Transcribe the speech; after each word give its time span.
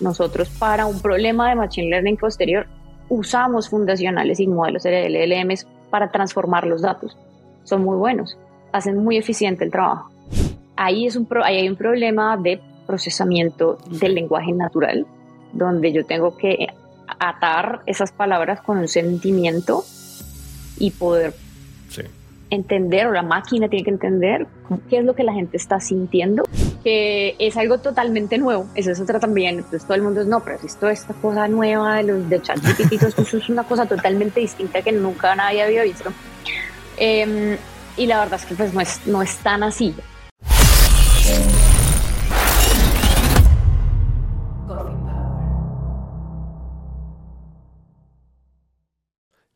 nosotros 0.00 0.48
para 0.58 0.86
un 0.86 1.00
problema 1.00 1.48
de 1.48 1.56
Machine 1.56 1.90
Learning 1.90 2.16
posterior 2.16 2.66
usamos 3.08 3.68
fundacionales 3.68 4.40
y 4.40 4.46
modelos 4.46 4.82
de 4.82 5.08
LLMs 5.08 5.66
para 5.90 6.10
transformar 6.10 6.66
los 6.66 6.82
datos. 6.82 7.16
Son 7.64 7.82
muy 7.82 7.96
buenos, 7.96 8.36
hacen 8.72 9.02
muy 9.02 9.16
eficiente 9.16 9.64
el 9.64 9.70
trabajo. 9.70 10.10
Ahí, 10.76 11.06
es 11.06 11.16
un 11.16 11.26
ahí 11.42 11.56
hay 11.56 11.68
un 11.68 11.76
problema 11.76 12.36
de 12.36 12.60
procesamiento 12.86 13.78
del 13.90 14.14
lenguaje 14.14 14.52
natural, 14.52 15.06
donde 15.52 15.92
yo 15.92 16.06
tengo 16.06 16.36
que 16.36 16.68
atar 17.18 17.80
esas 17.86 18.12
palabras 18.12 18.60
con 18.60 18.78
un 18.78 18.88
sentimiento 18.88 19.84
y 20.78 20.90
poder 20.92 21.34
entender, 22.50 23.06
o 23.06 23.12
la 23.12 23.22
máquina 23.22 23.68
tiene 23.68 23.84
que 23.84 23.90
entender 23.90 24.46
qué 24.88 24.98
es 24.98 25.04
lo 25.04 25.14
que 25.14 25.24
la 25.24 25.32
gente 25.32 25.56
está 25.56 25.80
sintiendo, 25.80 26.44
que 26.82 27.36
es 27.38 27.56
algo 27.56 27.78
totalmente 27.78 28.38
nuevo. 28.38 28.66
Eso 28.74 28.90
es 28.90 29.00
otra 29.00 29.18
también. 29.18 29.56
Entonces 29.56 29.84
todo 29.84 29.94
el 29.94 30.02
mundo 30.02 30.20
es, 30.20 30.26
no, 30.26 30.42
pero 30.42 30.58
esto, 30.64 30.88
esta 30.88 31.14
cosa 31.14 31.48
nueva 31.48 31.96
de 31.96 32.04
los 32.04 32.28
de 32.28 32.40
ChatGPT, 32.40 32.92
eso 33.02 33.36
es 33.38 33.48
una 33.48 33.64
cosa 33.64 33.86
totalmente 33.86 34.40
distinta 34.40 34.82
que 34.82 34.92
nunca 34.92 35.34
nadie 35.34 35.62
había 35.62 35.82
visto. 35.82 36.12
Em, 36.96 37.56
y 37.96 38.06
la 38.06 38.20
verdad 38.20 38.40
es 38.40 38.46
que 38.46 38.54
pues 38.54 38.72
no 38.74 38.80
es, 38.80 39.06
no 39.06 39.22
es 39.22 39.36
tan 39.38 39.62
así. 39.62 39.94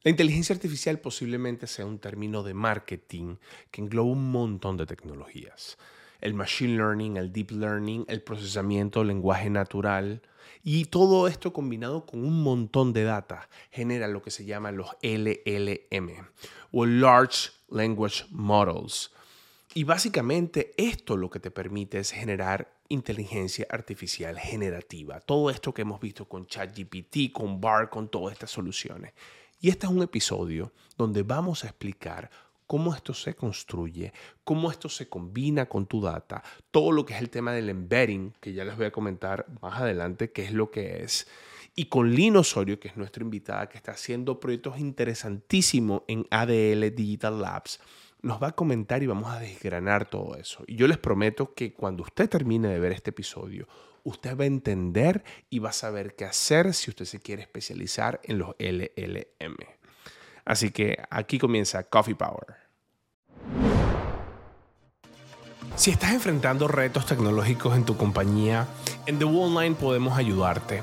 La 0.05 0.11
inteligencia 0.11 0.53
artificial 0.53 0.99
posiblemente 0.99 1.69
sea 1.69 1.87
un 1.87 2.01
término 2.01 2.43
de 2.43 2.55
marketing 2.55 3.37
que 3.71 3.83
engloba 3.83 4.11
un 4.11 4.33
montón 4.33 4.77
de 4.77 4.85
tecnologías. 4.85 5.79
El 6.23 6.33
machine 6.35 6.77
learning, 6.77 7.19
el 7.19 7.33
deep 7.33 7.51
learning, 7.51 8.07
el 8.09 8.23
procesamiento 8.23 9.05
lenguaje 9.05 9.51
natural 9.51 10.23
y 10.65 10.85
todo 10.85 11.27
esto 11.27 11.53
combinado 11.53 12.07
con 12.07 12.25
un 12.25 12.43
montón 12.43 12.93
de 12.93 13.03
data 13.03 13.49
genera 13.71 14.07
lo 14.07 14.23
que 14.23 14.31
se 14.31 14.45
llama 14.45 14.71
los 14.71 14.89
LLM 15.03 16.11
o 16.71 16.87
Large 16.87 17.51
Language 17.69 18.27
Models. 18.31 19.11
Y 19.75 19.85
básicamente 19.85 20.73
esto 20.77 21.17
lo 21.17 21.31
que 21.31 21.41
te 21.41 21.51
permite 21.51 21.99
es 21.99 22.13
generar 22.13 22.73
inteligencia 22.89 23.67
artificial 23.71 24.39
generativa. 24.39 25.19
Todo 25.21 25.51
esto 25.51 25.75
que 25.75 25.83
hemos 25.83 26.01
visto 26.01 26.29
con 26.29 26.47
ChatGPT, 26.47 27.33
con 27.33 27.61
BART, 27.61 27.91
con 27.91 28.09
todas 28.09 28.35
estas 28.35 28.51
soluciones. 28.51 29.15
Y 29.61 29.69
este 29.69 29.87
es 29.87 29.93
un 29.93 30.03
episodio 30.03 30.73
donde 30.97 31.23
vamos 31.23 31.65
a 31.65 31.69
explicar 31.69 32.31
cómo 32.73 32.95
esto 32.95 33.13
se 33.13 33.35
construye, 33.35 34.15
cómo 34.45 34.71
esto 34.71 34.89
se 34.89 35.07
combina 35.07 35.67
con 35.67 35.85
tu 35.85 36.01
data, 36.01 36.43
todo 36.71 36.91
lo 36.91 37.05
que 37.05 37.13
es 37.13 37.21
el 37.21 37.29
tema 37.29 37.53
del 37.53 37.69
embedding, 37.69 38.33
que 38.41 38.55
ya 38.55 38.65
les 38.65 38.79
voy 38.79 38.87
a 38.87 38.91
comentar 38.91 39.45
más 39.61 39.83
adelante 39.83 40.33
qué 40.33 40.45
es 40.45 40.53
lo 40.53 40.71
que 40.71 41.03
es. 41.03 41.29
Y 41.75 41.91
con 41.91 42.15
Lino 42.15 42.41
Osorio, 42.41 42.81
que 42.81 42.89
es 42.89 42.97
nuestra 42.97 43.23
invitada, 43.23 43.69
que 43.69 43.77
está 43.77 43.93
haciendo 43.93 44.41
proyectos 44.41 44.79
interesantísimos 44.79 46.01
en 46.09 46.27
ADL 46.31 46.95
Digital 46.95 47.43
Labs, 47.43 47.79
nos 48.23 48.43
va 48.43 48.47
a 48.47 48.53
comentar 48.53 49.03
y 49.03 49.07
vamos 49.07 49.31
a 49.31 49.39
desgranar 49.39 50.09
todo 50.09 50.35
eso. 50.37 50.65
Y 50.67 50.77
yo 50.77 50.89
les 50.89 50.97
prometo 50.97 51.53
que 51.53 51.75
cuando 51.75 52.05
usted 52.05 52.27
termine 52.31 52.69
de 52.69 52.81
ver 52.81 52.93
este 52.93 53.11
episodio, 53.11 53.69
usted 54.03 54.35
va 54.35 54.45
a 54.45 54.47
entender 54.47 55.25
y 55.51 55.59
va 55.59 55.69
a 55.69 55.75
saber 55.75 56.17
qué 56.17 56.25
hacer 56.25 56.73
si 56.73 56.89
usted 56.89 57.05
se 57.05 57.21
quiere 57.21 57.43
especializar 57.43 58.23
en 58.25 58.39
los 58.39 58.57
LLM. 58.59 59.59
Así 60.45 60.71
que 60.71 60.97
aquí 61.11 61.39
comienza 61.39 61.85
Coffee 61.85 62.15
Power. 62.15 62.62
Si 65.75 65.91
estás 65.91 66.13
enfrentando 66.13 66.69
retos 66.69 67.07
tecnológicos 67.07 67.77
en 67.77 67.85
tu 67.85 67.97
compañía, 67.97 68.69
en 69.07 69.19
The 69.19 69.25
Online 69.25 69.75
podemos 69.75 70.17
ayudarte. 70.17 70.83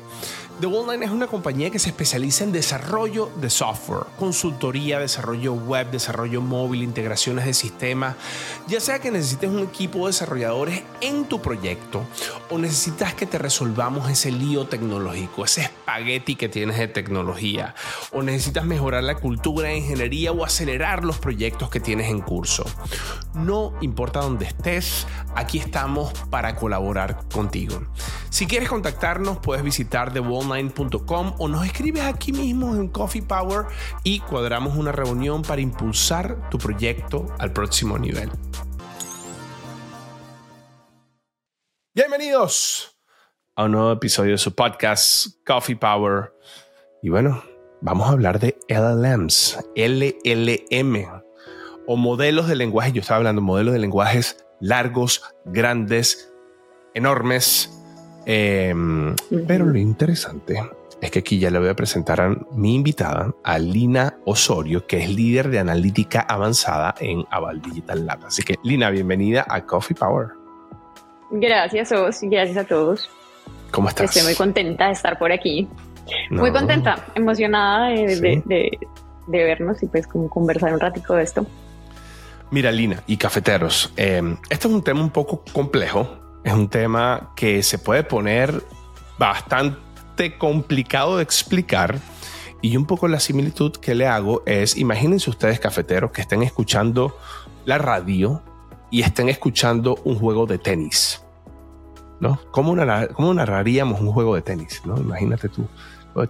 The 0.59 0.67
Wallline 0.67 1.03
es 1.03 1.11
una 1.11 1.27
compañía 1.27 1.69
que 1.69 1.79
se 1.79 1.87
especializa 1.87 2.43
en 2.43 2.51
desarrollo 2.51 3.31
de 3.37 3.49
software, 3.49 4.07
consultoría, 4.17 4.99
desarrollo 4.99 5.53
web, 5.53 5.89
desarrollo 5.89 6.41
móvil, 6.41 6.83
integraciones 6.83 7.45
de 7.45 7.53
sistemas. 7.53 8.17
Ya 8.67 8.81
sea 8.81 8.99
que 8.99 9.09
necesites 9.09 9.49
un 9.49 9.59
equipo 9.59 9.99
de 9.99 10.07
desarrolladores 10.07 10.83
en 10.99 11.23
tu 11.29 11.41
proyecto 11.41 12.03
o 12.49 12.57
necesitas 12.57 13.13
que 13.13 13.25
te 13.25 13.37
resolvamos 13.37 14.09
ese 14.09 14.33
lío 14.33 14.67
tecnológico, 14.67 15.45
ese 15.45 15.61
espagueti 15.61 16.35
que 16.35 16.49
tienes 16.49 16.77
de 16.77 16.89
tecnología, 16.89 17.73
o 18.11 18.21
necesitas 18.21 18.65
mejorar 18.65 19.05
la 19.05 19.15
cultura 19.15 19.69
de 19.69 19.77
ingeniería 19.77 20.33
o 20.33 20.43
acelerar 20.43 21.05
los 21.05 21.19
proyectos 21.19 21.69
que 21.69 21.79
tienes 21.79 22.09
en 22.09 22.19
curso. 22.19 22.65
No 23.33 23.73
importa 23.79 24.19
dónde 24.19 24.47
estés, 24.47 25.07
aquí 25.35 25.57
estamos 25.57 26.11
para 26.29 26.57
colaborar 26.57 27.23
contigo. 27.31 27.81
Si 28.29 28.45
quieres 28.45 28.69
contactarnos, 28.69 29.39
puedes 29.39 29.63
visitar 29.63 30.13
The 30.13 30.19
Wall 30.19 30.48
o 30.51 31.47
nos 31.47 31.65
escribes 31.65 32.03
aquí 32.03 32.31
mismo 32.31 32.75
en 32.75 32.87
Coffee 32.87 33.21
Power 33.21 33.65
y 34.03 34.19
cuadramos 34.19 34.75
una 34.75 34.91
reunión 34.91 35.43
para 35.43 35.61
impulsar 35.61 36.49
tu 36.49 36.57
proyecto 36.57 37.27
al 37.37 37.53
próximo 37.53 37.99
nivel. 37.99 38.31
Bienvenidos 41.93 42.97
a 43.55 43.65
un 43.65 43.73
nuevo 43.73 43.91
episodio 43.91 44.31
de 44.31 44.37
su 44.39 44.55
podcast 44.55 45.27
Coffee 45.45 45.75
Power. 45.75 46.33
Y 47.03 47.09
bueno, 47.09 47.43
vamos 47.81 48.07
a 48.09 48.13
hablar 48.13 48.39
de 48.39 48.57
LLMs, 48.69 49.59
LLM 49.75 51.21
o 51.85 51.95
modelos 51.95 52.47
de 52.47 52.55
lenguaje. 52.55 52.91
Yo 52.91 53.01
estaba 53.01 53.17
hablando 53.17 53.41
de 53.41 53.45
modelos 53.45 53.73
de 53.73 53.79
lenguajes 53.79 54.45
largos, 54.59 55.21
grandes, 55.45 56.33
enormes 56.95 57.78
Em, 58.25 59.15
pero 59.47 59.65
lo 59.65 59.77
interesante 59.77 60.59
es 61.01 61.11
que 61.11 61.19
aquí 61.19 61.39
ya 61.39 61.49
le 61.49 61.59
voy 61.59 61.69
a 61.69 61.75
presentar 61.75 62.21
a 62.21 62.35
mi 62.51 62.75
invitada, 62.75 63.33
a 63.43 63.57
Lina 63.57 64.17
Osorio, 64.25 64.85
que 64.85 64.97
es 64.97 65.09
líder 65.09 65.49
de 65.49 65.59
analítica 65.59 66.21
avanzada 66.21 66.95
en 66.99 67.25
Aval 67.31 67.61
Digital 67.61 68.05
Lab. 68.05 68.25
Así 68.25 68.43
que, 68.43 68.55
Lina, 68.63 68.89
bienvenida 68.89 69.45
a 69.47 69.65
Coffee 69.65 69.95
Power. 69.95 70.27
Gracias, 71.31 71.91
Os, 71.91 72.19
gracias 72.21 72.57
a 72.57 72.63
todos. 72.65 73.09
¿Cómo 73.71 73.87
estás? 73.87 74.05
Estoy 74.09 74.23
muy 74.23 74.35
contenta 74.35 74.87
de 74.87 74.93
estar 74.93 75.17
por 75.17 75.31
aquí. 75.31 75.67
Muy 76.31 76.51
contenta, 76.51 77.05
emocionada 77.15 77.89
de, 77.89 78.79
vernos 79.27 79.81
y 79.83 79.85
pues 79.85 80.07
como 80.07 80.27
conversar 80.27 80.73
un 80.73 80.79
ratico 80.79 81.13
de 81.13 81.23
esto. 81.23 81.45
Mira, 82.51 82.71
Lina 82.71 83.03
y 83.05 83.17
cafeteros, 83.17 83.93
eh, 83.95 84.21
este 84.49 84.67
es 84.67 84.73
un 84.73 84.83
tema 84.83 85.01
un 85.01 85.11
poco 85.11 85.43
complejo 85.53 86.28
es 86.43 86.53
un 86.53 86.69
tema 86.69 87.31
que 87.35 87.63
se 87.63 87.77
puede 87.77 88.03
poner 88.03 88.63
bastante 89.17 90.37
complicado 90.37 91.17
de 91.17 91.23
explicar. 91.23 91.99
Y 92.61 92.75
un 92.75 92.85
poco 92.85 93.07
la 93.07 93.19
similitud 93.19 93.71
que 93.71 93.95
le 93.95 94.07
hago 94.07 94.43
es, 94.45 94.77
imagínense 94.77 95.29
ustedes 95.29 95.59
cafeteros 95.59 96.11
que 96.11 96.21
estén 96.21 96.43
escuchando 96.43 97.17
la 97.65 97.77
radio 97.77 98.41
y 98.91 99.01
estén 99.01 99.29
escuchando 99.29 99.97
un 100.03 100.15
juego 100.15 100.45
de 100.45 100.57
tenis. 100.57 101.23
¿No? 102.19 102.37
¿Cómo, 102.51 102.75
narraríamos 102.75 104.01
un 104.01 104.11
juego 104.11 104.35
de 104.35 104.41
tenis? 104.41 104.81
¿no? 104.85 104.97
Imagínate 104.97 105.47
tú. 105.47 105.67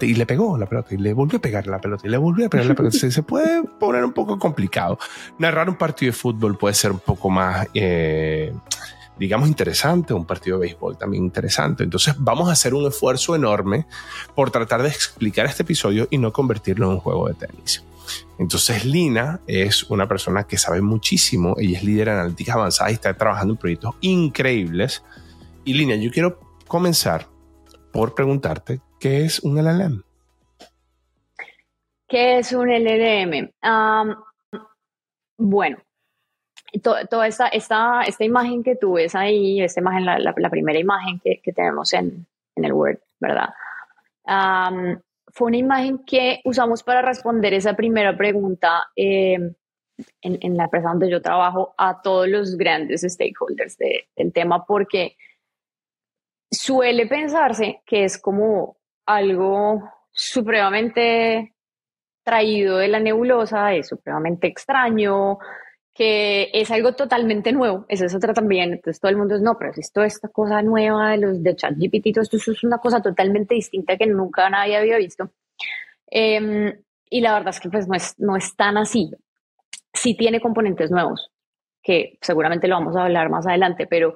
Y 0.01 0.13
le 0.13 0.25
pegó 0.27 0.55
la 0.57 0.67
pelota 0.67 0.93
y 0.93 0.97
le 0.97 1.13
volvió 1.13 1.39
a 1.39 1.41
pegar 1.41 1.65
la 1.65 1.79
pelota 1.79 2.05
y 2.05 2.11
le 2.11 2.17
volvió 2.17 2.45
a 2.45 2.49
pegar 2.49 2.67
la 2.67 2.75
pelota. 2.75 2.95
se, 2.95 3.23
puede 3.23 3.63
poner 3.63 4.03
un 4.03 4.11
poco 4.11 4.37
complicado. 4.37 4.99
Narrar 5.39 5.67
un 5.67 5.77
partido 5.77 6.11
de 6.11 6.17
fútbol 6.17 6.57
puede 6.57 6.75
ser 6.75 6.91
un 6.91 6.99
poco 6.99 7.29
más... 7.29 7.67
Eh, 7.73 8.53
digamos, 9.19 9.49
interesante, 9.49 10.13
un 10.13 10.25
partido 10.25 10.57
de 10.57 10.67
béisbol 10.67 10.97
también 10.97 11.25
interesante. 11.25 11.83
Entonces 11.83 12.15
vamos 12.17 12.49
a 12.49 12.53
hacer 12.53 12.73
un 12.73 12.87
esfuerzo 12.87 13.35
enorme 13.35 13.85
por 14.33 14.49
tratar 14.49 14.81
de 14.81 14.89
explicar 14.89 15.45
este 15.45 15.63
episodio 15.63 16.07
y 16.09 16.17
no 16.17 16.31
convertirlo 16.31 16.87
en 16.87 16.93
un 16.93 16.99
juego 16.99 17.27
de 17.27 17.33
tenis. 17.33 17.83
Entonces 18.39 18.85
Lina 18.85 19.41
es 19.45 19.83
una 19.83 20.07
persona 20.07 20.45
que 20.45 20.57
sabe 20.57 20.81
muchísimo, 20.81 21.55
ella 21.59 21.77
es 21.77 21.83
líder 21.83 22.09
analítica 22.09 22.53
avanzada 22.53 22.89
y 22.89 22.93
está 22.93 23.13
trabajando 23.15 23.53
en 23.53 23.57
proyectos 23.59 23.95
increíbles. 24.01 25.03
Y 25.65 25.73
Lina, 25.73 25.95
yo 25.95 26.09
quiero 26.09 26.39
comenzar 26.65 27.27
por 27.91 28.15
preguntarte, 28.15 28.79
¿qué 28.99 29.25
es 29.25 29.39
un 29.41 29.57
LLM? 29.57 30.03
¿Qué 32.07 32.39
es 32.39 32.53
un 32.53 32.69
LLM? 32.69 33.51
bueno, 35.37 35.77
toda 36.81 37.27
esta, 37.27 37.47
esta, 37.47 38.01
esta 38.03 38.23
imagen 38.23 38.63
que 38.63 38.75
tú 38.75 38.93
ves 38.93 39.15
ahí, 39.15 39.61
esta 39.61 39.79
imagen, 39.79 40.05
la, 40.05 40.19
la, 40.19 40.49
primera 40.49 40.79
imagen 40.79 41.19
que, 41.19 41.39
que 41.41 41.53
tenemos 41.53 41.93
en, 41.93 42.25
en, 42.55 42.65
el 42.65 42.73
Word, 42.73 42.99
¿verdad? 43.19 43.49
fue 45.31 45.47
una 45.47 45.57
imagen 45.57 45.99
que 46.05 46.41
usamos 46.43 46.83
para 46.83 47.01
responder 47.01 47.53
esa 47.53 47.75
primera 47.75 48.15
pregunta 48.15 48.89
em, 48.95 49.53
en, 50.21 50.37
en, 50.41 50.57
la 50.57 50.65
empresa 50.65 50.89
donde 50.89 51.09
yo 51.09 51.21
trabajo 51.21 51.73
a 51.77 52.01
todos 52.01 52.27
los 52.27 52.55
grandes 52.55 53.01
stakeholders 53.01 53.77
del 53.77 54.33
tema, 54.33 54.65
porque 54.65 55.15
suele 56.51 57.07
pensarse 57.07 57.81
que 57.85 58.03
es 58.03 58.19
como 58.19 58.77
algo 59.05 59.89
supremamente 60.11 61.53
traído 62.23 62.77
de 62.77 62.87
la 62.87 62.99
nebulosa, 62.99 63.73
es 63.73 63.87
supremamente 63.87 64.47
extraño, 64.47 65.39
que 65.99 66.49
es 66.53 66.71
algo 66.71 66.93
totalmente 66.93 67.51
nuevo. 67.51 67.85
Esa 67.89 68.05
es 68.05 68.15
otra 68.15 68.33
también. 68.33 68.71
Entonces 68.71 69.01
todo 69.01 69.11
el 69.11 69.17
mundo 69.17 69.35
es, 69.35 69.41
no, 69.41 69.57
pero 69.59 69.73
esto, 69.75 70.01
esta 70.01 70.29
cosa 70.29 70.61
nueva 70.61 71.11
de 71.11 71.17
los 71.17 71.43
de 71.43 71.57
ChatGPT, 71.57 72.13
todo 72.13 72.21
esto, 72.21 72.37
es 72.37 72.63
una 72.63 72.77
cosa 72.77 73.01
totalmente 73.01 73.53
distinta 73.55 73.97
que 73.97 74.07
nunca 74.07 74.49
nadie 74.49 74.77
había 74.77 74.95
visto. 74.95 75.29
Em, 76.07 76.73
y 77.09 77.19
la 77.19 77.33
verdad 77.33 77.49
es 77.49 77.59
que 77.59 77.69
pues 77.69 77.85
no 77.89 77.95
es, 77.95 78.17
no 78.17 78.37
es 78.37 78.55
tan 78.55 78.77
así. 78.77 79.11
Sí 79.91 80.15
tiene 80.15 80.39
componentes 80.39 80.89
nuevos, 80.89 81.31
que 81.83 82.17
seguramente 82.21 82.69
lo 82.69 82.75
vamos 82.75 82.95
a 82.95 83.03
hablar 83.03 83.29
más 83.29 83.45
adelante, 83.45 83.85
pero 83.85 84.15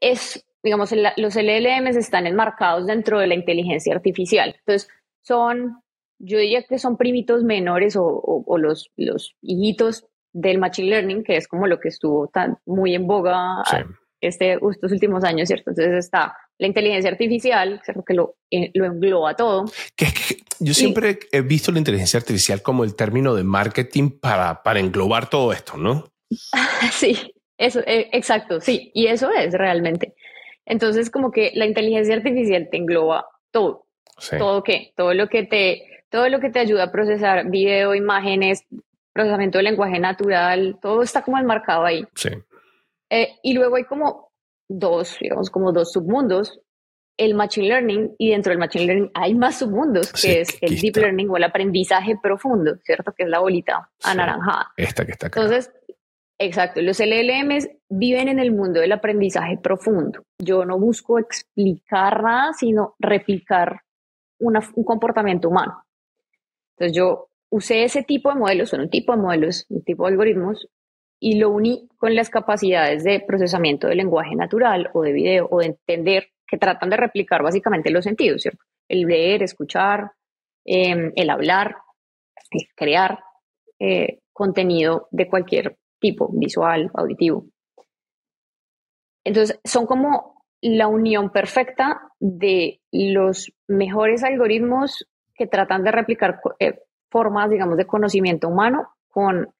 es, 0.00 0.42
digamos, 0.62 0.90
los 1.18 1.36
LLMs 1.36 1.96
están 1.96 2.26
enmarcados 2.26 2.86
dentro 2.86 3.18
de 3.18 3.26
la 3.26 3.34
inteligencia 3.34 3.94
artificial. 3.94 4.54
Entonces, 4.60 4.88
son, 5.20 5.82
yo 6.18 6.38
diría 6.38 6.62
que 6.62 6.78
son 6.78 6.96
primitos 6.96 7.44
menores 7.44 7.94
o, 7.94 8.06
o, 8.06 8.56
los, 8.56 8.90
los 8.96 9.36
hijitos 9.42 10.08
del 10.32 10.58
Machine 10.58 10.88
Learning, 10.88 11.24
que 11.24 11.36
es 11.36 11.46
como 11.46 11.66
lo 11.66 11.78
que 11.78 11.88
estuvo 11.88 12.28
tan, 12.28 12.58
muy 12.66 12.94
en 12.94 13.06
boga 13.06 13.62
este, 14.20 14.54
estos 14.54 14.92
últimos 14.92 15.24
años, 15.24 15.48
¿cierto? 15.48 15.70
Entonces 15.70 16.04
está 16.04 16.36
la 16.58 16.66
inteligencia 16.66 17.10
artificial, 17.10 17.80
¿cierto? 17.84 18.04
que 18.04 18.14
lo, 18.14 18.36
eh, 18.50 18.70
lo 18.74 18.86
engloba 18.86 19.34
todo. 19.34 19.64
Que, 19.96 20.06
yo 20.60 20.74
siempre 20.74 21.18
he 21.32 21.40
visto 21.40 21.72
la 21.72 21.78
inteligencia 21.78 22.18
artificial 22.18 22.62
como 22.62 22.84
el 22.84 22.94
término 22.94 23.34
de 23.34 23.42
marketing 23.42 24.10
para, 24.20 24.62
para 24.62 24.78
englobar 24.78 25.28
todo 25.28 25.52
esto, 25.52 25.76
¿no? 25.76 26.04
sí, 26.92 27.34
eso, 27.58 27.80
eh, 27.80 28.08
exacto, 28.12 28.60
sí, 28.60 28.90
y 28.94 29.08
eso 29.08 29.30
es 29.32 29.54
realmente. 29.54 30.14
Entonces, 30.64 31.10
como 31.10 31.32
que 31.32 31.50
la 31.54 31.66
inteligencia 31.66 32.14
artificial 32.14 32.68
te 32.70 32.76
engloba 32.76 33.26
todo. 33.50 33.86
Todo 34.38 34.62
qué, 34.62 34.92
todo 34.96 35.14
lo 35.14 35.28
que 35.28 35.42
te, 35.42 36.04
todo 36.08 36.28
lo 36.28 36.38
que 36.38 36.50
te 36.50 36.60
ayuda 36.60 36.84
a 36.84 36.92
procesar 36.92 37.50
video, 37.50 37.94
imágenes, 37.96 38.64
procesamiento 39.12 39.58
de 39.58 39.64
lenguaje 39.64 39.98
natural, 39.98 40.78
todo 40.80 41.02
está 41.02 41.22
como 41.22 41.38
enmarcado 41.38 41.84
ahí. 41.84 42.04
Sí. 42.14 42.30
Eh, 43.10 43.38
y 43.42 43.52
luego 43.54 43.76
hay 43.76 43.84
como 43.84 44.32
dos, 44.68 45.18
digamos, 45.20 45.50
como 45.50 45.72
dos 45.72 45.92
submundos, 45.92 46.60
el 47.18 47.34
Machine 47.34 47.68
Learning, 47.68 48.14
y 48.18 48.30
dentro 48.30 48.50
del 48.50 48.58
Machine 48.58 48.86
Learning 48.86 49.10
hay 49.14 49.34
más 49.34 49.58
submundos, 49.58 50.12
que 50.12 50.40
es 50.40 50.56
el 50.62 50.80
Deep 50.80 50.96
Learning 50.96 51.28
o 51.30 51.36
el 51.36 51.44
aprendizaje 51.44 52.16
profundo, 52.20 52.76
¿cierto? 52.82 53.12
Que 53.12 53.24
es 53.24 53.28
la 53.28 53.40
bolita 53.40 53.90
anaranjada. 54.02 54.72
Esta 54.76 55.04
que 55.04 55.12
está 55.12 55.26
acá. 55.26 55.40
Entonces, 55.40 55.72
exacto, 56.38 56.80
los 56.80 56.98
LLMs 56.98 57.68
viven 57.90 58.28
en 58.28 58.38
el 58.38 58.50
mundo 58.50 58.80
del 58.80 58.92
aprendizaje 58.92 59.58
profundo. 59.58 60.24
Yo 60.38 60.64
no 60.64 60.78
busco 60.78 61.18
explicar 61.18 62.22
nada, 62.22 62.52
sino 62.54 62.94
replicar 62.98 63.82
un 64.38 64.84
comportamiento 64.84 65.48
humano. 65.48 65.84
Entonces, 66.76 66.96
yo 66.96 67.28
usé 67.52 67.84
ese 67.84 68.02
tipo 68.02 68.30
de 68.30 68.36
modelos, 68.36 68.70
son 68.70 68.80
un 68.80 68.90
tipo 68.90 69.12
de 69.12 69.20
modelos, 69.20 69.66
un 69.68 69.84
tipo 69.84 70.04
de 70.06 70.12
algoritmos, 70.12 70.68
y 71.20 71.38
lo 71.38 71.50
uní 71.50 71.86
con 71.98 72.14
las 72.14 72.30
capacidades 72.30 73.04
de 73.04 73.20
procesamiento 73.20 73.86
de 73.86 73.94
lenguaje 73.94 74.34
natural 74.34 74.90
o 74.94 75.02
de 75.02 75.12
video 75.12 75.48
o 75.50 75.60
de 75.60 75.66
entender 75.66 76.28
que 76.46 76.56
tratan 76.56 76.88
de 76.88 76.96
replicar 76.96 77.42
básicamente 77.42 77.90
los 77.90 78.04
sentidos, 78.04 78.42
¿cierto? 78.42 78.64
El 78.88 79.02
leer, 79.02 79.42
escuchar, 79.42 80.12
em, 80.64 81.12
el 81.14 81.30
hablar, 81.30 81.76
crear 82.74 83.20
eh, 83.78 84.20
contenido 84.32 85.08
de 85.10 85.28
cualquier 85.28 85.76
tipo, 86.00 86.30
visual, 86.32 86.90
auditivo. 86.94 87.46
Entonces, 89.24 89.60
son 89.62 89.86
como 89.86 90.42
la 90.62 90.88
unión 90.88 91.30
perfecta 91.30 92.00
de 92.18 92.80
los 92.90 93.52
mejores 93.68 94.24
algoritmos 94.24 95.06
que 95.34 95.46
tratan 95.46 95.84
de 95.84 95.92
replicar 95.92 96.40
eh, 96.58 96.78
formas, 97.12 97.50
digamos, 97.50 97.76
de 97.76 97.86
conocimiento 97.86 98.48
humano 98.48 98.88
con 99.08 99.54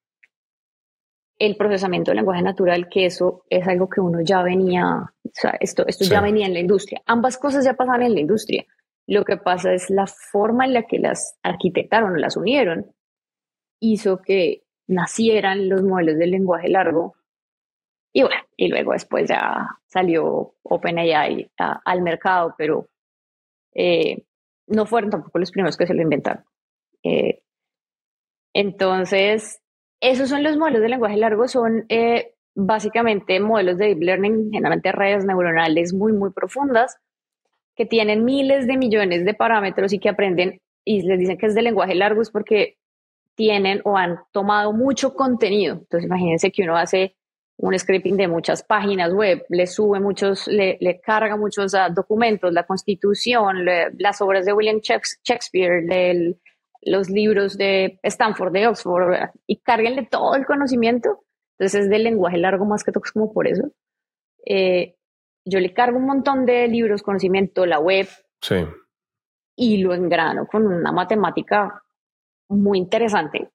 el 1.39 1.55
procesamiento 1.55 2.11
del 2.11 2.17
lenguaje 2.17 2.41
natural, 2.41 2.89
que 2.89 3.05
eso 3.05 3.43
es 3.49 3.67
algo 3.67 3.89
que 3.89 4.01
uno 4.01 4.19
ya 4.21 4.41
venía, 4.43 4.85
o 5.23 5.29
sea, 5.31 5.55
esto, 5.59 5.85
esto 5.87 6.05
ya 6.05 6.21
venía 6.21 6.45
en 6.45 6.53
la 6.53 6.59
industria. 6.59 7.01
Ambas 7.05 7.37
cosas 7.37 7.65
ya 7.65 7.73
pasaban 7.73 8.03
en 8.03 8.13
la 8.13 8.19
industria. 8.19 8.65
Lo 9.07 9.23
que 9.23 9.37
pasa 9.37 9.73
es 9.73 9.89
la 9.89 10.07
forma 10.07 10.65
en 10.65 10.73
la 10.73 10.83
que 10.83 10.99
las 10.99 11.37
arquitectaron, 11.43 12.19
las 12.19 12.37
unieron, 12.37 12.93
hizo 13.79 14.21
que 14.21 14.63
nacieran 14.87 15.69
los 15.69 15.83
modelos 15.83 16.17
del 16.17 16.31
lenguaje 16.31 16.69
largo. 16.69 17.15
Y 18.13 18.21
bueno, 18.21 18.41
y 18.55 18.67
luego 18.69 18.93
después 18.93 19.27
ya 19.27 19.67
salió 19.87 20.55
OpenAI 20.63 21.51
al 21.57 22.01
mercado, 22.01 22.55
pero 22.57 22.87
eh, 23.73 24.23
no 24.67 24.85
fueron 24.85 25.09
tampoco 25.09 25.39
los 25.39 25.51
primeros 25.51 25.77
que 25.77 25.87
se 25.87 25.93
lo 25.93 26.01
inventaron. 26.01 26.45
Eh, 27.03 27.42
entonces, 28.53 29.61
esos 29.99 30.29
son 30.29 30.43
los 30.43 30.57
modelos 30.57 30.81
de 30.81 30.89
lenguaje 30.89 31.17
largo, 31.17 31.47
son 31.47 31.85
eh, 31.89 32.33
básicamente 32.55 33.39
modelos 33.39 33.77
de 33.77 33.87
deep 33.87 34.01
learning, 34.01 34.51
generalmente 34.51 34.91
redes 34.91 35.25
neuronales 35.25 35.93
muy, 35.93 36.13
muy 36.13 36.31
profundas, 36.31 36.97
que 37.75 37.85
tienen 37.85 38.23
miles 38.23 38.67
de 38.67 38.77
millones 38.77 39.25
de 39.25 39.33
parámetros 39.33 39.93
y 39.93 39.99
que 39.99 40.09
aprenden 40.09 40.61
y 40.85 41.01
les 41.01 41.19
dicen 41.19 41.37
que 41.37 41.47
es 41.47 41.55
de 41.55 41.61
lenguaje 41.61 41.95
largo 41.95 42.21
es 42.21 42.29
porque 42.29 42.77
tienen 43.35 43.81
o 43.83 43.97
han 43.97 44.19
tomado 44.31 44.73
mucho 44.73 45.15
contenido. 45.15 45.75
Entonces, 45.75 46.05
imagínense 46.05 46.51
que 46.51 46.63
uno 46.63 46.77
hace 46.77 47.15
un 47.57 47.77
scripting 47.77 48.17
de 48.17 48.27
muchas 48.27 48.63
páginas 48.63 49.13
web, 49.13 49.45
le 49.49 49.67
sube 49.67 49.99
muchos, 49.99 50.47
le, 50.47 50.77
carga 51.01 51.37
muchos 51.37 51.73
ah, 51.73 51.89
documentos, 51.89 52.51
la 52.51 52.63
constitución, 52.63 53.65
las 53.97 54.21
obras 54.21 54.45
de 54.45 54.53
William 54.53 54.79
Shakespeare, 54.81 55.83
del 55.85 56.39
los 56.85 57.09
libros 57.09 57.57
de 57.57 57.99
Stanford, 58.03 58.53
de 58.53 58.67
Oxford, 58.67 59.29
y 59.47 59.57
cárguenle 59.57 60.07
todo 60.09 60.35
el 60.35 60.45
conocimiento. 60.45 61.23
Entonces 61.57 61.83
es 61.83 61.89
del 61.89 62.03
lenguaje 62.03 62.37
largo 62.37 62.65
más 62.65 62.83
que 62.83 62.91
todo, 62.91 63.03
como 63.13 63.33
por 63.33 63.47
eso. 63.47 63.71
Eh, 64.45 64.95
yo 65.45 65.59
le 65.59 65.73
cargo 65.73 65.97
un 65.97 66.05
montón 66.05 66.45
de 66.45 66.67
libros, 66.67 67.03
conocimiento, 67.03 67.65
la 67.65 67.79
web. 67.79 68.07
Sí. 68.41 68.65
Y 69.55 69.77
lo 69.77 69.93
engrano 69.93 70.47
con 70.47 70.65
una 70.65 70.91
matemática 70.91 71.83
muy 72.49 72.77
interesante. 72.77 73.49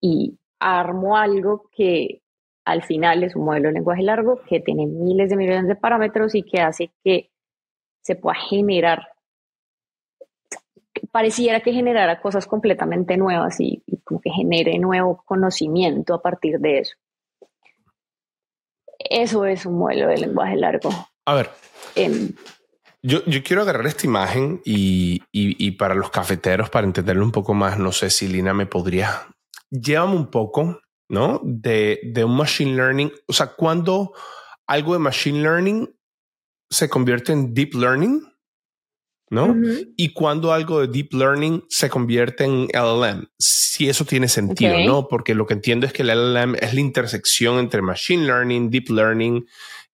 Y 0.00 0.38
armo 0.60 1.16
algo 1.16 1.68
que 1.72 2.22
al 2.64 2.82
final 2.82 3.22
es 3.22 3.36
un 3.36 3.44
modelo 3.44 3.68
de 3.68 3.74
lenguaje 3.74 4.02
largo 4.02 4.40
que 4.48 4.60
tiene 4.60 4.86
miles 4.86 5.30
de 5.30 5.36
millones 5.36 5.68
de 5.68 5.76
parámetros 5.76 6.34
y 6.34 6.42
que 6.42 6.60
hace 6.60 6.90
que 7.02 7.30
se 8.02 8.16
pueda 8.16 8.36
generar 8.36 9.08
pareciera 11.16 11.60
que 11.60 11.72
generara 11.72 12.20
cosas 12.20 12.46
completamente 12.46 13.16
nuevas 13.16 13.58
y, 13.58 13.82
como 14.04 14.20
que 14.20 14.28
genere 14.28 14.78
nuevo 14.78 15.22
conocimiento 15.24 16.12
a 16.12 16.20
partir 16.20 16.58
de 16.58 16.80
eso. 16.80 16.94
Eso 18.98 19.46
es 19.46 19.64
un 19.64 19.78
modelo 19.78 20.08
de 20.08 20.18
lenguaje 20.18 20.56
largo. 20.56 20.90
A 21.24 21.34
ver. 21.34 21.48
Em, 21.94 22.34
yo, 23.00 23.24
yo, 23.24 23.42
quiero 23.42 23.62
agarrar 23.62 23.86
esta 23.86 24.06
imagen 24.06 24.60
y, 24.62 25.22
y, 25.32 25.70
para 25.70 25.94
los 25.94 26.10
cafeteros, 26.10 26.68
para 26.68 26.86
entenderlo 26.86 27.24
un 27.24 27.32
poco 27.32 27.54
más, 27.54 27.78
no 27.78 27.92
sé 27.92 28.10
si 28.10 28.28
Lina 28.28 28.52
me 28.52 28.66
podría. 28.66 29.22
Llévame 29.70 30.16
un 30.16 30.30
poco, 30.30 30.80
¿no? 31.08 31.40
De, 31.42 31.98
de 32.12 32.24
un 32.24 32.36
machine 32.36 32.76
learning. 32.76 33.10
O 33.26 33.32
sea, 33.32 33.54
cuando 33.56 34.12
algo 34.66 34.92
de 34.92 34.98
machine 34.98 35.40
learning 35.40 35.96
se 36.68 36.90
convierte 36.90 37.32
en 37.32 37.54
deep 37.54 37.72
learning 37.72 38.35
¿no? 39.30 39.56
Y 39.96 40.12
cuando 40.12 40.52
algo 40.52 40.80
de 40.80 40.88
deep 40.88 41.12
learning 41.12 41.64
se 41.68 41.90
convierte 41.90 42.44
en 42.44 42.68
LLM, 42.72 43.28
si 43.38 43.88
eso 43.88 44.04
tiene 44.04 44.28
sentido, 44.28 44.78
¿no? 44.80 45.08
Porque 45.08 45.34
lo 45.34 45.46
que 45.46 45.54
entiendo 45.54 45.86
es 45.86 45.92
que 45.92 46.02
el 46.02 46.08
LLM 46.08 46.54
es 46.56 46.74
la 46.74 46.80
intersección 46.80 47.58
entre 47.58 47.82
machine 47.82 48.24
learning, 48.24 48.70
deep 48.70 48.88
learning 48.90 49.46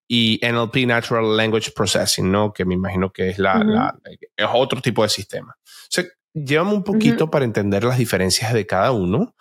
y 0.06 0.38
NLP, 0.42 0.86
Natural 0.86 1.36
Language 1.36 1.72
Processing, 1.74 2.30
¿no? 2.30 2.52
Que 2.52 2.64
me 2.64 2.74
imagino 2.74 3.10
que 3.10 3.30
es 3.30 3.38
la, 3.38 3.96
es 4.36 4.46
otro 4.52 4.82
tipo 4.82 5.02
de 5.02 5.08
sistema. 5.08 5.56
O 5.58 5.88
sea, 5.88 6.04
llévame 6.34 6.74
un 6.74 6.84
poquito 6.84 7.30
para 7.30 7.44
entender 7.44 7.84
las 7.84 7.98
diferencias 7.98 8.52
de 8.52 8.66
cada 8.66 8.92
uno. 8.92 9.34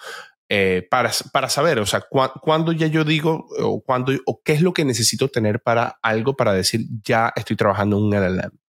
Eh, 0.54 0.86
para, 0.90 1.12
para 1.32 1.48
saber, 1.48 1.80
o 1.80 1.86
sea, 1.86 2.04
cuándo 2.10 2.74
ya 2.74 2.88
yo 2.88 3.06
digo 3.06 3.48
o 3.58 3.82
cuándo 3.82 4.12
o 4.26 4.42
qué 4.44 4.52
es 4.52 4.62
lo 4.62 4.74
que 4.74 4.84
necesito 4.84 5.30
tener 5.30 5.62
para 5.62 5.98
algo 6.02 6.36
para 6.36 6.52
decir 6.52 6.82
ya 7.06 7.32
estoy 7.38 7.56
trabajando 7.56 7.98
en 7.98 8.04
un 8.04 8.14
LLM. 8.14 8.61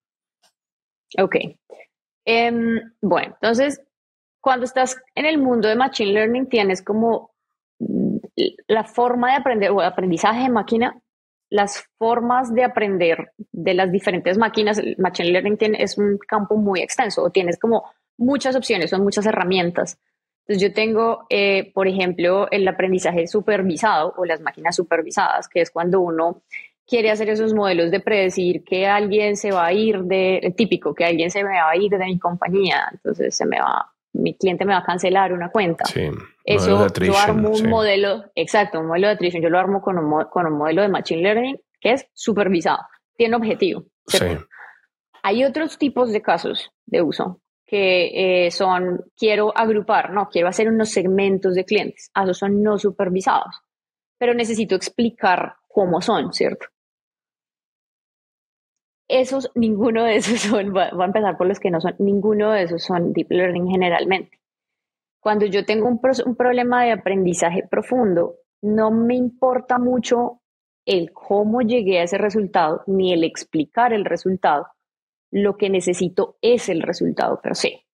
Ok. 1.19 1.37
Em, 2.25 2.81
bueno, 3.01 3.35
entonces, 3.41 3.83
cuando 4.41 4.65
estás 4.65 5.01
en 5.15 5.27
el 5.27 5.39
mundo 5.39 5.69
de 5.69 5.77
Machine 5.77 6.13
Learning, 6.13 6.49
tienes 6.49 6.83
como 6.83 7.31
mm, 7.79 8.17
la 8.69 8.85
forma 8.85 9.31
de 9.31 9.37
aprender 9.37 9.71
o 9.71 9.81
aprendizaje 9.81 10.43
de 10.43 10.49
máquina, 10.49 11.01
las 11.51 11.85
formas 11.99 12.55
de 12.55 12.65
aprender 12.65 13.33
de 13.53 13.75
las 13.75 13.93
diferentes 13.93 14.39
máquinas. 14.39 14.81
Machine 14.99 15.31
Learning 15.31 15.59
tiene, 15.59 15.83
es 15.83 15.99
un 15.99 16.19
campo 16.19 16.57
muy 16.57 16.81
extenso, 16.81 17.29
tienes 17.31 17.59
como 17.59 17.85
muchas 18.17 18.57
opciones, 18.57 18.91
son 18.91 19.03
muchas 19.03 19.27
herramientas. 19.27 19.99
Entonces 20.47 20.63
yo 20.69 20.75
tengo, 20.75 21.27
eh, 21.29 21.71
por 21.73 21.87
ejemplo, 21.87 22.51
el 22.51 22.67
aprendizaje 22.67 23.27
supervisado 23.27 24.15
o 24.17 24.25
las 24.25 24.41
máquinas 24.41 24.75
supervisadas, 24.75 25.49
que 25.49 25.61
es 25.61 25.71
cuando 25.71 26.01
uno 26.01 26.43
quiere 26.87 27.11
hacer 27.11 27.31
esos 27.31 27.55
modelos 27.55 27.91
de 27.91 28.01
predecir 28.01 28.65
que 28.65 28.87
alguien 28.87 29.37
se 29.37 29.53
va 29.53 29.67
a 29.67 29.73
ir 29.73 30.01
de, 30.03 30.55
típico, 30.57 30.95
que 30.95 31.05
alguien 31.05 31.31
se 31.31 31.43
me 31.45 31.51
va 31.51 31.71
a 31.71 31.77
ir 31.77 31.91
de 31.91 32.05
mi 32.05 32.19
compañía, 32.19 32.89
entonces 32.93 33.37
se 33.37 33.47
me 33.47 33.61
va 33.61 33.93
mi 34.15 34.37
cliente 34.37 34.65
me 34.65 34.75
va 34.75 34.81
a 34.81 34.85
cancelar 34.85 35.33
una 35.33 35.51
cuenta. 35.51 35.85
Eso 36.45 36.87
yo 37.01 37.17
armo 37.17 37.51
un 37.51 37.69
modelo, 37.69 38.25
exacto, 38.35 38.81
un 38.81 38.87
modelo 38.87 39.07
de 39.07 39.15
attrition, 39.15 39.43
yo 39.43 39.49
lo 39.49 39.59
armo 39.59 39.81
con 39.81 39.99
un, 39.99 40.25
con 40.25 40.47
un 40.47 40.59
modelo 40.59 40.83
de 40.83 40.89
Machine 40.89 41.23
Learning 41.23 41.61
que 41.81 41.93
es 41.93 42.07
supervisado, 42.13 42.87
tiene 43.17 43.37
objetivo. 43.37 43.85
Hay 45.23 45.45
otros 45.45 45.79
tipos 45.79 46.13
de 46.13 46.21
casos 46.21 46.71
de 46.87 47.03
uso 47.03 47.41
que 47.67 48.47
eh, 48.47 48.51
son, 48.51 49.05
quiero 49.17 49.57
agrupar, 49.57 50.13
no, 50.13 50.29
quiero 50.29 50.49
hacer 50.49 50.69
unos 50.69 50.91
segmentos 50.91 51.55
de 51.55 51.65
clientes, 51.65 52.11
esos 52.15 52.39
son 52.39 52.63
no 52.63 52.79
supervisados, 52.79 53.63
pero 54.19 54.35
necesito 54.35 54.75
explicar 54.75 55.55
cómo 55.73 56.01
son, 56.01 56.33
¿cierto? 56.33 56.67
Esos, 59.09 59.51
ninguno 59.55 60.05
de 60.05 60.17
esos 60.17 60.41
son, 60.41 60.73
voy 60.73 60.83
a 60.83 61.05
empezar 61.05 61.37
por 61.37 61.47
los 61.47 61.61
que 61.61 61.71
no 61.71 61.81
son, 61.81 61.95
ninguno 61.99 62.53
de 62.53 62.63
esos 62.63 62.83
son 62.83 63.13
deep 63.13 63.31
learning 63.31 63.69
generalmente. 63.69 64.41
Cuando 65.21 65.47
yo 65.47 65.65
tengo 65.65 65.87
un, 65.87 66.01
un 66.27 66.37
problema 66.37 66.85
de 66.85 66.93
aprendizaje 66.93 67.67
profundo, 67.69 68.37
no 68.63 68.91
me 68.91 69.15
importa 69.15 69.79
mucho 69.79 70.41
el 70.85 71.13
cómo 71.13 71.63
llegué 71.63 72.01
a 72.01 72.05
ese 72.05 72.19
resultado 72.19 72.83
ni 72.87 73.13
el 73.13 73.25
explicar 73.25 73.93
el 73.93 74.05
resultado, 74.05 74.69
lo 75.31 75.57
que 75.57 75.71
necesito 75.71 76.37
es 76.43 76.69
el 76.69 76.83
resultado 76.83 77.41
per 77.41 77.57
se. 77.57 77.87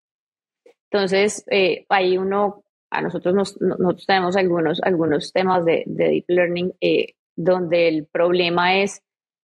Entonces, 0.91 1.45
eh, 1.51 1.85
ahí 1.89 2.17
uno, 2.17 2.63
a 2.89 3.01
nosotros 3.01 3.35
nos, 3.35 3.61
nosotros 3.61 4.05
tenemos 4.07 4.35
algunos, 4.35 4.81
algunos 4.81 5.31
temas 5.31 5.63
de, 5.65 5.83
Deep 5.85 6.25
Learning 6.27 6.73
eh, 6.81 7.13
donde 7.39 7.87
el 7.87 8.05
problema 8.05 8.75
es, 8.81 9.01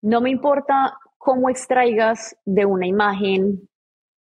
no 0.02 0.20
me 0.20 0.30
importa 0.30 0.98
cómo 1.16 1.48
extraigas 1.48 2.36
de 2.44 2.66
una 2.66 2.86
imagen 2.86 3.68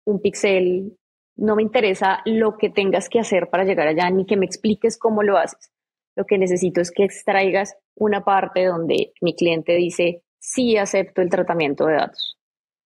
un 0.06 0.22
pixel, 0.22 0.98
no 1.36 1.58
me 1.58 1.62
interesa 1.62 2.22
lo 2.26 2.58
que 2.58 2.70
tengas 2.70 3.10
que 3.10 3.20
hacer 3.20 3.50
para 3.50 3.66
llegar 3.66 3.88
allá, 3.88 4.10
ni 4.10 4.26
que 4.26 4.38
me 4.38 4.46
expliques 4.46 4.98
cómo 4.98 5.22
lo 5.22 5.38
haces. 5.38 5.70
Lo 6.16 6.26
que 6.26 6.38
necesito 6.38 6.80
es 6.80 6.92
que 6.92 7.04
extraigas 7.04 7.76
una 7.96 8.24
parte 8.24 8.66
donde 8.66 9.14
mi 9.20 9.36
cliente 9.36 9.74
dice, 9.74 10.24
sí 10.40 10.78
acepto 10.78 11.22
el 11.22 11.30
tratamiento 11.30 11.86
de 11.86 11.96
datos 11.96 12.38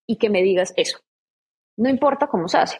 y 0.07 0.17
que 0.17 0.31
me 0.31 0.41
digas 0.41 0.73
eso. 0.77 0.97
No 1.77 1.89
importa 1.89 2.27
cómo 2.27 2.47
se 2.47 2.57
hace. 2.57 2.79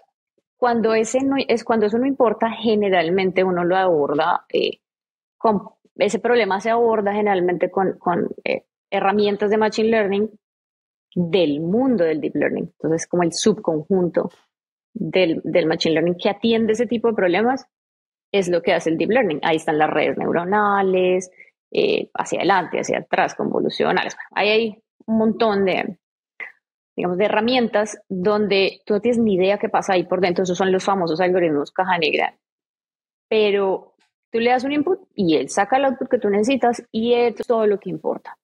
Cuando, 0.58 0.96
ese 0.96 1.20
es, 1.48 1.64
cuando 1.64 1.86
eso 1.86 2.00
no 2.00 2.08
importa, 2.08 2.50
generalmente 2.50 3.44
uno 3.44 3.64
lo 3.64 3.76
aborda 3.76 4.46
eh, 4.52 4.80
con 5.46 5.62
ese 5.98 6.18
problema 6.18 6.60
se 6.60 6.72
aborda 6.72 7.14
generalmente 7.14 7.70
con, 7.70 8.00
eh, 8.44 8.64
herramientas 8.90 9.52
de 9.52 9.58
Machine 9.58 9.90
Learning 9.90 10.32
del 11.14 11.60
mundo 11.60 12.04
del 12.04 12.20
Deep 12.20 12.36
Learning. 12.36 12.64
Entonces, 12.64 13.06
como 13.06 13.22
el 13.22 13.32
subconjunto 13.32 14.32
del, 14.92 15.42
del 15.44 15.68
Machine 15.68 15.94
Learning 15.94 16.18
que 16.18 16.30
atiende 16.30 16.74
ese 16.74 16.88
tipo 16.88 17.10
de 17.10 17.14
problemas, 17.14 17.68
es 18.32 18.50
lo 18.50 18.64
que 18.64 18.74
hace 18.74 18.90
el 18.90 18.98
Deep 18.98 19.12
Learning. 19.12 19.40
Ahí 19.44 19.58
están 19.58 19.78
las 19.78 19.92
redes 19.92 20.18
neuronales, 20.18 21.30
eh, 21.72 22.10
hacia 22.16 22.40
adelante, 22.40 22.80
hacia 22.80 22.98
atrás, 23.00 23.36
convolucionales. 23.36 24.18
Ahí 24.32 24.50
hay 24.50 24.84
un 25.06 25.20
montón 25.20 25.64
de, 25.64 26.00
digamos, 26.96 27.20
de 27.20 27.26
herramientas 27.26 28.02
donde 28.10 28.82
tú 28.84 28.96
no 28.96 29.00
tienes 29.00 29.20
ni 29.20 29.36
idea 29.36 29.60
qué 29.60 29.70
pasa 29.70 29.94
ahí 29.94 30.06
por 30.06 30.22
dentro. 30.22 30.44
Esos 30.44 30.58
son 30.58 30.72
los 30.72 30.84
famosos 30.84 31.22
algoritmos 31.22 31.72
caja 31.72 32.00
negra. 32.00 32.36
Pero 33.30 33.95
tú 34.36 34.42
le 34.42 34.50
das 34.50 34.66
un 34.66 34.74
input 34.74 35.00
y 35.16 35.38
él 35.38 35.50
saca 35.50 35.78
el 35.78 35.86
output 35.86 36.10
que 36.10 36.20
tú 36.20 36.30
necesitas 36.30 36.84
y 36.92 37.14
es 37.14 37.36
todo 37.48 37.66
lo 37.68 37.80
que 37.80 37.90
importa. 37.90 38.38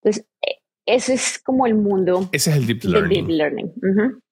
Entonces, 0.00 0.26
e, 0.40 0.62
ese 0.86 1.12
es 1.12 1.38
como 1.38 1.66
el 1.66 1.74
mundo. 1.74 2.30
Ese 2.32 2.50
es 2.50 2.56
el 2.56 2.66
deep 2.66 2.84
learning. 2.84 3.74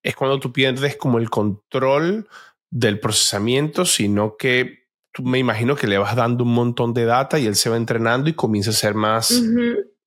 Es 0.03 0.17
cuando 0.17 0.41
tú 0.41 0.55
pierdes 0.55 0.97
como 0.97 1.19
el 1.19 1.29
control 1.29 2.27
del 2.71 2.99
procesamiento, 2.99 3.85
sino 3.85 4.39
que 4.39 4.87
tú 5.13 5.23
me 5.23 5.39
imagino 5.39 5.77
que 5.77 5.87
le 5.87 5.99
vas 5.99 6.17
dando 6.17 6.45
un 6.45 6.55
montón 6.55 6.95
de 6.95 7.05
data 7.05 7.39
y 7.39 7.47
él 7.47 7.57
se 7.57 7.69
va 7.69 7.77
entrenando 7.77 8.31
y 8.31 8.33
comienza 8.33 8.71
a 8.71 8.75
ser 8.75 8.95
más 8.95 9.43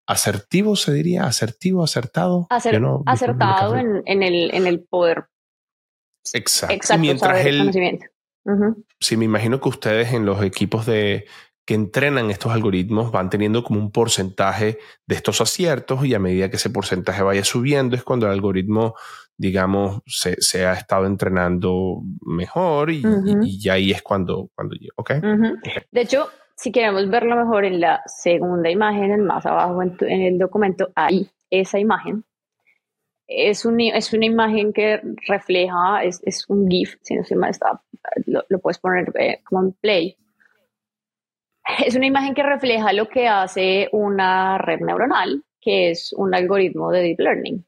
asertivo, 0.07 0.75
se 0.75 0.91
diría, 0.91 1.25
asertivo, 1.25 1.83
acertado. 1.83 2.47
acertado 2.49 3.75
en, 3.75 4.23
el, 4.23 4.55
en 4.55 4.65
el 4.65 4.83
poder. 4.83 5.25
Exacto. 6.33 6.95
y 6.95 6.97
mientras 6.97 7.45
él, 7.45 7.71
Sí, 8.99 9.17
me 9.17 9.25
imagino 9.25 9.59
que 9.59 9.69
ustedes 9.69 10.13
en 10.13 10.25
los 10.25 10.41
equipos 10.41 10.85
de 10.85 11.25
que 11.67 11.73
entrenan 11.73 12.31
estos 12.31 12.53
algoritmos 12.53 13.11
van 13.11 13.29
teniendo 13.29 13.61
como 13.61 13.81
un 13.81 13.91
porcentaje 13.91 14.77
de 15.05 15.15
estos 15.15 15.41
aciertos 15.41 16.05
y 16.05 16.13
a 16.13 16.19
medida 16.19 16.49
que 16.49 16.55
ese 16.55 16.69
porcentaje 16.69 17.21
vaya 17.23 17.43
subiendo 17.43 17.97
es 17.97 18.03
cuando 18.03 18.25
el 18.25 18.31
algoritmo, 18.31 18.95
digamos, 19.35 20.01
se, 20.05 20.65
ha 20.65 20.73
estado 20.73 21.05
entrenando 21.05 22.03
mejor 22.21 22.89
y, 22.89 23.03
y, 23.43 23.67
ahí 23.67 23.91
es 23.91 24.01
cuando, 24.01 24.49
cuando 24.55 24.77
¿ok? 24.95 25.11
De 25.91 26.01
hecho, 26.01 26.29
si 26.55 26.71
queremos 26.71 27.09
verlo 27.09 27.35
mejor 27.35 27.65
en 27.65 27.81
la 27.81 28.01
segunda 28.05 28.69
imagen, 28.69 29.25
más 29.25 29.45
abajo 29.45 29.83
en, 29.83 30.21
el 30.21 30.37
documento, 30.39 30.89
ahí 30.95 31.29
esa 31.49 31.79
imagen. 31.79 32.23
Es, 33.27 33.65
un, 33.65 33.81
es 33.81 34.13
una 34.13 34.25
imagen 34.25 34.71
que 34.71 35.01
refleja, 35.27 36.03
es, 36.03 36.21
es 36.23 36.45
un 36.49 36.69
GIF, 36.69 36.95
si 37.01 37.15
no 37.15 37.23
se 37.23 37.35
me 37.35 37.49
está, 37.49 37.81
lo, 38.25 38.59
puedes 38.59 38.79
poner 38.79 39.11
eh, 39.19 39.41
como 39.43 39.63
en 39.63 39.73
play. 39.73 40.17
Es 41.85 41.95
una 41.95 42.05
imagen 42.05 42.33
que 42.33 42.43
refleja 42.43 42.93
lo 42.93 43.09
que 43.09 43.27
hace 43.27 43.89
una 43.91 44.57
red 44.57 44.79
neuronal, 44.79 45.43
que 45.59 45.91
es 45.91 46.13
un 46.13 46.33
algoritmo 46.33 46.91
de 46.91 47.01
deep 47.01 47.19
learning. 47.19 47.65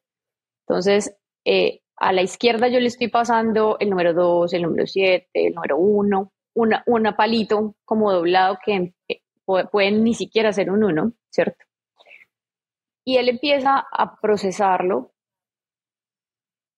Entonces, 0.65 1.13
eh, 1.43 1.81
a 1.97 2.13
la 2.13 2.21
izquierda 2.21 2.69
yo 2.69 2.79
le 2.79 2.87
estoy 2.87 3.09
pasando 3.09 3.75
el 3.79 3.89
número 3.89 4.13
2, 4.13 4.53
el 4.53 4.61
número 4.61 4.87
7, 4.87 5.29
el 5.33 5.53
número 5.53 5.77
1, 5.77 6.31
una, 6.53 6.83
una 6.87 7.17
palito 7.17 7.75
como 7.83 8.13
doblado 8.13 8.57
que 8.63 8.93
pueden 9.71 10.03
ni 10.03 10.13
siquiera 10.13 10.53
ser 10.53 10.71
un 10.71 10.83
1, 10.83 11.11
¿cierto? 11.29 11.65
Y 13.03 13.17
él 13.17 13.27
empieza 13.29 13.85
a 13.91 14.15
procesarlo 14.21 15.11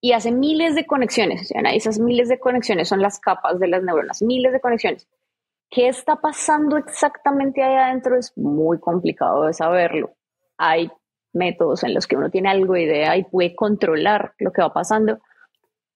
y 0.01 0.13
hace 0.13 0.31
miles 0.31 0.73
de 0.73 0.87
conexiones. 0.87 1.53
Esas 1.73 1.99
miles 1.99 2.27
de 2.27 2.39
conexiones 2.39 2.89
son 2.89 3.01
las 3.01 3.19
capas 3.19 3.59
de 3.59 3.67
las 3.67 3.83
neuronas, 3.83 4.21
miles 4.23 4.51
de 4.51 4.59
conexiones. 4.59 5.07
¿Qué 5.69 5.87
está 5.87 6.17
pasando 6.17 6.75
exactamente 6.75 7.63
ahí 7.63 7.75
adentro? 7.75 8.17
Es 8.17 8.35
muy 8.35 8.79
complicado 8.79 9.45
de 9.45 9.53
saberlo. 9.53 10.15
Hay 10.57 10.91
métodos 11.33 11.83
en 11.83 11.93
los 11.93 12.07
que 12.07 12.17
uno 12.17 12.29
tiene 12.29 12.49
algo 12.49 12.73
de 12.73 12.83
idea 12.83 13.15
y 13.15 13.23
puede 13.23 13.55
controlar 13.55 14.33
lo 14.39 14.51
que 14.51 14.61
va 14.61 14.73
pasando, 14.73 15.19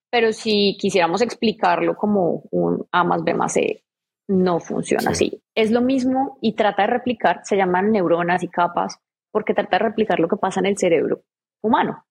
pero 0.09 0.31
si 0.31 0.77
quisiéramos 0.79 1.21
explicarlo 1.21 1.97
como 1.97 2.43
un 2.51 2.87
A 2.91 3.03
más 3.03 3.23
B 3.23 3.33
más 3.33 3.53
C, 3.53 3.83
no 4.27 4.61
funciona 4.61 5.11
así. 5.11 5.43
Es 5.55 5.71
lo 5.71 5.81
mismo 5.81 6.37
y 6.41 6.53
trata 6.53 6.83
de 6.83 6.87
replicar, 6.87 7.41
se 7.43 7.57
llaman 7.57 7.91
neuronas 7.91 8.43
y 8.43 8.47
capas, 8.47 8.99
porque 9.31 9.53
trata 9.53 9.77
de 9.77 9.85
replicar 9.85 10.19
lo 10.19 10.29
que 10.29 10.37
pasa 10.37 10.61
en 10.61 10.67
el 10.67 10.77
cerebro 10.77 11.23
humano. 11.61 12.05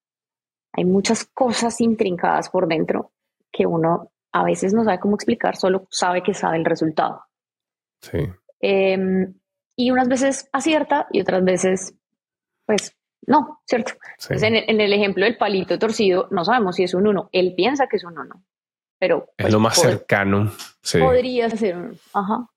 Hay 0.77 0.85
muchas 0.85 1.25
cosas 1.25 1.81
intrincadas 1.81 2.51
por 2.51 2.67
dentro 2.67 3.13
que 3.53 3.67
uno 3.67 4.11
a 4.33 4.45
veces 4.45 4.75
no 4.75 4.85
sabe 4.85 4.99
cómo 4.99 5.15
explicar, 5.15 5.57
solo 5.57 5.87
sabe 5.91 6.23
que 6.23 6.35
sabe 6.35 6.57
el 6.57 6.65
resultado. 6.65 7.25
Sí. 8.01 8.19
Em, 8.61 9.35
y 9.77 9.91
unas 9.91 10.09
veces 10.09 10.49
acierta 10.53 11.07
y 11.13 11.21
otras 11.21 11.45
veces, 11.45 11.95
pues, 12.67 12.97
no, 13.27 13.61
¿cierto? 13.65 13.93
en, 14.31 14.81
el, 14.81 14.93
ejemplo 14.93 15.25
del 15.25 15.37
palito 15.37 15.79
torcido, 15.79 16.29
no 16.31 16.45
sabemos 16.45 16.77
si 16.77 16.83
es 16.83 16.95
un 16.95 17.07
1. 17.07 17.31
Él 17.33 17.55
piensa 17.57 17.87
que 17.87 17.97
es 17.97 18.05
un 18.05 18.19
1, 18.19 18.45
pero... 18.99 19.27
es 19.37 19.45
pues, 19.45 19.53
lo 19.53 19.61
más 19.61 19.81
cercano. 19.81 20.51
Podría 21.01 21.49
ser 21.51 21.77
un 21.77 21.99
Ajá. 22.13 22.49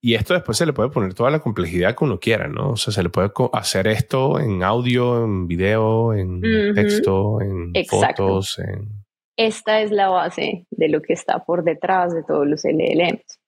Y 0.00 0.14
esto 0.14 0.34
después 0.34 0.56
se 0.56 0.64
le 0.64 0.72
puede 0.72 0.90
poner 0.90 1.14
toda 1.14 1.30
la 1.30 1.40
complejidad 1.40 1.96
que 1.96 2.04
uno 2.04 2.20
quiera, 2.20 2.46
¿no? 2.46 2.70
O 2.70 2.76
sea, 2.76 2.92
se 2.92 3.02
le 3.02 3.08
puede 3.08 3.32
hacer 3.52 3.88
esto 3.88 4.38
en 4.38 4.62
audio, 4.62 5.24
en 5.24 5.48
video, 5.48 6.14
en 6.14 6.40
texto, 6.74 7.40
en 7.40 7.72
fotos, 7.88 8.58
en... 8.60 9.04
Esta 9.36 9.80
es 9.80 9.90
la 9.90 10.08
base 10.08 10.66
de 10.70 10.88
lo 10.88 11.00
que 11.00 11.12
está 11.12 11.44
por 11.44 11.62
detrás 11.64 12.12
de 12.12 12.22
todos 12.24 12.46
los 12.46 12.64
LLMs. 12.64 13.40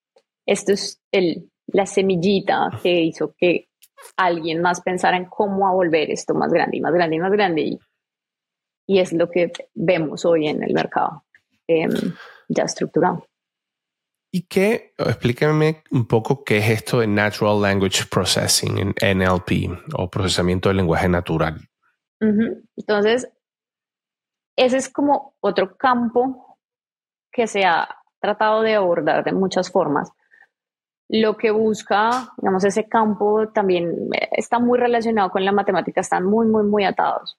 Esto 0.46 0.72
es 0.72 1.00
el, 1.12 1.50
la 1.66 1.86
semillita 1.86 2.70
que 2.82 3.00
hizo 3.00 3.34
que 3.36 3.68
alguien 4.16 4.60
más 4.60 4.80
pensar 4.80 5.14
en 5.14 5.26
cómo 5.26 5.66
a 5.68 5.72
volver 5.72 6.10
esto 6.10 6.34
más 6.34 6.52
grande 6.52 6.78
y 6.78 6.80
más 6.80 6.92
grande 6.92 7.16
y 7.16 7.18
más 7.18 7.32
grande. 7.32 7.62
Y, 7.62 7.78
y 8.86 8.98
es 8.98 9.12
lo 9.12 9.30
que 9.30 9.52
vemos 9.74 10.24
hoy 10.24 10.48
en 10.48 10.62
el 10.62 10.74
mercado 10.74 11.24
em, 11.66 11.90
ya 12.48 12.64
estructurado. 12.64 13.26
¿Y 14.32 14.46
qué? 14.46 14.94
Explícame 14.96 15.82
un 15.90 16.06
poco 16.06 16.44
qué 16.44 16.58
es 16.58 16.70
esto 16.70 17.00
de 17.00 17.06
Natural 17.06 17.60
Language 17.60 18.04
Processing, 18.10 18.78
en 18.78 19.18
NLP, 19.18 19.92
o 19.94 20.08
procesamiento 20.08 20.68
del 20.68 20.78
lenguaje 20.78 21.08
natural. 21.08 21.68
Entonces, 22.20 23.28
ese 24.56 24.76
es 24.76 24.88
como 24.88 25.34
otro 25.40 25.76
campo 25.76 26.58
que 27.32 27.46
se 27.46 27.64
ha 27.64 27.88
tratado 28.20 28.62
de 28.62 28.74
abordar 28.74 29.24
de 29.24 29.32
muchas 29.32 29.70
formas 29.70 30.12
lo 31.12 31.36
que 31.36 31.50
busca, 31.50 32.32
digamos, 32.36 32.64
ese 32.64 32.88
campo 32.88 33.48
también 33.48 34.08
está 34.30 34.60
muy 34.60 34.78
relacionado 34.78 35.30
con 35.30 35.44
la 35.44 35.50
matemática, 35.50 36.00
están 36.00 36.24
muy, 36.24 36.46
muy, 36.46 36.62
muy 36.62 36.84
atados, 36.84 37.36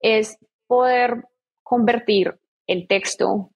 es 0.00 0.38
poder 0.66 1.24
convertir 1.62 2.38
el 2.66 2.86
texto 2.86 3.52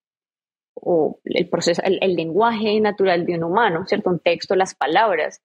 o 0.74 1.20
el 1.24 1.48
proceso, 1.48 1.82
el, 1.84 2.14
lenguaje 2.14 2.80
natural 2.80 3.24
de 3.24 3.34
un 3.34 3.44
humano, 3.44 3.86
¿cierto? 3.86 4.10
Un 4.10 4.20
texto, 4.20 4.54
las 4.56 4.74
palabras, 4.74 5.42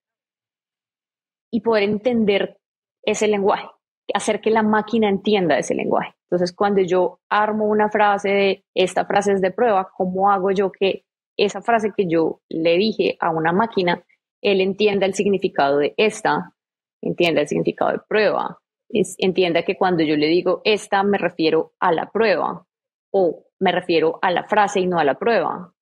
y 1.51 1.61
poder 1.61 1.83
entender 1.83 2.57
ese 3.03 3.27
lenguaje, 3.27 3.67
hacer 4.13 4.41
que 4.41 4.51
la 4.51 4.63
máquina 4.63 5.09
entienda 5.09 5.57
ese 5.57 5.75
lenguaje. 5.75 6.13
Entonces, 6.23 6.53
cuando 6.53 6.81
yo 6.81 7.19
armo 7.29 7.65
una 7.65 7.89
frase 7.89 8.29
de 8.29 8.65
esta 8.75 9.05
frase 9.05 9.33
es 9.33 9.41
de 9.41 9.51
prueba, 9.51 9.89
¿cómo 9.95 10.31
hago 10.31 10.51
yo 10.51 10.71
que 10.71 11.05
esa 11.37 11.61
frase 11.61 11.93
que 11.95 12.07
yo 12.07 12.41
le 12.49 12.77
dije 12.77 13.17
a 13.19 13.31
una 13.31 13.51
máquina, 13.51 14.03
él 14.41 14.61
entienda 14.61 15.05
el 15.05 15.13
significado 15.13 15.77
de 15.77 15.93
esta, 15.97 16.53
entienda 17.01 17.41
el 17.41 17.47
significado 17.47 17.91
de 17.93 17.99
prueba, 18.07 18.59
entienda 18.89 19.63
que 19.63 19.77
cuando 19.77 20.03
yo 20.03 20.15
le 20.15 20.27
digo 20.27 20.61
esta 20.63 21.03
me 21.03 21.17
refiero 21.17 21.73
a 21.79 21.91
la 21.91 22.11
prueba 22.11 22.65
o 23.11 23.45
me 23.59 23.71
refiero 23.71 24.19
a 24.21 24.31
la 24.31 24.45
frase 24.45 24.79
y 24.79 24.87
no 24.87 24.99
a 24.99 25.03
la 25.03 25.17
prueba. 25.17 25.73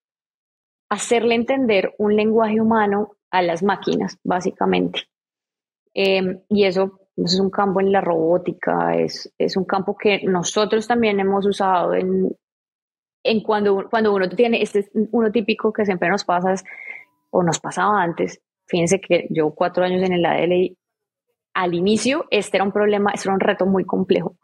Hacerle 0.89 1.35
entender 1.35 1.93
un 1.97 2.15
lenguaje 2.15 2.59
humano 2.61 3.17
a 3.29 3.41
las 3.41 3.63
máquinas, 3.63 4.17
básicamente. 4.23 5.01
Em, 5.93 6.41
y 6.49 6.65
eso, 6.65 6.99
es 7.15 7.39
un 7.39 7.49
campo 7.49 7.81
en 7.81 7.91
la 7.91 8.01
robótica, 8.01 8.95
es, 8.95 9.33
es 9.37 9.57
un 9.57 9.65
campo 9.65 9.97
que 9.97 10.21
nosotros 10.23 10.87
también 10.87 11.19
hemos 11.19 11.45
usado 11.45 11.93
en, 11.93 12.35
en 13.23 13.41
cuando, 13.41 13.87
cuando 13.89 14.13
uno 14.13 14.29
tiene, 14.29 14.61
este 14.61 14.79
es 14.79 14.91
uno 15.11 15.31
típico 15.31 15.73
que 15.73 15.85
siempre 15.85 16.09
nos 16.09 16.23
pasa, 16.23 16.53
o 17.31 17.43
nos 17.43 17.59
pasaba 17.59 18.01
antes, 18.01 18.41
fíjense 18.67 19.01
que 19.01 19.27
yo 19.31 19.51
cuatro 19.51 19.83
años 19.83 20.03
en 20.03 20.13
el 20.13 20.25
ADL 20.25 20.77
al 21.53 21.73
inicio 21.73 22.25
este 22.29 22.57
era 22.57 22.63
un 22.63 22.71
problema, 22.71 23.11
este 23.13 23.27
era 23.27 23.33
un 23.33 23.39
reto 23.39 23.65
muy 23.65 23.83
complejo 23.83 24.37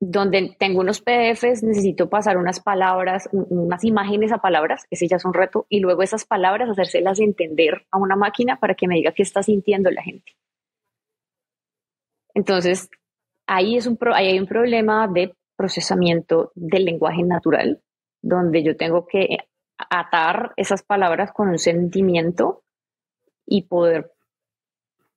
donde 0.00 0.56
tengo 0.58 0.80
unos 0.80 1.00
PDFs, 1.00 1.62
necesito 1.62 2.08
pasar 2.08 2.36
unas 2.36 2.60
palabras, 2.60 3.28
unas 3.32 3.84
imágenes 3.84 4.32
a 4.32 4.38
palabras, 4.38 4.84
ese 4.90 5.08
ya 5.08 5.16
es 5.16 5.24
un 5.24 5.34
reto, 5.34 5.66
y 5.68 5.80
luego 5.80 6.02
esas 6.02 6.24
palabras 6.24 6.68
hacérselas 6.68 7.20
entender 7.20 7.86
a 7.90 7.98
una 7.98 8.16
máquina 8.16 8.58
para 8.58 8.74
que 8.74 8.88
me 8.88 8.96
diga 8.96 9.12
qué 9.12 9.22
está 9.22 9.42
sintiendo 9.42 9.90
la 9.90 10.02
gente. 10.02 10.32
Entonces, 12.34 12.90
ahí, 13.46 13.76
es 13.76 13.86
un 13.86 13.98
ahí 14.12 14.28
hay 14.28 14.38
un 14.38 14.46
problema 14.46 15.08
de 15.08 15.34
procesamiento 15.56 16.50
del 16.54 16.84
lenguaje 16.84 17.22
natural, 17.22 17.80
donde 18.20 18.62
yo 18.62 18.76
tengo 18.76 19.06
que 19.06 19.38
atar 19.78 20.52
esas 20.56 20.82
palabras 20.82 21.32
con 21.32 21.48
un 21.48 21.58
sentimiento 21.58 22.64
y 23.46 23.62
poder 23.62 24.13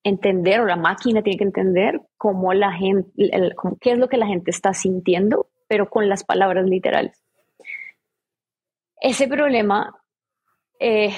entender, 0.07 0.61
o 0.61 0.65
la 0.65 0.75
máquina 0.75 1.21
tiene 1.21 1.37
que 1.37 1.43
entender 1.43 2.01
cómo 2.17 2.53
la 2.53 2.71
gente, 2.71 3.11
qué 3.81 3.91
es 3.91 3.97
lo 3.97 4.07
que 4.07 4.17
la 4.17 4.27
gente 4.27 4.51
está 4.51 4.73
sintiendo, 4.73 5.47
pero 5.67 5.89
con 5.89 6.07
las 6.07 6.23
palabras 6.23 6.65
literales. 6.65 7.23
Ese 8.99 9.27
problema, 9.27 9.95
eh, 10.79 11.13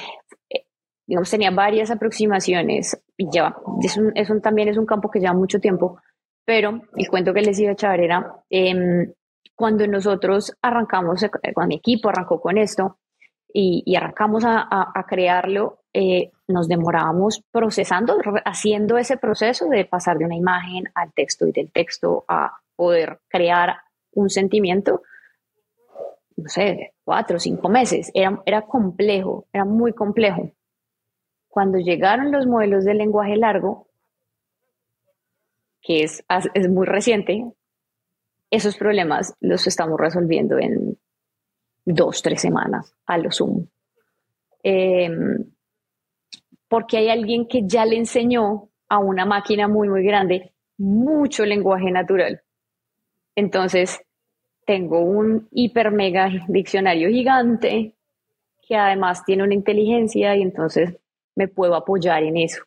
digamos, 1.05 1.29
tenía 1.29 1.51
varias 1.51 1.91
aproximaciones 1.91 3.01
y 3.15 3.29
ya, 3.31 3.55
es 4.15 4.29
un, 4.29 4.41
también 4.41 4.67
es 4.67 4.77
un 4.77 4.86
campo 4.86 5.10
que 5.10 5.19
lleva 5.19 5.34
mucho 5.34 5.60
tiempo, 5.60 6.00
pero 6.46 6.81
el 6.96 7.10
cuento 7.10 7.34
que 7.34 7.41
les 7.41 7.60
iba 7.60 7.69
a 7.69 7.74
echar 7.74 8.00
em, 8.50 9.13
cuando 9.55 9.88
nosotros 9.88 10.58
arrancamos, 10.62 11.22
eh, 11.24 11.29
cuando 11.53 11.69
mi 11.69 11.75
equipo 11.75 12.10
arrancó 12.10 12.41
con 12.41 12.58
esto 12.58 12.98
y, 13.51 13.96
arrancamos 13.96 14.43
a 14.46 15.05
crearlo, 15.08 15.78
eh, 15.93 16.31
nos 16.48 16.67
demorábamos 16.67 17.43
procesando, 17.51 18.17
haciendo 18.46 18.98
ese 18.98 19.17
proceso 19.17 19.67
de 19.69 19.86
pasar 19.86 20.17
de 20.17 20.25
una 20.25 20.36
imagen 20.36 20.86
al 20.93 21.12
texto 21.13 21.48
y 21.48 21.51
del 21.51 21.72
texto 21.72 22.25
a 22.27 22.60
poder 22.75 23.19
crear 23.27 23.77
un 24.13 24.29
sentimiento, 24.29 25.01
no 26.38 26.48
sé, 26.48 26.93
cuatro 27.03 27.38
o 27.38 27.39
cinco 27.39 27.69
meses. 27.69 28.12
Era, 28.13 28.41
era 28.46 28.62
complejo, 28.63 29.48
era 29.51 29.65
muy 29.65 29.93
complejo. 29.93 30.51
Cuando 31.48 31.79
llegaron 31.79 32.31
los 32.31 32.46
modelos 32.46 32.86
de 32.86 32.93
lenguaje 32.93 33.36
largo, 33.36 33.88
que 35.81 36.03
es, 36.03 36.24
es 36.53 36.69
muy 36.69 36.86
reciente, 36.86 37.46
esos 38.51 38.77
problemas 38.77 39.36
los 39.39 39.65
estamos 39.67 40.00
resolviendo 40.00 40.60
en 40.60 40.98
dos, 41.86 42.22
tres 42.22 42.41
semanas 42.41 42.93
a 43.05 43.18
lo 43.18 43.31
sumo. 43.31 43.68
Eh, 44.64 45.09
porque 46.70 46.98
hay 46.98 47.10
alguien 47.10 47.48
que 47.48 47.64
ya 47.66 47.86
le 47.86 47.98
enseñó 47.98 48.70
a 48.88 49.00
una 49.00 49.25
máquina 49.25 49.68
muy, 49.68 49.90
muy 49.90 50.03
grande 50.03 50.53
mucho 50.79 51.46
lenguaje 51.46 51.92
natural. 51.92 52.42
Entonces, 53.36 54.01
tengo 54.66 55.01
un 55.01 55.48
hiper 55.51 55.92
mega 55.92 56.29
diccionario 56.48 57.10
gigante 57.10 57.96
que 58.68 58.75
además 58.75 59.25
tiene 59.25 59.44
una 59.44 59.53
inteligencia 59.53 60.36
y 60.36 60.42
entonces 60.42 60.96
me 61.36 61.48
puedo 61.48 61.75
apoyar 61.75 62.24
en 62.24 62.38
eso. 62.38 62.64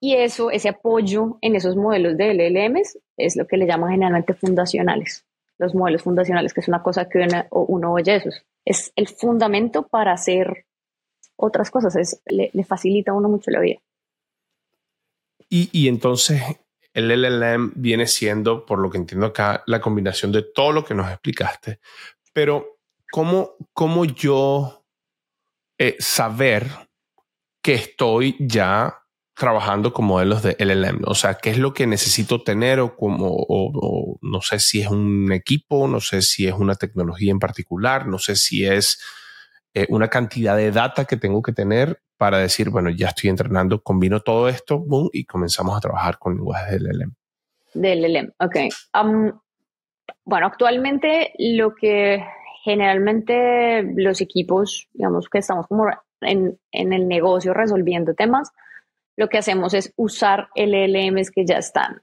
Y 0.00 0.14
eso, 0.14 0.50
ese 0.50 0.70
apoyo 0.70 1.38
en 1.42 1.56
esos 1.56 1.76
modelos 1.76 2.16
de 2.16 2.34
LLMs 2.34 2.98
es 3.16 3.36
lo 3.36 3.46
que 3.46 3.56
le 3.56 3.66
llaman 3.66 3.90
generalmente 3.90 4.34
fundacionales. 4.34 5.26
Los 5.58 5.74
modelos 5.74 6.02
fundacionales, 6.02 6.54
que 6.54 6.60
es 6.60 6.68
una 6.68 6.82
cosa 6.82 7.08
que 7.08 7.18
uno, 7.18 7.44
uno 7.50 7.92
oye 7.92 8.16
esos. 8.16 8.44
Es 8.64 8.92
el 8.96 9.08
fundamento 9.08 9.86
para 9.86 10.12
hacer 10.12 10.64
otras 11.40 11.70
cosas, 11.70 11.96
es, 11.96 12.22
le, 12.26 12.50
facilita 12.64 13.12
a 13.12 13.14
uno 13.14 13.28
mucho 13.28 13.50
la 13.50 13.60
vida. 13.60 13.78
Y, 15.48 15.88
entonces 15.88 16.42
el 16.92 17.08
LLM 17.08 17.72
viene 17.74 18.06
siendo, 18.06 18.64
por 18.64 18.78
lo 18.78 18.90
que 18.90 18.98
entiendo 18.98 19.26
acá, 19.26 19.64
la 19.66 19.80
combinación 19.80 20.30
de 20.30 20.42
todo 20.42 20.70
lo 20.72 20.84
que 20.84 20.94
nos 20.94 21.10
explicaste. 21.10 21.80
Pero, 22.32 22.78
¿cómo, 23.10 23.56
cómo 23.72 24.04
yo 24.04 24.84
eh, 25.78 25.96
saber 25.98 26.68
que 27.62 27.74
estoy 27.74 28.36
ya 28.38 29.00
trabajando 29.34 29.92
con 29.92 30.04
modelos 30.04 30.42
de 30.42 30.56
LLM? 30.58 31.02
O 31.06 31.14
sea, 31.14 31.34
¿qué 31.34 31.50
es 31.50 31.58
lo 31.58 31.74
que 31.74 31.86
necesito 31.86 32.42
tener 32.42 32.78
o, 32.78 32.94
como, 32.96 33.28
o, 33.30 34.18
no 34.22 34.40
sé 34.40 34.60
si 34.60 34.82
es 34.82 34.88
un 34.88 35.32
equipo, 35.32 35.88
no 35.88 36.00
sé 36.00 36.22
si 36.22 36.46
es 36.46 36.54
una 36.54 36.76
tecnología 36.76 37.32
en 37.32 37.40
particular, 37.40 38.06
no 38.06 38.18
sé 38.18 38.36
si 38.36 38.64
es 38.64 39.00
eh, 39.74 39.86
una 39.88 40.08
cantidad 40.08 40.56
de 40.56 40.72
data 40.72 41.04
que 41.04 41.16
tengo 41.16 41.42
que 41.42 41.52
tener 41.52 42.00
para 42.16 42.38
decir, 42.38 42.70
bueno, 42.70 42.90
ya 42.90 43.08
estoy 43.08 43.30
entrenando, 43.30 43.82
combino 43.82 44.20
todo 44.20 44.48
esto, 44.48 44.78
boom, 44.78 45.08
y 45.12 45.24
comenzamos 45.24 45.76
a 45.76 45.80
trabajar 45.80 46.18
con 46.18 46.36
lenguajes 46.36 46.72
de 46.72 46.78
LLM. 46.80 47.14
De 47.74 47.94
LLM, 47.94 48.32
ok. 48.38 48.56
bueno, 50.24 50.46
actualmente 50.46 51.32
lo 51.38 51.74
que 51.74 52.24
generalmente 52.64 53.82
los 53.94 54.20
equipos, 54.20 54.88
digamos 54.92 55.28
que 55.28 55.38
estamos 55.38 55.66
como 55.66 55.86
en, 56.20 56.58
en 56.72 56.92
el 56.92 57.08
negocio 57.08 57.54
resolviendo 57.54 58.14
temas, 58.14 58.50
lo 59.16 59.28
que 59.28 59.38
hacemos 59.38 59.72
es 59.74 59.92
usar 59.96 60.48
LLMs 60.56 61.30
que 61.30 61.46
ya 61.46 61.58
están 61.58 62.02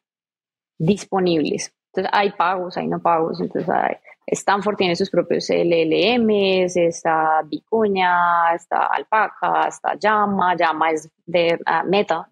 disponibles. 0.77 1.73
Entonces 1.91 2.12
hay 2.13 2.32
pagos, 2.32 2.77
hay 2.77 2.88
no 2.88 3.01
pagos, 3.01 3.41
entonces 3.41 3.69
hay, 3.69 3.95
Stanford 4.29 4.75
tiene 4.75 4.95
sus 4.95 5.09
propios 5.09 5.49
LLMs, 5.49 6.75
está 6.75 7.41
Vicuña, 7.45 8.53
está 8.53 8.87
Alpaca, 8.87 9.67
está 9.67 9.95
Llama, 9.95 10.55
Llama 10.55 10.91
es 10.91 11.09
de 11.25 11.57
ah, 11.65 11.83
Meta. 11.83 12.29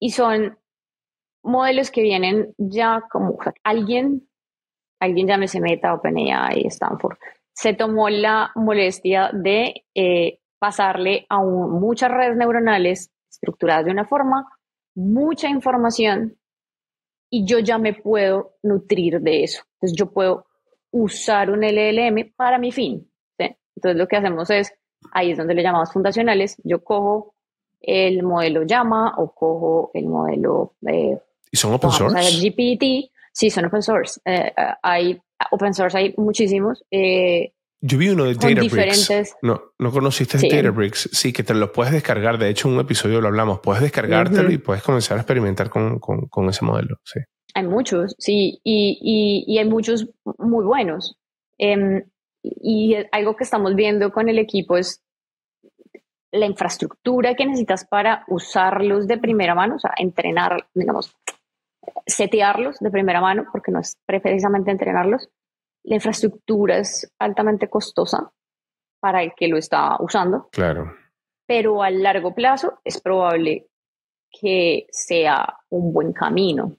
Y 0.00 0.10
son 0.10 0.58
modelos 1.44 1.92
que 1.92 2.02
vienen 2.02 2.52
ya 2.58 3.04
como 3.10 3.38
alguien, 3.62 4.28
alguien 5.00 5.28
llámese 5.28 5.60
Meta, 5.60 5.94
OpenAI, 5.94 6.66
Stanford, 6.66 7.16
se 7.52 7.74
tomó 7.74 8.08
la 8.08 8.50
molestia 8.56 9.30
de 9.32 9.84
eh, 9.94 10.40
pasarle 10.58 11.26
a 11.28 11.38
muchas 11.38 12.10
redes 12.10 12.36
neuronales 12.36 13.12
estructuradas 13.30 13.84
de 13.84 13.92
una 13.92 14.04
forma, 14.04 14.48
mucha 14.96 15.48
información, 15.48 16.36
y 17.30 17.44
yo 17.46 17.58
ya 17.60 17.78
me 17.78 17.94
puedo 17.94 18.56
nutrir 18.62 19.20
de 19.20 19.44
eso. 19.44 19.62
Entonces 19.74 19.96
yo 19.96 20.10
puedo 20.10 20.47
usar 20.90 21.50
un 21.50 21.60
LLM 21.62 22.32
para 22.36 22.58
mi 22.58 22.72
fin. 22.72 23.10
Entonces 23.38 23.96
lo 23.96 24.08
que 24.08 24.16
hacemos 24.16 24.50
es, 24.50 24.74
ahí 25.12 25.30
es 25.30 25.38
donde 25.38 25.54
le 25.54 25.62
llamamos 25.62 25.92
fundacionales, 25.92 26.60
yo 26.64 26.82
cojo 26.82 27.34
el 27.80 28.24
modelo 28.24 28.64
Llama 28.64 29.14
o 29.18 29.32
cojo 29.32 29.90
el 29.94 30.06
modelo... 30.06 30.74
Eh, 30.86 31.16
¿Y 31.50 31.56
son 31.56 31.72
open 31.72 31.90
source? 31.90 32.18
GPT, 32.18 33.10
sí, 33.32 33.50
son 33.50 33.66
open 33.66 33.82
source. 33.82 34.20
Eh, 34.24 34.52
eh, 34.56 34.62
hay 34.82 35.20
open 35.52 35.72
source, 35.72 35.96
hay 35.96 36.14
muchísimos. 36.16 36.84
yo 36.90 37.98
vi 37.98 38.10
uno 38.10 38.24
de 38.24 38.34
Databricks. 38.34 39.36
No, 39.42 39.62
no 39.78 39.92
conociste 39.92 40.38
sí. 40.38 40.48
Databricks. 40.48 41.10
Sí, 41.12 41.32
que 41.32 41.44
te 41.44 41.54
lo 41.54 41.72
puedes 41.72 41.92
descargar. 41.92 42.36
De 42.38 42.50
hecho, 42.50 42.68
en 42.68 42.74
un 42.74 42.80
episodio 42.80 43.20
lo 43.20 43.28
hablamos. 43.28 43.60
Puedes 43.60 43.80
descargártelo 43.80 44.50
y 44.50 44.58
puedes 44.58 44.82
comenzar 44.82 45.16
a 45.16 45.20
experimentar 45.20 45.70
con, 45.70 46.00
con, 46.00 46.26
con 46.26 46.48
ese 46.48 46.64
modelo. 46.64 46.96
Sí. 47.04 47.20
Hay 47.54 47.66
muchos, 47.66 48.14
sí, 48.18 48.60
y, 48.62 49.44
y, 49.46 49.58
hay 49.58 49.64
muchos 49.64 50.08
muy 50.38 50.64
buenos. 50.64 51.16
Em, 51.56 52.04
y 52.42 52.94
algo 53.10 53.36
que 53.36 53.44
estamos 53.44 53.74
viendo 53.74 54.12
con 54.12 54.28
el 54.28 54.38
equipo 54.38 54.76
es 54.76 55.02
la 56.30 56.46
infraestructura 56.46 57.34
que 57.34 57.46
necesitas 57.46 57.86
para 57.86 58.24
usarlos 58.28 59.06
de 59.06 59.18
primera 59.18 59.54
mano, 59.54 59.76
o 59.76 59.78
sea, 59.78 59.92
entrenar, 59.96 60.68
digamos, 60.74 61.16
setearlos 62.06 62.78
de 62.80 62.90
primera 62.90 63.20
mano, 63.20 63.46
porque 63.50 63.72
no 63.72 63.80
es 63.80 63.96
precisamente 64.06 64.70
entrenarlos, 64.70 65.28
la 65.84 65.94
infraestructura 65.94 66.78
es 66.78 67.10
altamente 67.18 67.68
costosa 67.68 68.30
para 69.00 69.22
el 69.22 69.32
que 69.34 69.48
lo 69.48 69.56
está 69.56 69.96
usando. 70.00 70.48
Claro. 70.52 70.92
Pero 71.46 71.82
a 71.82 71.90
largo 71.90 72.34
plazo 72.34 72.80
es 72.84 73.00
probable 73.00 73.68
que 74.30 74.86
sea 74.90 75.58
un 75.70 75.92
buen 75.92 76.12
camino. 76.12 76.76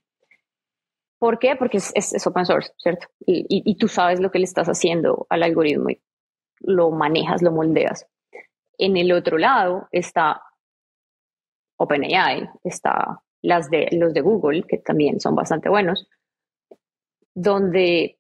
¿Por 1.20 1.38
qué? 1.38 1.56
Porque 1.58 1.78
es, 1.78 2.28
open 2.28 2.46
source, 2.46 2.72
¿cierto? 2.78 3.08
Y, 3.26 3.76
tú 3.76 3.90
sabes 3.90 4.22
lo 4.22 4.32
que 4.32 4.40
le 4.40 4.46
estás 4.46 4.68
haciendo 4.68 5.28
al 5.30 5.44
algoritmo 5.44 5.90
y 5.90 6.02
lo 6.62 6.92
manejas, 6.92 7.42
lo 7.42 7.52
moldeas. 7.52 8.08
En 8.78 8.96
el 8.96 9.12
otro 9.12 9.38
lado 9.38 9.90
está 9.92 10.42
OpenAI, 11.78 12.50
está 12.64 13.22
las 13.42 13.70
de, 13.70 13.90
los 13.92 14.14
de 14.14 14.22
Google, 14.22 14.64
que 14.64 14.78
también 14.78 15.20
son 15.20 15.36
bastante 15.36 15.68
buenos, 15.68 16.08
donde, 17.34 18.18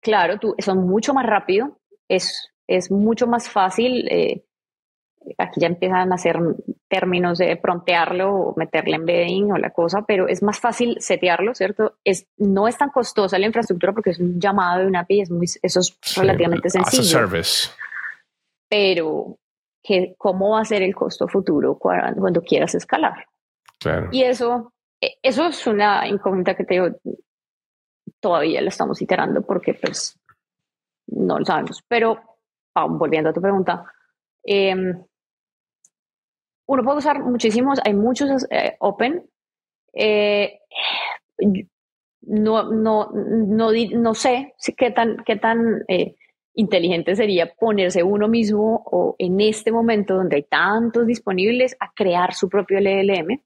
claro, 0.00 0.38
tú, 0.38 0.54
son 0.58 0.86
mucho 0.86 1.14
más 1.14 1.26
rápido, 1.26 1.78
es, 2.08 2.52
es 2.66 2.90
mucho 2.90 3.26
más 3.26 3.48
fácil. 3.48 4.08
Eh, 4.10 4.44
aquí 5.38 5.60
ya 5.60 5.66
empiezan 5.66 6.12
a 6.12 6.14
hacer 6.14 6.38
términos 6.88 7.38
de 7.38 7.56
prontearlo 7.56 8.34
o 8.34 8.54
meterle 8.56 8.96
embedding 8.96 9.52
o 9.52 9.58
la 9.58 9.70
cosa, 9.70 10.02
pero 10.06 10.28
es 10.28 10.42
más 10.42 10.60
fácil 10.60 10.96
setearlo, 11.00 11.54
¿cierto? 11.54 11.96
Es, 12.04 12.26
no 12.36 12.68
es 12.68 12.76
tan 12.76 12.90
costosa 12.90 13.38
la 13.38 13.46
infraestructura 13.46 13.92
porque 13.92 14.10
es 14.10 14.20
un 14.20 14.40
llamado 14.40 14.80
de 14.80 14.86
una 14.86 15.00
API, 15.00 15.22
es 15.22 15.30
muy, 15.30 15.46
eso 15.62 15.80
es 15.80 15.98
relativamente 16.16 16.70
sencillo. 16.70 17.02
service. 17.02 17.70
Pero, 18.68 19.38
que, 19.82 20.14
¿cómo 20.18 20.50
va 20.50 20.60
a 20.60 20.64
ser 20.64 20.82
el 20.82 20.94
costo 20.94 21.28
futuro 21.28 21.76
cuando, 21.78 22.20
cuando 22.20 22.42
quieras 22.42 22.74
escalar? 22.74 23.26
Claro. 23.78 24.08
Y 24.12 24.22
eso, 24.22 24.72
e, 25.00 25.16
eso 25.22 25.46
es 25.46 25.66
una 25.66 26.06
incógnita 26.06 26.54
que 26.54 26.64
te 26.64 26.74
digo, 26.74 26.88
todavía 28.20 28.60
la 28.60 28.68
estamos 28.68 29.00
iterando 29.02 29.42
porque 29.42 29.74
pues 29.74 30.18
no 31.08 31.38
lo 31.38 31.44
sabemos. 31.44 31.82
Pero 31.88 32.20
ah, 32.74 32.86
volviendo 32.88 33.30
a 33.30 33.32
tu 33.32 33.40
pregunta, 33.40 33.84
em, 34.44 35.04
uno 36.72 36.82
puede 36.84 36.98
usar 36.98 37.22
muchísimos, 37.22 37.78
hay 37.84 37.92
muchos 37.92 38.46
eh, 38.50 38.76
open. 38.80 39.28
Eh, 39.92 40.58
no, 42.22 42.72
no, 42.72 43.10
no, 43.12 43.70
no 43.72 44.14
sé 44.14 44.54
qué 44.76 44.90
tan, 44.90 45.18
qué 45.26 45.36
tan 45.36 45.84
eh, 45.88 46.14
inteligente 46.54 47.14
sería 47.14 47.52
ponerse 47.54 48.02
uno 48.02 48.26
mismo 48.26 48.82
o 48.86 49.16
en 49.18 49.40
este 49.40 49.70
momento 49.70 50.14
donde 50.14 50.36
hay 50.36 50.44
tantos 50.44 51.06
disponibles 51.06 51.76
a 51.78 51.92
crear 51.94 52.32
su 52.32 52.48
propio 52.48 52.78
LLM. 52.80 53.42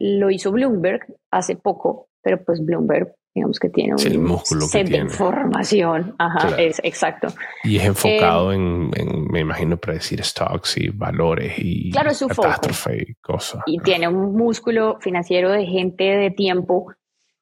Lo 0.00 0.30
hizo 0.30 0.52
Bloomberg 0.52 1.06
hace 1.30 1.56
poco, 1.56 2.08
pero 2.20 2.44
pues 2.44 2.62
Bloomberg 2.62 3.14
digamos 3.34 3.58
que 3.58 3.68
tiene 3.68 3.94
un 3.94 4.24
músculo 4.24 4.62
set 4.62 4.88
de 4.88 4.98
información. 4.98 6.14
Ajá, 6.18 6.56
es 6.58 6.80
exacto. 6.82 7.28
Y 7.64 7.76
es 7.76 7.84
enfocado 7.84 8.52
em, 8.52 8.90
en, 8.96 9.26
me 9.30 9.40
imagino, 9.40 9.76
predecir 9.76 10.22
stocks 10.24 10.78
y 10.78 10.88
valores 10.88 11.54
y 11.58 11.90
claro, 11.90 12.12
su 12.14 12.26
y 12.26 13.14
cosas. 13.14 13.62
Y 13.66 13.78
tiene 13.80 14.08
un 14.08 14.34
músculo 14.34 14.98
financiero 15.00 15.50
de 15.50 15.66
gente 15.66 16.04
de 16.04 16.30
tiempo. 16.30 16.92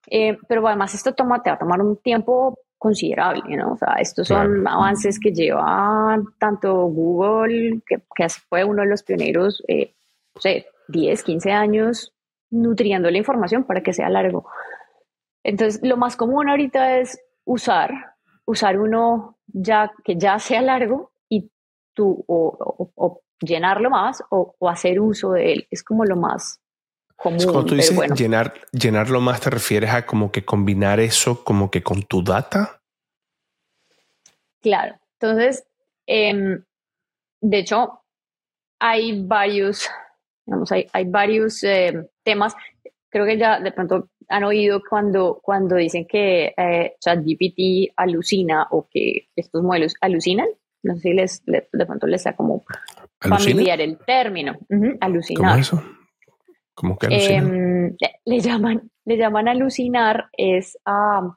Eh, 0.08 0.38
pero 0.48 0.66
además 0.66 0.94
esto 0.94 1.14
toma, 1.14 1.42
te 1.42 1.50
va 1.50 1.56
a 1.56 1.58
tomar 1.58 1.80
un 1.80 1.96
tiempo 1.96 2.58
considerable, 2.78 3.56
¿no? 3.56 3.72
O 3.72 3.76
sea, 3.76 3.94
estos 3.98 4.28
son 4.28 4.68
avances 4.68 5.18
que 5.18 5.32
lleva 5.32 6.18
tanto 6.38 6.74
Google, 6.74 7.80
que, 7.86 8.02
que 8.14 8.28
fue 8.48 8.64
uno 8.64 8.82
de 8.82 8.88
los 8.88 9.02
pioneros, 9.02 9.64
eh, 9.66 9.94
no 10.34 10.40
sé, 10.40 10.66
10, 10.88 11.22
15 11.22 11.52
años 11.52 12.12
nutriendo 12.50 13.10
la 13.10 13.18
información 13.18 13.64
para 13.64 13.82
que 13.82 13.92
sea 13.92 14.08
largo. 14.08 14.48
Entonces, 15.46 15.80
lo 15.84 15.96
más 15.96 16.16
común 16.16 16.48
ahorita 16.48 16.98
es 16.98 17.20
usar, 17.44 18.16
usar 18.46 18.80
uno 18.80 19.38
ya 19.46 19.92
que 20.02 20.16
ya 20.16 20.40
sea 20.40 20.60
largo 20.60 21.12
y 21.28 21.52
tú 21.94 22.24
o, 22.26 23.22
llenarlo 23.38 23.88
más 23.88 24.24
o, 24.30 24.56
hacer 24.68 24.98
uso 24.98 25.32
de 25.32 25.52
él. 25.52 25.68
Es 25.70 25.84
como 25.84 26.04
lo 26.04 26.16
más 26.16 26.60
común. 27.14 27.38
Cuando 27.44 27.64
tú 27.64 27.76
dices 27.76 27.96
llenar, 28.16 28.54
llenarlo 28.72 29.20
más, 29.20 29.40
¿te 29.40 29.50
refieres 29.50 29.90
a 29.90 30.04
como 30.04 30.32
que 30.32 30.44
combinar 30.44 30.98
eso 30.98 31.44
como 31.44 31.70
que 31.70 31.80
con 31.80 32.02
tu 32.02 32.24
data? 32.24 32.82
Claro. 34.60 34.98
Entonces, 35.20 35.64
em, 36.06 36.60
de 37.40 37.58
hecho, 37.58 38.00
hay 38.80 39.22
varios, 39.24 39.88
digamos, 40.44 40.72
hay, 40.72 40.88
hay 40.92 41.04
varios 41.04 41.62
em, 41.62 42.04
temas. 42.24 42.56
Creo 43.10 43.24
que 43.24 43.38
ya 43.38 43.60
de 43.60 43.70
pronto 43.70 44.08
han 44.28 44.44
oído 44.44 44.82
cuando, 44.88 45.40
cuando 45.42 45.76
dicen 45.76 46.06
que 46.06 46.54
eh, 46.56 46.94
ChatGPT 47.00 47.92
alucina 47.96 48.66
o 48.70 48.88
que 48.90 49.28
estos 49.36 49.62
modelos 49.62 49.94
alucinan. 50.00 50.48
No 50.82 50.94
sé 50.94 51.00
si 51.00 51.12
les, 51.14 51.44
de 51.44 51.86
pronto 51.86 52.06
les 52.06 52.22
sea 52.22 52.36
como 52.36 52.64
familiar 53.20 53.80
el 53.80 53.98
término. 53.98 54.56
alucinar. 55.00 55.50
¿Cómo 55.50 55.60
eso? 55.60 55.82
¿Cómo 56.74 56.98
que 56.98 57.06
em, 57.06 57.96
le, 58.24 58.40
llaman, 58.40 58.90
le 59.04 59.16
llaman 59.16 59.48
alucinar 59.48 60.28
es 60.36 60.78
a 60.84 61.36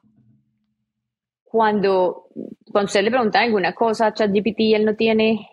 cuando, 1.42 2.28
cuando 2.70 2.86
usted 2.86 3.02
le 3.02 3.10
pregunta 3.10 3.40
alguna 3.40 3.74
cosa 3.74 4.06
a 4.06 4.14
ChatGPT, 4.14 4.74
él 4.74 4.84
no 4.84 4.94
tiene 4.94 5.48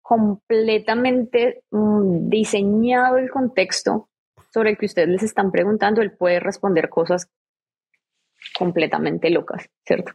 completamente 0.00 1.64
mm, 1.70 2.28
diseñado 2.28 3.18
el 3.18 3.28
contexto 3.28 4.08
sobre 4.56 4.70
el 4.70 4.78
que 4.78 4.86
ustedes 4.86 5.08
les 5.10 5.22
están 5.22 5.50
preguntando, 5.50 6.00
él 6.00 6.12
puede 6.12 6.40
responder 6.40 6.88
cosas 6.88 7.28
completamente 8.58 9.28
locas, 9.28 9.68
¿cierto? 9.84 10.12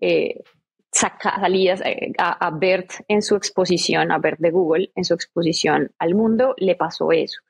Eh, 0.00 0.42
saca, 0.90 1.38
salidas 1.38 1.82
eh, 1.82 2.12
a, 2.18 2.50
Bert 2.50 2.90
en 3.06 3.22
su 3.22 3.36
exposición, 3.36 4.10
a 4.10 4.18
Bert 4.18 4.40
de 4.40 4.50
Google, 4.50 4.90
en 4.96 5.04
su 5.04 5.14
exposición 5.14 5.92
al 6.00 6.16
mundo, 6.16 6.56
le 6.56 6.74
pasó 6.74 7.12
eso. 7.12 7.40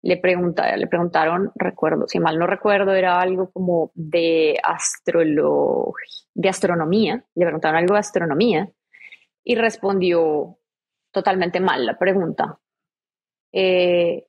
Le, 0.00 0.16
pregunta, 0.16 0.74
le 0.74 0.86
preguntaron, 0.86 1.52
recuerdo, 1.54 2.08
si 2.08 2.18
mal 2.18 2.38
no 2.38 2.46
recuerdo, 2.46 2.94
era 2.94 3.20
algo 3.20 3.50
como 3.50 3.92
de, 3.94 4.58
de 6.34 6.48
astronomía, 6.48 7.26
le 7.34 7.44
preguntaron 7.44 7.76
algo 7.76 7.92
de 7.92 8.00
astronomía 8.00 8.70
y 9.44 9.54
respondió 9.56 10.56
totalmente 11.12 11.60
mal 11.60 11.84
la 11.84 11.98
pregunta. 11.98 12.58
Eh, 13.52 14.28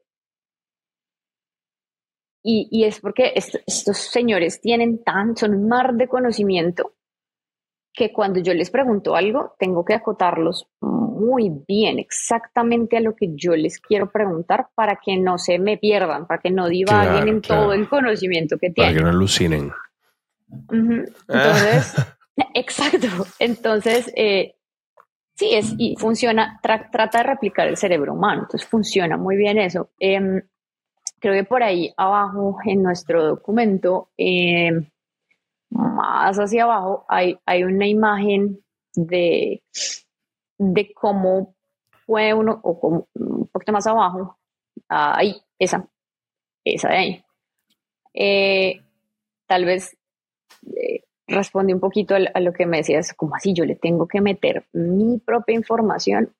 y, 2.48 2.84
es 2.84 3.00
porque 3.00 3.34
estos 3.36 3.98
señores 3.98 4.62
tienen 4.62 5.04
tan, 5.04 5.36
son 5.36 5.56
un 5.56 5.68
mar 5.68 5.96
de 5.96 6.08
conocimiento 6.08 6.94
que 7.92 8.14
cuando 8.14 8.40
yo 8.40 8.54
les 8.54 8.70
pregunto 8.70 9.16
algo, 9.16 9.56
tengo 9.58 9.84
que 9.84 9.94
acotarlos 9.94 10.68
muy 10.82 11.50
bien, 11.68 11.98
exactamente 11.98 12.98
a 12.98 13.00
lo 13.00 13.16
que 13.16 13.30
yo 13.34 13.56
les 13.56 13.80
quiero 13.80 14.12
preguntar 14.12 14.68
para 14.76 15.00
que 15.04 15.18
no 15.18 15.38
se 15.38 15.58
me 15.58 15.78
pierdan, 15.78 16.28
para 16.28 16.42
que 16.42 16.52
no 16.52 16.68
divaguen 16.68 17.28
en 17.30 17.42
todo 17.42 17.74
el 17.74 17.90
conocimiento 17.90 18.58
que 18.58 18.70
tienen. 18.70 18.94
Para 18.94 18.98
que 19.00 19.04
no 19.04 19.10
alucinen. 19.10 19.72
Entonces, 20.70 21.96
exacto. 22.54 23.08
Entonces, 23.40 24.12
eh, 24.16 24.56
sí, 25.36 25.56
es, 25.56 25.74
y 25.78 25.96
funciona, 25.98 26.60
trata 26.62 27.18
de 27.18 27.24
replicar 27.24 27.68
el 27.68 27.78
cerebro 27.78 28.14
humano, 28.14 28.44
entonces 28.44 28.68
funciona 28.68 29.18
muy 29.18 29.36
bien 29.36 29.58
eso. 29.58 29.90
Em, 30.00 30.42
creo 31.19 31.34
que 31.34 31.43
por 31.43 31.63
ahí 31.63 31.93
abajo 31.97 32.58
en 32.65 32.84
nuestro 32.84 33.23
documento, 33.23 34.10
eh, 34.17 34.71
más 35.69 36.38
hacia 36.38 36.63
abajo, 36.63 37.06
hay, 37.08 37.38
hay 37.45 37.63
una 37.63 37.88
imagen 37.88 38.63
de, 38.93 39.63
de 40.58 40.93
cómo 40.93 41.56
puede 42.06 42.34
uno, 42.34 42.60
o 42.63 43.08
un 43.13 43.47
poquito 43.47 43.71
más 43.71 43.88
abajo, 43.88 44.38
ahí, 44.88 45.36
esa, 45.60 45.88
esa 46.63 46.89
de 46.89 46.97
ahí. 46.97 47.25
Eh, 48.13 48.82
tal 49.47 49.65
vez 49.65 49.97
eh, 50.75 51.04
responde 51.28 51.73
un 51.73 51.80
poquito 51.80 52.15
a, 52.15 52.39
lo 52.39 52.54
que 52.54 52.65
me 52.65 52.78
decías, 52.78 53.13
como 53.13 53.36
así 53.36 53.54
yo 53.54 53.65
le 53.65 53.75
tengo 53.75 54.08
que 54.08 54.21
meter 54.21 54.65
mi 54.73 55.19
propia 55.19 55.56
información. 55.56 56.34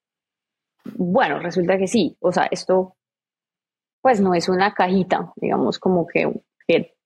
Bueno, 0.96 1.40
resulta 1.40 1.78
que 1.78 1.88
sí, 1.88 2.16
o 2.20 2.32
sea, 2.32 2.48
esto 2.52 2.96
pues 4.06 4.22
no 4.22 4.36
es 4.36 4.50
una 4.50 4.72
cajita, 4.72 5.34
digamos 5.36 5.80
como 5.80 6.06
que, 6.06 6.32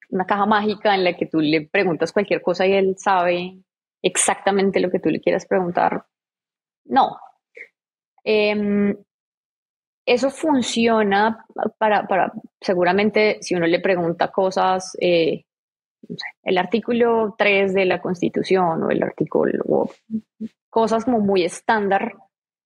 una 0.09 0.25
caja 0.25 0.45
mágica 0.45 0.93
en 0.93 1.05
la 1.05 1.15
que 1.15 1.27
tú 1.27 1.39
le 1.39 1.61
preguntas 1.61 2.11
cualquier 2.11 2.41
cosa 2.41 2.67
y 2.67 2.73
él 2.73 2.95
sabe 2.97 3.57
exactamente 4.01 4.81
lo 4.81 4.91
que 4.91 4.99
tú 4.99 5.09
le 5.09 5.21
quieras 5.21 5.45
preguntar. 5.45 6.03
No. 6.83 7.17
Em, 8.21 8.97
eso 10.05 10.29
funciona 10.29 11.45
para, 11.77 12.05
para, 12.05 12.33
seguramente, 12.59 13.37
si 13.39 13.55
uno 13.55 13.65
le 13.65 13.79
pregunta 13.79 14.29
cosas, 14.29 14.97
eh, 14.99 15.45
el 16.43 16.57
artículo 16.57 17.33
3 17.37 17.75
de 17.75 17.85
la 17.85 18.01
Constitución 18.01 18.83
o 18.83 18.91
el 18.91 19.01
artículo, 19.03 19.63
o 19.69 19.89
cosas 20.69 21.05
como 21.05 21.21
muy 21.21 21.45
estándar, 21.45 22.17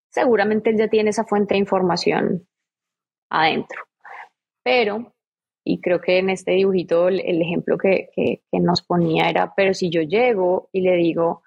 seguramente 0.10 0.72
él 0.72 0.78
ya 0.80 0.88
tiene 0.88 1.12
esa 1.12 1.24
fuente 1.24 1.54
de 1.54 1.60
información 1.60 2.48
adentro. 3.30 3.84
Pero, 4.64 5.14
y 5.64 5.82
creo 5.82 6.02
que 6.02 6.20
en 6.20 6.30
este 6.30 6.52
dibujito 6.52 7.08
el, 7.10 7.42
ejemplo 7.42 7.78
que, 7.78 8.10
nos 8.52 8.82
ponía 8.82 9.30
era, 9.30 9.54
pero 9.56 9.74
si 9.74 9.90
yo 9.90 10.02
llego 10.02 10.70
y 10.72 10.82
le 10.82 10.96
digo, 10.96 11.44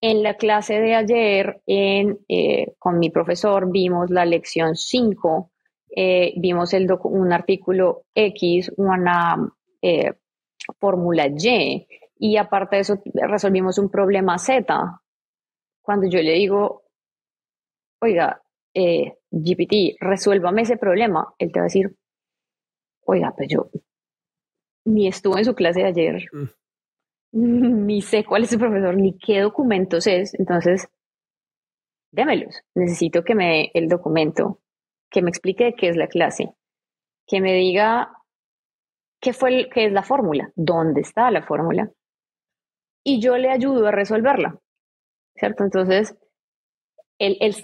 En 0.00 0.22
la 0.22 0.34
clase 0.34 0.80
de 0.80 0.94
ayer, 0.94 1.62
en, 1.66 2.18
eh, 2.28 2.74
con 2.78 2.98
mi 2.98 3.10
profesor, 3.10 3.70
vimos 3.72 4.10
la 4.10 4.26
lección 4.26 4.76
5, 4.76 5.50
eh, 5.96 6.34
vimos 6.36 6.74
el 6.74 6.86
un 7.04 7.32
artículo 7.32 8.04
X, 8.14 8.70
una 8.76 9.36
eh, 9.80 10.12
fórmula 10.78 11.26
Y, 11.28 11.86
y 12.18 12.36
aparte 12.36 12.76
de 12.76 12.82
eso 12.82 13.02
resolvimos 13.14 13.78
un 13.78 13.90
problema 13.90 14.38
Z. 14.38 15.00
Cuando 15.82 16.06
yo 16.08 16.20
le 16.20 16.32
digo, 16.32 16.82
oiga, 18.00 18.42
GPT, 19.30 19.96
resuélvame 20.00 20.62
ese 20.62 20.76
problema, 20.76 21.34
él 21.38 21.50
te 21.50 21.60
va 21.60 21.64
a 21.64 21.70
decir, 21.72 21.96
oiga, 23.06 23.32
pues 23.36 23.48
yo 23.50 23.70
ni 24.86 25.08
estuve 25.08 25.38
en 25.38 25.44
su 25.44 25.54
clase 25.54 25.80
de 25.80 25.86
ayer. 25.86 26.24
Mm. 26.32 26.48
ni 27.86 28.00
sé 28.00 28.24
cuál 28.24 28.44
es 28.44 28.50
su 28.50 28.58
profesor, 28.58 28.96
ni 28.96 29.18
qué 29.18 29.40
documentos 29.40 30.06
es, 30.06 30.34
entonces 30.38 30.88
démelos. 32.12 32.62
Necesito 32.74 33.24
que 33.24 33.34
me 33.34 33.46
dé 33.46 33.70
el 33.74 33.88
documento, 33.88 34.60
que 35.10 35.22
me 35.22 35.30
explique 35.30 35.74
qué 35.76 35.88
es 35.88 35.96
la 35.96 36.06
clase, 36.06 36.54
que 37.26 37.40
me 37.40 37.54
diga 37.54 38.12
qué 39.20 39.32
fue 39.32 39.68
qué 39.72 39.86
es 39.86 39.92
la 39.92 40.02
fórmula, 40.02 40.52
dónde 40.54 41.00
está 41.00 41.30
la 41.30 41.42
fórmula, 41.42 41.90
y 43.02 43.20
yo 43.20 43.36
le 43.36 43.50
ayudo 43.50 43.86
a 43.86 43.90
resolverla, 43.90 44.58
¿cierto? 45.36 45.64
Entonces, 45.64 46.16
él, 47.18 47.36
él 47.40 47.54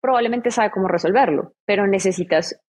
probablemente 0.00 0.50
sabe 0.50 0.70
cómo 0.70 0.88
resolverlo, 0.88 1.54
pero 1.64 1.86
necesitas 1.86 2.60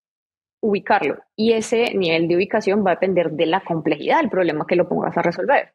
ubicarlo, 0.62 1.18
y 1.36 1.54
ese 1.54 1.94
nivel 1.96 2.28
de 2.28 2.36
ubicación 2.36 2.86
va 2.86 2.92
a 2.92 2.96
depender 2.96 3.32
de 3.32 3.46
la 3.46 3.62
complejidad 3.62 4.20
del 4.20 4.30
problema 4.30 4.66
que 4.68 4.76
lo 4.76 4.88
pongas 4.88 5.18
a 5.18 5.22
resolver. 5.22 5.74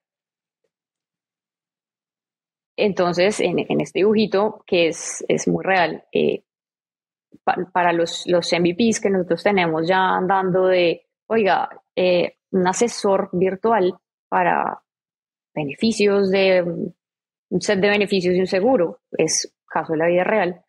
Entonces, 2.77 3.41
en, 3.41 3.59
este 3.81 4.01
dibujito, 4.01 4.65
que 4.67 4.89
es, 4.89 5.25
es 5.29 5.47
muy 5.47 5.65
real, 5.65 6.05
eh, 6.13 6.43
para 7.73 7.93
los, 7.93 8.25
los 8.27 8.53
MVPs 8.53 9.01
que 9.01 9.11
nosotros 9.11 9.43
tenemos 9.43 9.87
ya 9.87 10.17
andando 10.17 10.67
de, 10.67 11.07
oiga, 11.27 11.69
eh, 11.95 12.37
un 12.51 12.67
asesor 12.67 13.29
virtual 13.33 13.95
para 14.29 14.83
beneficios 15.55 16.31
de 16.31 16.63
un 16.63 17.61
set 17.61 17.79
de 17.81 17.89
beneficios 17.89 18.35
y 18.35 18.41
un 18.41 18.47
seguro, 18.47 19.01
es 19.13 19.55
caso 19.67 19.93
de 19.93 19.99
la 19.99 20.07
vida 20.07 20.25
real, 20.25 20.64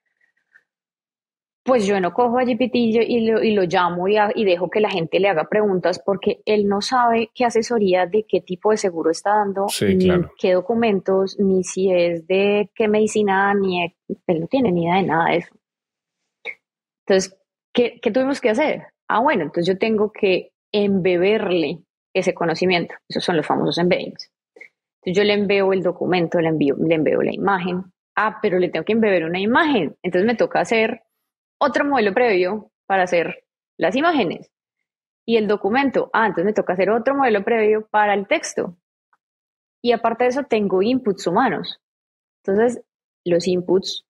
pues 1.65 1.87
yo 1.87 1.99
no 1.99 2.13
cojo 2.13 2.37
a 2.37 2.43
GPT 2.43 2.75
y 2.75 3.27
lo, 3.27 3.41
y 3.43 3.51
lo 3.55 3.63
llamo 3.63 4.07
y, 4.07 4.17
y, 4.35 4.45
dejo 4.45 4.69
que 4.69 4.79
la 4.79 4.89
gente 4.91 5.19
le 5.19 5.29
haga 5.29 5.49
preguntas 5.49 5.99
porque 5.99 6.41
él 6.45 6.67
no 6.67 6.79
sabe 6.79 7.31
qué 7.33 7.43
asesoría 7.43 8.05
de 8.05 8.23
qué 8.29 8.39
tipo 8.41 8.69
de 8.69 8.77
seguro 8.77 9.09
está 9.09 9.31
dando, 9.31 9.65
ni 9.81 10.11
qué 10.37 10.53
documentos, 10.53 11.39
ni 11.39 11.63
si 11.63 11.91
es 11.91 12.27
de 12.27 12.69
qué 12.75 12.87
medicina, 12.87 13.51
ni 13.55 13.83
él 13.83 14.39
no 14.41 14.45
tiene 14.45 14.71
ni 14.71 14.83
idea 14.83 14.97
de 14.97 15.03
nada 15.07 15.31
de 15.31 15.37
eso. 15.37 15.55
Entonces, 17.07 17.35
¿qué, 17.73 17.99
¿qué 17.99 18.11
tuvimos 18.11 18.39
que 18.39 18.51
hacer? 18.51 18.83
Ah, 19.07 19.21
bueno, 19.21 19.45
entonces 19.45 19.73
yo 19.73 19.79
tengo 19.79 20.11
que 20.11 20.51
embeberle 20.71 21.79
ese 22.13 22.35
conocimiento. 22.35 22.93
Esos 23.09 23.23
son 23.23 23.37
los 23.37 23.45
famosos 23.45 23.79
embeddings. 23.79 24.31
Entonces 25.01 25.17
yo 25.17 25.23
le 25.23 25.33
envío 25.33 25.73
el 25.73 25.81
documento, 25.81 26.39
le 26.39 26.49
envío, 26.49 26.75
le 26.77 26.93
envío 26.93 27.23
la 27.23 27.33
imagen. 27.33 27.85
Ah, 28.15 28.37
pero 28.39 28.59
le 28.59 28.69
tengo 28.69 28.85
que 28.85 28.93
embeber 28.93 29.25
una 29.25 29.39
imagen. 29.39 29.95
Entonces 30.03 30.27
me 30.27 30.35
toca 30.35 30.59
hacer 30.59 31.01
otro 31.57 31.85
modelo 31.85 32.13
previo 32.13 32.71
para 32.85 33.03
hacer 33.03 33.45
las 33.77 33.95
imágenes. 33.95 34.51
Y 35.25 35.37
el 35.37 35.47
documento, 35.47 36.09
ah, 36.13 36.27
entonces 36.27 36.45
me 36.45 36.53
toca 36.53 36.73
hacer 36.73 36.89
otro 36.89 37.15
modelo 37.15 37.43
previo 37.43 37.87
para 37.87 38.13
el 38.13 38.27
texto. 38.27 38.77
Y 39.81 39.91
aparte 39.91 40.25
de 40.25 40.29
eso, 40.29 40.43
tengo 40.43 40.81
inputs 40.81 41.27
humanos. 41.27 41.79
Entonces, 42.43 42.83
los 43.23 43.47
inputs 43.47 44.05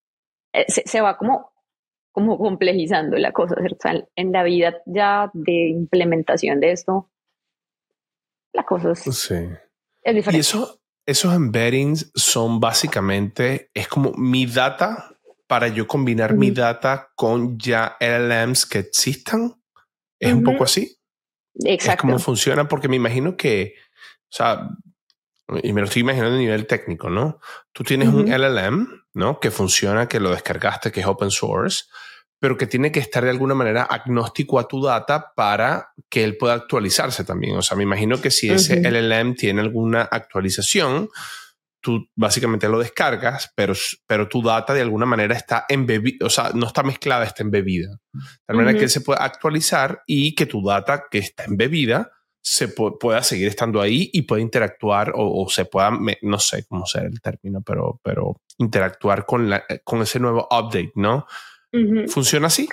eh, 0.54 0.66
se, 0.68 1.02
va 1.02 1.18
como, 1.18 1.54
como 2.12 2.38
complejizando 2.38 3.18
la 3.18 3.32
cosa. 3.32 3.56
en 4.16 4.32
la 4.32 4.44
vida 4.44 4.82
ya 4.86 5.32
de 5.34 5.70
implementación 5.70 6.60
de 6.60 6.72
esto, 6.72 7.10
la 8.54 8.64
cosa 8.64 8.92
es, 8.92 9.00
sí. 9.00 9.36
es 10.04 10.16
diferente. 10.16 10.38
Y 10.38 10.40
eso, 10.40 10.80
esos 11.06 11.34
embeddings 11.34 12.12
son 12.16 12.60
básicamente, 12.60 13.70
es 13.74 13.88
como 13.88 14.12
mi 14.14 14.46
data 14.46 15.15
para 15.48 15.68
yo 15.68 15.88
combinar 15.88 16.36
mi 16.36 16.52
data 16.52 17.12
con 17.16 17.58
ya 17.58 17.98
LLMs 18.00 18.66
que 18.66 18.80
existan. 18.80 19.62
¿Es 20.20 20.34
un 20.34 20.44
poco 20.44 20.64
así? 20.64 20.98
Exacto. 21.64 21.92
Es 21.92 22.02
como 22.02 22.20
funciona, 22.20 22.68
porque 22.68 22.88
me 22.88 22.96
imagino 22.96 23.38
que, 23.38 23.76
o 24.24 24.32
sea, 24.32 24.70
y 25.62 25.74
me 25.74 25.82
lo 25.82 25.88
estoy 25.88 26.02
imaginando 26.02 26.36
a 26.36 26.40
nivel 26.40 26.66
técnico, 26.66 27.10
¿no? 27.10 27.40
Tú 27.72 27.84
tienes 27.84 28.10
un 28.10 28.26
LLM, 28.28 28.88
¿no? 29.14 29.40
Que 29.40 29.52
funciona, 29.52 30.08
que 30.08 30.20
lo 30.20 30.32
descargaste, 30.32 30.92
que 30.92 31.02
es 31.02 31.06
open 31.06 31.30
source, 31.30 31.86
pero 32.40 32.58
que 32.58 32.68
tiene 32.68 32.92
que 32.92 33.00
estar 33.00 33.24
de 33.24 33.30
alguna 33.30 33.54
manera 33.54 33.84
agnóstico 33.84 34.60
a 34.60 34.68
tu 34.68 34.82
data 34.82 35.34
para 35.36 35.94
que 36.10 36.24
él 36.24 36.38
pueda 36.38 36.56
actualizarse 36.56 37.24
también. 37.24 37.56
O 37.58 37.62
sea, 37.62 37.78
me 37.78 37.84
imagino 37.84 38.20
que 38.22 38.32
si 38.32 38.50
ese 38.50 38.82
LLM 38.82 39.36
tiene 39.36 39.62
alguna 39.62 40.02
actualización, 40.02 41.10
tú 41.86 42.10
básicamente 42.16 42.68
lo 42.68 42.80
descargas, 42.80 43.54
pero, 43.56 43.76
pero 44.08 44.28
tu 44.28 44.42
data 44.42 44.74
de 44.74 44.82
alguna 44.82 45.06
manera 45.06 45.36
está 45.36 45.68
embebida, 45.70 46.26
o 46.26 46.32
sea, 46.32 46.50
no 46.56 46.66
está 46.66 46.82
mezclada, 46.82 47.26
está 47.26 47.44
embebida. 47.44 48.00
De 48.48 48.56
manera 48.56 48.80
que 48.80 48.90
se 48.90 49.02
puede 49.02 49.22
actualizar 49.22 50.02
y 50.08 50.34
que 50.34 50.48
tu 50.48 50.66
data 50.66 51.04
que 51.12 51.20
está 51.20 51.44
embebida 51.44 52.12
se 52.42 52.70
pueda 52.70 53.22
seguir 53.22 53.50
estando 53.50 53.82
ahí 53.82 54.10
y 54.14 54.24
pueda 54.24 54.42
interactuar 54.42 55.14
o, 55.16 55.48
se 55.48 55.66
pueda, 55.66 55.92
no 56.24 56.40
sé 56.40 56.66
cómo 56.66 56.88
sea 56.88 57.04
el 57.04 57.22
término, 57.22 57.62
pero, 57.62 58.00
pero 58.04 58.42
interactuar 58.58 59.28
con, 59.28 59.48
la, 59.48 59.64
con 59.84 60.02
ese 60.02 60.20
nuevo 60.20 60.48
update, 60.50 60.94
¿no? 60.96 61.28
¿Funciona 62.08 62.48
así? 62.48 62.68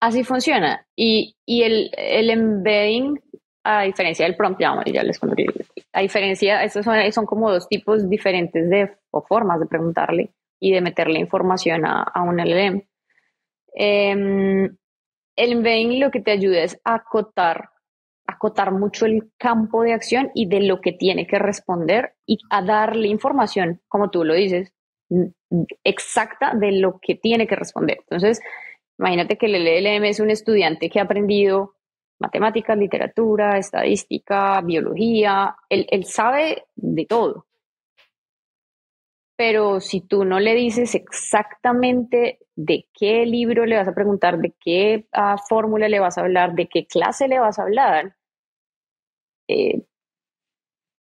Así 0.00 0.24
funciona. 0.24 0.84
Y, 0.96 1.36
y 1.46 1.62
el, 1.62 1.90
el 1.96 2.30
embedding 2.30 3.20
a 3.62 3.82
diferencia 3.82 4.24
del 4.24 4.34
prompt, 4.34 4.60
ya, 4.60 4.82
ya 4.84 5.04
les 5.04 5.18
conté, 5.20 5.46
a 5.92 6.00
diferencia, 6.00 6.62
estos 6.62 6.84
son, 6.84 7.12
son 7.12 7.26
como 7.26 7.50
dos 7.50 7.68
tipos 7.68 8.08
diferentes 8.08 8.68
de 8.68 8.96
o 9.10 9.22
formas 9.22 9.60
de 9.60 9.66
preguntarle 9.66 10.32
y 10.60 10.72
de 10.72 10.80
meterle 10.80 11.18
información 11.18 11.86
a, 11.86 12.02
a 12.02 12.22
un 12.22 12.38
LLM. 12.38 12.82
Em, 13.74 14.76
el 15.36 15.52
embedding 15.52 16.00
lo 16.00 16.10
que 16.10 16.20
te 16.20 16.32
ayuda 16.32 16.62
es 16.62 16.80
acotar, 16.84 17.70
acotar 18.26 18.72
mucho 18.72 19.06
el 19.06 19.30
campo 19.38 19.82
de 19.82 19.92
acción 19.92 20.30
y 20.34 20.46
de 20.48 20.60
lo 20.60 20.80
que 20.80 20.92
tiene 20.92 21.26
que 21.26 21.38
responder 21.38 22.14
y 22.26 22.38
a 22.50 22.62
darle 22.62 23.08
información, 23.08 23.80
como 23.88 24.10
tú 24.10 24.24
lo 24.24 24.34
dices, 24.34 24.72
exacta 25.84 26.54
de 26.54 26.72
lo 26.72 26.98
que 27.00 27.14
tiene 27.14 27.46
que 27.46 27.56
responder. 27.56 27.98
Entonces, 28.00 28.40
imagínate 28.98 29.38
que 29.38 29.46
el 29.46 29.54
LLM 29.54 30.04
es 30.04 30.20
un 30.20 30.30
estudiante 30.30 30.90
que 30.90 31.00
ha 31.00 31.04
aprendido 31.04 31.74
matemáticas, 32.18 32.76
literatura, 32.76 33.58
estadística, 33.58 34.60
biología, 34.60 35.56
él, 35.68 36.04
sabe 36.04 36.64
de 36.74 37.06
todo. 37.06 37.46
Pero 39.36 39.80
si 39.80 40.00
tú 40.00 40.24
no 40.24 40.40
le 40.40 40.54
dices 40.54 40.94
exactamente 40.94 42.40
de 42.56 42.88
qué 42.92 43.24
libro 43.24 43.66
le 43.66 43.76
vas 43.76 43.86
a 43.86 43.94
preguntar, 43.94 44.38
de 44.38 44.52
qué 44.60 45.06
ah, 45.12 45.36
fórmula 45.48 45.88
le 45.88 46.00
vas 46.00 46.18
a 46.18 46.22
hablar, 46.22 46.54
de 46.54 46.66
qué 46.66 46.86
clase 46.86 47.28
le 47.28 47.38
vas 47.38 47.58
a 47.58 47.62
hablar, 47.62 48.16
eh, 49.48 49.82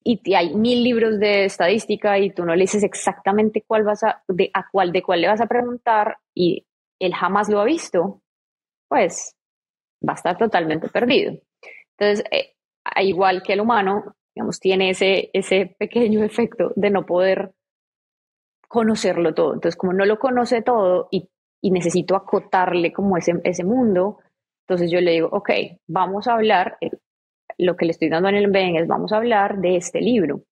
y 0.09 0.35
hay 0.35 0.55
mil 0.55 0.85
libros 0.85 1.19
de 1.19 1.47
estadística 1.47 2.17
y 2.19 2.31
tú 2.31 2.45
no 2.45 2.55
le 2.55 2.63
dices 2.63 2.85
exactamente 2.85 3.65
cuál 3.67 3.83
vas 3.83 4.05
a, 4.05 4.23
de, 4.29 4.51
a 4.55 4.69
cuál, 4.71 4.93
de 4.93 5.03
cuál 5.03 5.21
le 5.21 5.27
vas 5.27 5.41
a 5.41 5.49
preguntar 5.49 6.19
y 6.33 6.65
él 7.01 7.13
jamás 7.13 7.49
lo 7.49 7.61
ha 7.61 7.65
visto, 7.65 8.23
pues 8.89 9.36
va 10.07 10.13
a 10.13 10.17
estar 10.17 10.37
totalmente 10.37 10.89
perdido. 10.89 11.35
Entonces, 11.99 12.25
eh, 12.31 12.55
igual 13.03 13.43
que 13.43 13.55
el 13.55 13.61
humano, 13.61 14.17
digamos, 14.35 14.61
tiene 14.61 14.91
ese, 14.91 15.31
ese 15.33 15.75
pequeño 15.79 16.23
efecto 16.25 16.73
de 16.77 16.91
no 16.91 17.07
poder 17.07 17.53
conocerlo 18.69 19.35
todo. 19.35 19.55
Entonces, 19.55 19.77
como 19.77 19.93
no 19.93 20.05
lo 20.05 20.19
conoce 20.19 20.63
todo 20.63 21.09
y, 21.11 21.29
y 21.63 21.71
necesito 21.71 22.17
acotarle 22.17 22.93
como 22.93 23.17
ese, 23.17 23.41
ese 23.45 23.65
mundo, 23.65 24.19
entonces 24.67 24.91
yo 24.91 25.01
le 25.01 25.13
digo, 25.13 25.29
ok, 25.31 25.51
vamos 25.87 26.27
a 26.27 26.35
hablar, 26.35 26.77
eh, 26.81 26.91
lo 27.59 27.77
que 27.77 27.87
le 27.87 27.93
estoy 27.93 28.09
dando 28.09 28.29
en 28.29 28.35
el 28.35 28.45
embedding 28.45 28.77
es, 28.77 28.89
vamos 28.89 29.13
a 29.13 29.17
hablar 29.17 29.59
de 29.59 29.77
este 29.77 30.01
libro, 30.01 30.43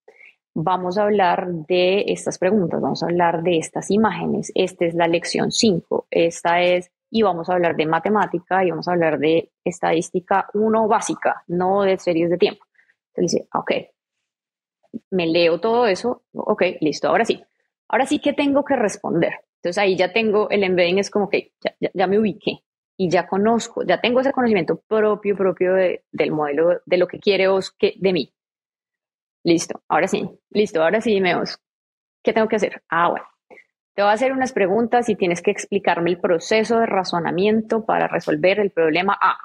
vamos 0.55 0.97
a 0.97 1.03
hablar 1.03 1.49
de 1.49 2.05
estas 2.07 2.39
preguntas, 2.39 2.81
vamos 2.81 3.03
a 3.03 3.07
hablar 3.07 3.43
de 3.43 3.59
estas 3.59 3.91
imágenes, 3.91 4.53
esta 4.55 4.85
es 4.85 4.95
la 4.95 5.09
lección 5.09 5.51
5, 5.51 6.07
esta 6.11 6.63
es 6.63 6.93
y 7.17 7.23
vamos 7.23 7.49
a 7.49 7.53
hablar 7.53 7.77
de 7.77 7.87
matemática 7.87 8.65
y 8.65 8.71
vamos 8.71 8.89
a 8.89 8.93
hablar 8.93 9.21
de 9.21 9.53
estadística 9.65 10.49
1 10.53 10.89
básica, 10.89 11.45
no 11.47 11.83
de 11.83 11.97
series 11.97 12.29
de 12.29 12.39
tiempo. 12.39 12.65
Entonces 13.15 13.39
dice, 13.39 13.49
ok, 13.55 13.71
me 15.11 15.29
leo 15.29 15.61
todo 15.61 15.87
eso, 15.87 16.25
ok, 16.33 16.63
listo, 16.81 17.07
ahora 17.07 17.25
sí. 17.25 17.41
Ahora 17.89 18.05
sí 18.05 18.19
que 18.19 18.33
tengo 18.33 18.65
que 18.65 18.75
responder. 18.75 19.33
Entonces 19.59 19.79
ahí 19.79 19.97
ya 19.97 20.13
tengo 20.13 20.51
el 20.51 20.65
embedding, 20.65 20.99
es 20.99 21.09
como 21.09 21.29
que 21.31 21.53
ya, 21.95 22.07
me 22.09 22.19
ubiqué 22.19 22.65
y 22.97 23.09
ya 23.09 23.29
conozco, 23.29 23.85
ya 23.85 24.01
tengo 24.01 24.19
ese 24.19 24.33
conocimiento 24.33 24.83
propio, 24.89 25.37
propio 25.37 25.75
del 25.75 26.33
modelo, 26.33 26.81
de 26.85 26.97
lo 26.97 27.07
que 27.07 27.21
quiere 27.21 27.47
vos 27.47 27.77
de 27.81 28.13
mí. 28.13 28.35
Listo, 29.45 29.83
ahora 29.89 30.09
sí, 30.09 30.29
listo, 30.51 30.83
ahora 30.83 31.01
sí, 31.01 31.21
Meos. 31.21 31.61
¿Qué 32.25 32.33
tengo 32.33 32.49
que 32.49 32.57
hacer? 32.57 32.83
Ah, 32.89 33.11
bueno. 33.11 33.34
Te 33.95 34.03
voy 34.03 34.11
a 34.11 34.15
hacer 34.15 34.33
unas 34.33 34.53
preguntas 34.53 35.09
y 35.09 35.15
tienes 35.15 35.41
que 35.41 35.51
explicarme 35.51 36.11
el 36.11 36.19
proceso 36.19 36.79
de 36.79 36.87
razonamiento 36.87 37.85
para 37.85 38.09
resolver 38.09 38.59
el 38.59 38.71
problema 38.71 39.17
A. 39.21 39.37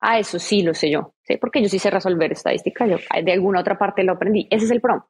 Ah, 0.00 0.18
eso 0.18 0.38
sí 0.38 0.62
lo 0.62 0.74
sé 0.74 0.90
yo, 0.90 1.14
¿sí? 1.22 1.36
porque 1.38 1.62
yo 1.62 1.68
sí 1.68 1.78
sé 1.78 1.90
resolver 1.90 2.30
estadística, 2.30 2.86
yo 2.86 2.98
de 3.24 3.32
alguna 3.32 3.60
otra 3.60 3.78
parte 3.78 4.04
lo 4.04 4.12
aprendí. 4.12 4.46
Ese 4.50 4.66
es 4.66 4.70
el 4.70 4.80
prompt, 4.80 5.06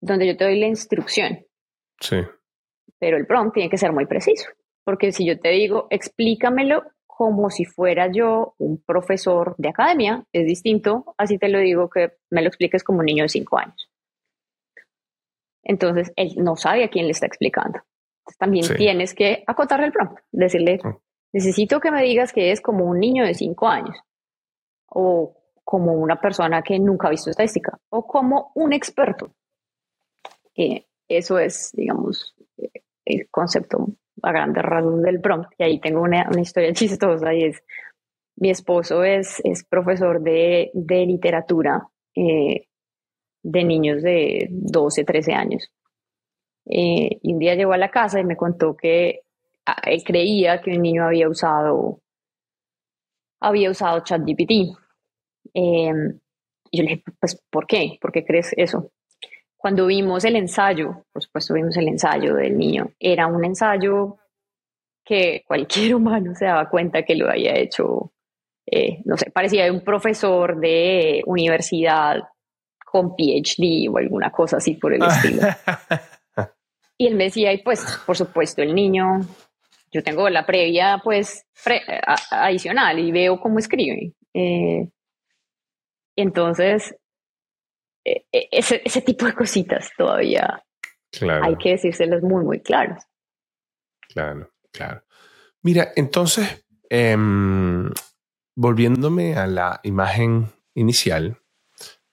donde 0.00 0.26
yo 0.26 0.36
te 0.36 0.44
doy 0.44 0.58
la 0.58 0.66
instrucción. 0.66 1.46
Sí. 2.00 2.16
Pero 2.98 3.16
el 3.16 3.26
prompt 3.26 3.54
tiene 3.54 3.70
que 3.70 3.76
ser 3.76 3.92
muy 3.92 4.06
preciso, 4.06 4.48
porque 4.84 5.12
si 5.12 5.26
yo 5.26 5.38
te 5.38 5.50
digo, 5.50 5.86
explícamelo 5.90 6.82
como 7.06 7.50
si 7.50 7.64
fuera 7.64 8.10
yo 8.10 8.54
un 8.58 8.82
profesor 8.82 9.54
de 9.58 9.68
academia, 9.68 10.24
es 10.32 10.46
distinto, 10.46 11.14
así 11.18 11.36
te 11.36 11.48
lo 11.48 11.58
digo 11.58 11.90
que 11.90 12.12
me 12.30 12.42
lo 12.42 12.48
expliques 12.48 12.84
como 12.84 13.00
un 13.00 13.06
niño 13.06 13.24
de 13.24 13.28
cinco 13.28 13.58
años. 13.58 13.87
Entonces, 15.68 16.12
él 16.16 16.32
no 16.38 16.56
sabe 16.56 16.82
a 16.82 16.88
quién 16.88 17.04
le 17.04 17.12
está 17.12 17.26
explicando. 17.26 17.80
también 18.38 18.66
tienes 18.76 19.14
que 19.14 19.44
acotarle 19.46 19.86
el 19.86 19.92
prompt, 19.92 20.18
decirle, 20.32 20.80
necesito 21.32 21.78
que 21.78 21.90
me 21.90 22.02
digas 22.02 22.32
que 22.32 22.50
es 22.50 22.60
como 22.60 22.84
un 22.84 22.98
niño 22.98 23.24
de 23.24 23.34
cinco 23.34 23.68
años 23.68 23.96
o 24.86 25.36
como 25.64 25.92
una 25.92 26.20
persona 26.20 26.62
que 26.62 26.78
nunca 26.78 27.08
ha 27.08 27.10
visto 27.10 27.30
estadística 27.30 27.78
o 27.90 28.06
como 28.06 28.50
un 28.54 28.72
experto. 28.72 29.34
Eh, 30.56 30.86
eso 31.06 31.38
es, 31.38 31.70
digamos, 31.74 32.34
eh, 32.56 32.82
el 33.04 33.28
concepto 33.30 33.88
a 34.22 34.32
grandes 34.32 34.62
rasgos 34.62 35.02
del 35.02 35.20
prompt. 35.20 35.52
Y 35.58 35.64
ahí 35.64 35.80
tengo 35.80 36.00
una, 36.00 36.26
historia 36.40 36.72
chistosa 36.74 37.34
y 37.34 37.44
es, 37.44 37.62
mi 38.36 38.50
esposo 38.50 39.04
es, 39.04 39.40
es 39.44 39.64
profesor 39.64 40.22
de, 40.22 40.70
de 40.72 41.06
literatura 41.06 41.86
eh, 42.14 42.67
de 43.42 43.64
niños 43.64 44.02
de 44.02 44.48
12, 44.50 45.04
13 45.04 45.32
años. 45.32 45.70
Eh, 46.66 47.18
y 47.22 47.32
un 47.32 47.38
día 47.38 47.54
llegó 47.54 47.72
a 47.72 47.78
la 47.78 47.90
casa 47.90 48.20
y 48.20 48.24
me 48.24 48.36
contó 48.36 48.76
que 48.76 49.22
ah, 49.66 49.80
él 49.86 50.02
creía 50.04 50.60
que 50.60 50.72
un 50.72 50.82
niño 50.82 51.04
había 51.04 51.28
usado, 51.28 52.00
había 53.40 53.70
usado 53.70 54.00
ChatGPT. 54.00 54.76
Eh, 55.54 55.92
y 56.70 56.76
yo 56.76 56.84
le 56.84 56.90
dije, 56.90 57.04
pues, 57.18 57.42
¿por 57.50 57.66
qué? 57.66 57.98
¿Por 58.00 58.12
qué 58.12 58.24
crees 58.24 58.52
eso? 58.56 58.90
Cuando 59.56 59.86
vimos 59.86 60.24
el 60.24 60.36
ensayo, 60.36 61.04
por 61.12 61.22
supuesto 61.22 61.54
vimos 61.54 61.76
el 61.76 61.88
ensayo 61.88 62.34
del 62.34 62.56
niño, 62.56 62.92
era 63.00 63.26
un 63.26 63.44
ensayo 63.44 64.18
que 65.04 65.42
cualquier 65.46 65.94
humano 65.96 66.34
se 66.34 66.44
daba 66.44 66.68
cuenta 66.68 67.02
que 67.02 67.16
lo 67.16 67.28
había 67.28 67.56
hecho, 67.56 68.12
eh, 68.66 69.00
no 69.04 69.16
sé, 69.16 69.30
parecía 69.30 69.72
un 69.72 69.82
profesor 69.82 70.60
de 70.60 71.22
universidad 71.26 72.20
con 72.90 73.14
PhD 73.16 73.88
o 73.90 73.98
alguna 73.98 74.30
cosa 74.30 74.56
así 74.58 74.74
por 74.74 74.94
el 74.94 75.02
estilo. 75.02 75.42
y 76.98 77.06
él 77.06 77.14
me 77.14 77.24
decía, 77.24 77.52
y 77.52 77.58
pues, 77.62 77.84
por 78.06 78.16
supuesto, 78.16 78.62
el 78.62 78.74
niño, 78.74 79.20
yo 79.92 80.02
tengo 80.02 80.28
la 80.28 80.46
previa, 80.46 81.00
pues, 81.02 81.46
adicional 82.30 82.98
y 82.98 83.12
veo 83.12 83.40
cómo 83.40 83.58
escribe. 83.58 84.14
Eh, 84.34 84.88
entonces, 86.16 86.94
e, 88.04 88.26
e, 88.32 88.48
ese, 88.50 88.82
ese, 88.84 89.02
tipo 89.02 89.26
de 89.26 89.34
cositas 89.34 89.90
todavía 89.96 90.64
hay 91.42 91.56
que 91.56 91.70
decírselas 91.70 92.22
muy, 92.22 92.44
muy 92.44 92.60
claras. 92.60 93.06
Claro, 94.08 94.50
claro. 94.72 95.02
Mira, 95.62 95.92
entonces, 95.96 96.66
em, 96.90 97.90
volviéndome 98.56 99.36
a 99.36 99.46
la 99.46 99.80
imagen 99.82 100.46
inicial, 100.74 101.38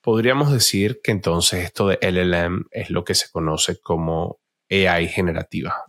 podríamos 0.05 0.51
decir 0.51 1.01
que 1.03 1.11
entonces 1.11 1.63
esto 1.63 1.87
de 1.87 1.97
LLM 1.99 2.65
es 2.69 2.91
lo 2.91 3.03
que 3.03 3.15
se 3.15 3.31
conoce 3.31 3.81
como 3.81 4.37
AI 4.69 5.07
generativa, 5.07 5.83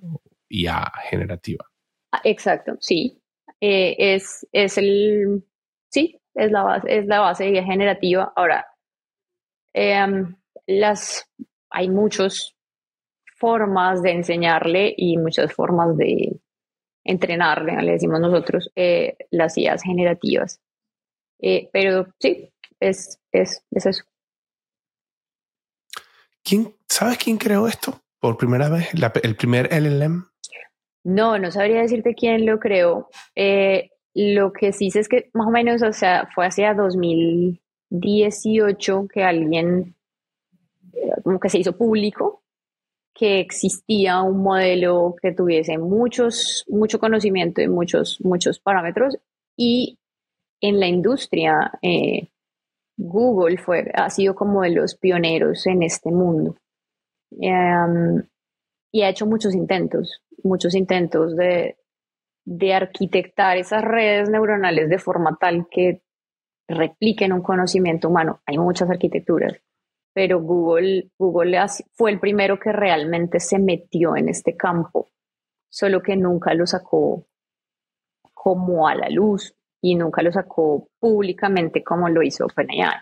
IA 0.49 0.91
generativa. 1.11 1.67
Ah, 2.13 2.23
exacto, 2.25 2.79
sí. 2.81 3.21
Eh, 3.61 3.95
es, 3.99 4.47
es 4.53 4.79
el, 4.79 5.45
sí, 5.91 6.19
es 6.35 6.51
la 6.51 6.63
base, 6.63 6.99
es 6.99 7.07
la 7.07 7.21
base 7.21 7.45
de 7.45 7.51
IA 7.57 7.65
generativa. 7.65 8.33
Ahora, 8.35 8.67
em, 9.75 10.35
las, 10.67 11.31
hay 11.69 11.91
muchas 11.91 12.57
formas 13.37 14.01
de 14.01 14.13
enseñarle 14.13 14.95
y 14.97 15.19
muchas 15.19 15.53
formas 15.53 15.95
de 15.95 16.41
entrenarle, 17.05 17.83
le 17.83 17.93
decimos 17.93 18.19
nosotros, 18.21 18.73
eh, 18.77 19.19
las 19.31 19.59
IAs 19.59 19.83
generativas. 19.83 20.59
Eh, 21.39 21.69
pero 21.71 22.07
sí, 22.19 22.51
es, 22.81 23.19
es, 23.33 23.65
es 23.71 23.87
eso. 23.87 24.05
¿Quién, 26.43 26.75
¿Sabes 26.89 27.19
quién 27.19 27.39
creó 27.39 27.67
esto 27.67 28.03
por 28.21 28.37
primera 28.37 28.69
vez? 28.69 28.89
¿El 29.23 29.37
primer 29.37 29.73
LLM? 29.73 30.27
No, 31.05 31.39
no 31.39 31.51
sabría 31.51 31.81
decirte 31.83 32.15
quién 32.15 32.45
lo 32.47 32.59
creó. 32.59 33.09
Eh, 33.35 33.91
lo 34.15 34.53
que 34.53 34.73
sí 34.73 34.91
sé 34.91 35.01
es 35.01 35.09
que 35.09 35.31
más 35.35 35.47
o 35.47 35.51
menos, 35.51 35.83
o 35.83 35.93
sea, 35.93 36.29
fue 36.35 36.47
hacia 36.47 36.75
2018 36.75 39.07
que 39.13 39.23
alguien, 39.23 39.95
eh, 40.93 41.13
como 41.23 41.39
que 41.39 41.49
se 41.49 41.59
hizo 41.59 41.77
público, 41.77 42.43
que 43.15 43.39
existía 43.41 44.21
un 44.23 44.43
modelo 44.43 45.15
que 45.21 45.33
tuviese 45.33 45.79
muchos, 45.79 46.65
mucho 46.69 46.99
conocimiento 46.99 47.63
y 47.63 47.69
muchos, 47.69 48.21
muchos 48.21 48.59
parámetros 48.59 49.17
y 49.57 49.99
en 50.61 50.81
la 50.81 50.87
industria 50.87 51.73
eh, 51.83 52.29
Google 52.97 53.59
fue, 53.59 53.91
ha 53.95 54.09
sido 54.11 54.35
como 54.35 54.63
de 54.63 54.71
los 54.71 54.95
pioneros 54.95 55.67
en 55.67 55.83
este 55.83 56.11
mundo. 56.11 56.57
Em, 57.41 58.23
y 58.93 59.03
ha 59.03 59.09
hecho 59.09 59.27
muchos 59.27 59.55
intentos, 59.55 60.23
muchos 60.43 60.75
intentos 60.75 61.37
de, 61.37 61.77
de 62.45 62.75
arquitectar 62.75 63.59
esas 63.59 63.83
redes 63.83 64.31
neuronales 64.31 64.89
de 64.89 64.99
forma 64.99 65.37
tal 65.39 65.67
que 65.71 66.03
repliquen 66.69 67.33
un 67.33 67.43
conocimiento 67.43 68.09
humano. 68.09 68.41
Hay 68.47 68.59
muchas 68.59 68.89
arquitecturas, 68.89 69.53
pero 70.15 70.41
Google, 70.41 71.11
Google 71.19 71.59
fue 71.93 72.13
el 72.13 72.21
primero 72.21 72.59
que 72.59 72.73
realmente 72.73 73.41
se 73.41 73.59
metió 73.59 74.17
en 74.17 74.29
este 74.29 74.57
campo, 74.57 75.09
solo 75.69 76.03
que 76.03 76.17
nunca 76.17 76.55
lo 76.55 76.67
sacó 76.67 77.27
como 78.33 78.89
a 78.89 78.95
la 78.95 79.11
luz 79.11 79.55
y 79.87 79.95
nunca 79.95 80.21
lo 80.21 80.33
sacó 80.33 80.89
públicamente 80.99 81.85
como 81.85 82.09
lo 82.09 82.21
hizo 82.21 82.45
OpenAI. 82.45 82.97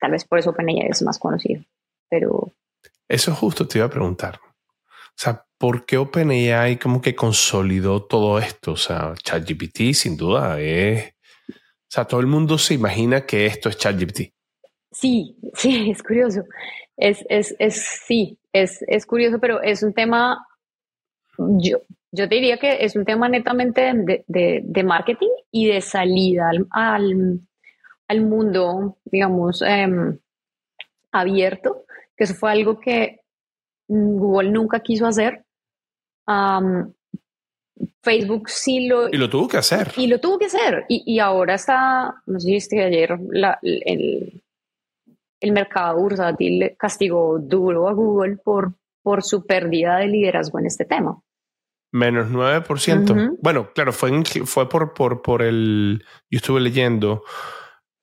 Tal 0.00 0.10
vez 0.10 0.24
por 0.24 0.40
eso 0.40 0.50
OpenAI 0.50 0.88
es 0.88 1.00
más 1.02 1.18
conocido, 1.18 1.62
pero... 2.10 2.52
Eso 3.08 3.32
justo 3.32 3.68
te 3.68 3.78
iba 3.78 3.86
a 3.86 3.90
preguntar. 3.90 4.40
O 4.42 5.14
sea, 5.14 5.44
¿por 5.56 5.86
qué 5.86 5.96
OpenAI 5.96 6.76
como 6.76 7.00
que 7.00 7.14
consolidó 7.14 8.02
todo 8.02 8.40
esto? 8.40 8.72
O 8.72 8.76
sea, 8.76 9.14
ChatGPT 9.22 9.92
sin 9.92 10.16
duda 10.16 10.60
es... 10.60 11.14
O 11.48 11.88
sea, 11.88 12.04
todo 12.04 12.18
el 12.18 12.26
mundo 12.26 12.58
se 12.58 12.74
imagina 12.74 13.24
que 13.24 13.46
esto 13.46 13.68
es 13.68 13.78
ChatGPT. 13.78 14.32
Sí, 14.90 15.36
sí, 15.54 15.90
es 15.90 16.02
curioso. 16.02 16.42
Es, 16.96 17.24
es, 17.28 17.54
es 17.60 17.76
sí, 18.06 18.40
es, 18.52 18.82
es 18.88 19.06
curioso, 19.06 19.38
pero 19.38 19.62
es 19.62 19.84
un 19.84 19.92
tema, 19.92 20.44
yo, 21.38 21.78
yo 22.10 22.28
te 22.28 22.34
diría 22.34 22.58
que 22.58 22.84
es 22.84 22.96
un 22.96 23.04
tema 23.04 23.28
netamente 23.28 23.92
de, 24.26 24.82
marketing 24.82 25.28
y 25.50 25.66
de 25.68 25.80
salida 25.80 26.50
al, 26.70 28.20
mundo, 28.20 28.98
digamos, 29.04 29.62
em, 29.62 30.18
abierto, 31.12 31.84
que 32.16 32.24
eso 32.24 32.34
fue 32.34 32.52
algo 32.52 32.78
que 32.80 33.20
Google 33.88 34.50
nunca 34.50 34.80
quiso 34.80 35.06
hacer. 35.06 35.44
Facebook 38.02 38.48
sí 38.48 38.86
lo... 38.86 39.08
Y 39.08 39.16
lo 39.16 39.28
tuvo 39.28 39.48
que 39.48 39.58
hacer. 39.58 39.92
Y 39.96 40.06
lo 40.06 40.20
tuvo 40.20 40.38
que 40.38 40.46
hacer. 40.46 40.84
Y, 40.88 41.18
ahora 41.18 41.54
está, 41.54 42.22
no 42.26 42.38
sé 42.38 42.46
si 42.46 42.52
viste 42.52 42.82
ayer, 42.82 43.18
el, 43.62 44.42
el 45.40 45.52
mercado 45.52 45.98
bursátil 45.98 46.74
castigó 46.78 47.38
duro 47.38 47.88
a 47.88 47.92
Google 47.92 48.36
por, 48.36 48.74
por 49.02 49.22
su 49.22 49.46
pérdida 49.46 49.98
de 49.98 50.08
liderazgo 50.08 50.58
en 50.58 50.66
este 50.66 50.84
tema. 50.84 51.20
Menos 51.96 52.30
9%. 52.30 53.38
Bueno, 53.40 53.70
claro, 53.74 53.90
fue, 53.90 54.22
fue 54.44 54.68
por, 54.68 54.92
por, 54.92 55.22
por 55.22 55.40
el. 55.40 56.04
Yo 56.30 56.36
estuve 56.36 56.60
leyendo. 56.60 57.22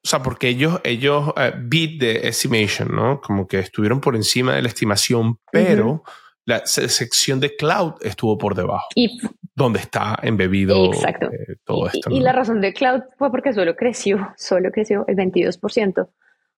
O 0.05 0.07
sea, 0.07 0.23
porque 0.23 0.49
ellos, 0.49 0.81
ellos 0.83 1.27
uh, 1.27 1.55
beat 1.59 1.99
the 1.99 2.27
estimation, 2.27 2.89
¿no? 2.91 3.21
Como 3.21 3.47
que 3.47 3.59
estuvieron 3.59 4.01
por 4.01 4.15
encima 4.15 4.55
de 4.55 4.63
la 4.63 4.67
estimación, 4.67 5.37
pero 5.51 6.03
la 6.45 6.65
sección 6.65 7.39
de 7.39 7.55
cloud 7.55 7.93
estuvo 8.01 8.35
por 8.39 8.55
debajo. 8.55 8.87
Y 8.95 9.19
donde 9.53 9.79
está 9.79 10.17
embebido 10.23 10.91
eh, 10.91 11.57
todo 11.63 11.85
esto. 11.85 12.09
Y, 12.09 12.19
la 12.19 12.33
razón 12.33 12.61
de 12.61 12.73
cloud 12.73 13.01
fue 13.19 13.29
porque 13.29 13.53
solo 13.53 13.75
creció, 13.75 14.33
solo 14.37 14.71
creció 14.71 15.05
el 15.07 15.15
22%. 15.15 16.09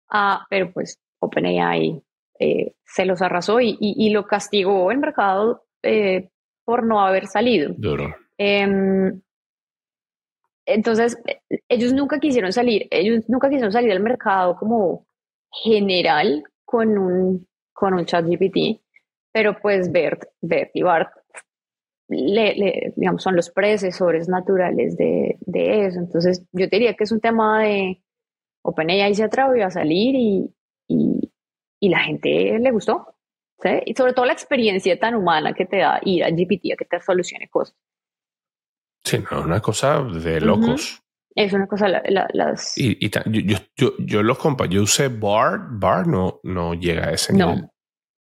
Ah, 0.09 0.45
pero 0.49 0.71
pues 0.71 1.01
OpenAI 1.19 2.01
eh, 2.39 2.75
se 2.85 3.05
los 3.05 3.21
arrasó 3.21 3.59
y, 3.59 3.77
y, 3.79 4.09
lo 4.11 4.25
castigó 4.25 4.89
el 4.91 4.99
mercado 4.99 5.65
eh, 5.83 6.29
por 6.65 6.85
no 6.85 6.99
haber 6.99 7.27
salido. 7.27 7.73
Em, 8.37 9.21
entonces, 10.65 11.17
ellos 11.69 11.93
nunca 11.93 12.19
quisieron 12.19 12.51
salir, 12.51 12.87
ellos 12.91 13.23
nunca 13.29 13.49
quisieron 13.49 13.71
salir 13.71 13.91
al 13.91 13.99
mercado 13.99 14.55
como 14.57 15.05
general 15.63 16.43
con 16.65 16.97
un, 16.97 17.47
con 17.71 17.93
un 17.93 18.05
chat 18.05 18.25
GPT, 18.25 18.81
pero 19.31 19.57
pues 19.61 19.91
Bert, 19.91 20.23
Bert 20.41 20.71
y 20.73 20.81
Bart 20.81 21.11
le, 22.07 22.93
digamos, 22.95 23.23
son 23.23 23.35
los 23.35 23.49
predecesores 23.49 24.27
naturales 24.27 24.97
de, 24.97 25.37
de, 25.41 25.85
eso. 25.85 25.99
Entonces, 25.99 26.45
yo 26.51 26.67
diría 26.67 26.93
que 26.93 27.03
es 27.03 27.11
un 27.11 27.19
tema 27.19 27.63
de 27.63 28.01
OpenAI 28.61 29.13
se 29.13 29.23
atrevió 29.23 29.65
a 29.65 29.71
salir 29.71 30.15
y, 30.15 30.53
y, 30.87 31.31
y, 31.79 31.89
la 31.89 31.99
gente 31.99 32.59
le 32.59 32.71
gustó. 32.71 33.14
¿Sí? 33.61 33.69
Y 33.85 33.93
sobre 33.95 34.13
todo 34.13 34.25
la 34.25 34.33
experiencia 34.33 34.99
tan 34.99 35.15
humana 35.15 35.53
que 35.53 35.65
te 35.65 35.77
da 35.77 35.99
ir 36.03 36.23
a 36.23 36.29
GPT 36.29 36.73
a 36.73 36.77
que 36.77 36.85
te 36.85 36.99
solucione 36.99 37.47
cosas. 37.49 37.75
Sí, 39.03 39.19
no, 39.31 39.41
una 39.41 39.61
cosa 39.61 40.01
de 40.03 40.41
locos. 40.41 41.01
Es 41.35 41.51
una 41.53 41.67
cosa, 41.67 41.87
las... 41.89 42.77
Y, 42.77 42.97
y 43.05 43.09
yo, 43.43 43.57
yo, 43.75 43.93
yo, 43.99 44.23
los 44.23 44.37
compa, 44.37 44.67
yo 44.67 44.81
usé 44.81 45.09
BART, 45.09 45.63
BART 45.69 46.07
no, 46.07 46.39
no 46.43 46.73
llega 46.73 47.09
a 47.09 47.11
ese 47.11 47.33
nivel. 47.33 47.69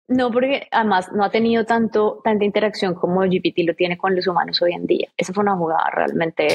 No, 0.07 0.31
porque 0.31 0.67
además 0.71 1.11
no 1.13 1.23
ha 1.23 1.29
tenido 1.29 1.63
tanto, 1.65 2.19
tanta 2.23 2.43
interacción 2.43 2.93
como 2.93 3.21
GPT 3.21 3.59
lo 3.65 3.75
tiene 3.75 3.97
con 3.97 4.15
los 4.15 4.27
humanos 4.27 4.61
hoy 4.61 4.73
en 4.73 4.85
día. 4.85 5.09
Esa 5.15 5.31
fue 5.31 5.43
una 5.43 5.55
jugada 5.55 5.89
realmente 5.91 6.47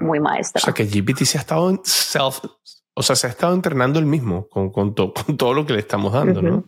muy 0.00 0.18
maestra. 0.18 0.60
O 0.62 0.64
sea 0.64 0.74
que 0.74 0.84
GPT 0.84 1.22
se 1.24 1.38
ha 1.38 1.42
estado 1.42 1.70
en 1.70 1.80
self, 1.84 2.40
o 2.94 3.02
sea, 3.02 3.14
se 3.14 3.26
ha 3.26 3.30
estado 3.30 3.54
entrenando 3.54 3.98
el 3.98 4.06
mismo 4.06 4.48
con, 4.48 4.70
con, 4.70 4.94
con 4.94 5.36
todo 5.36 5.54
lo 5.54 5.66
que 5.66 5.74
le 5.74 5.80
estamos 5.80 6.12
dando, 6.12 6.42
¿no? 6.42 6.64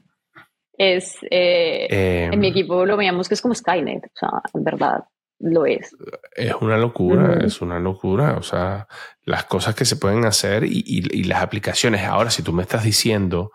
Es, 0.79 1.16
eh, 1.31 2.29
en 2.33 2.41
mi 2.41 2.47
em. 2.47 2.53
equipo 2.53 2.87
lo 2.87 2.97
veíamos 2.97 3.29
que 3.29 3.35
es 3.35 3.43
como 3.43 3.55
Skynet, 3.55 4.05
o 4.05 4.18
sea, 4.18 4.31
en 4.55 4.64
verdad 4.64 5.05
lo 5.41 5.66
es. 5.66 5.95
Es 6.35 6.55
una 6.61 6.79
locura, 6.79 7.41
es 7.45 7.61
una 7.61 7.79
locura. 7.79 8.37
O 8.39 8.43
sea, 8.43 8.89
las 9.24 9.45
cosas 9.45 9.74
que 9.74 9.85
se 9.85 9.97
pueden 9.97 10.24
hacer 10.24 10.64
y, 10.64 10.83
y, 10.87 11.20
y, 11.20 11.24
las 11.24 11.43
aplicaciones. 11.43 12.03
Ahora, 12.05 12.31
si 12.31 12.43
tú 12.43 12.53
me 12.53 12.62
estás 12.62 12.83
diciendo 12.83 13.53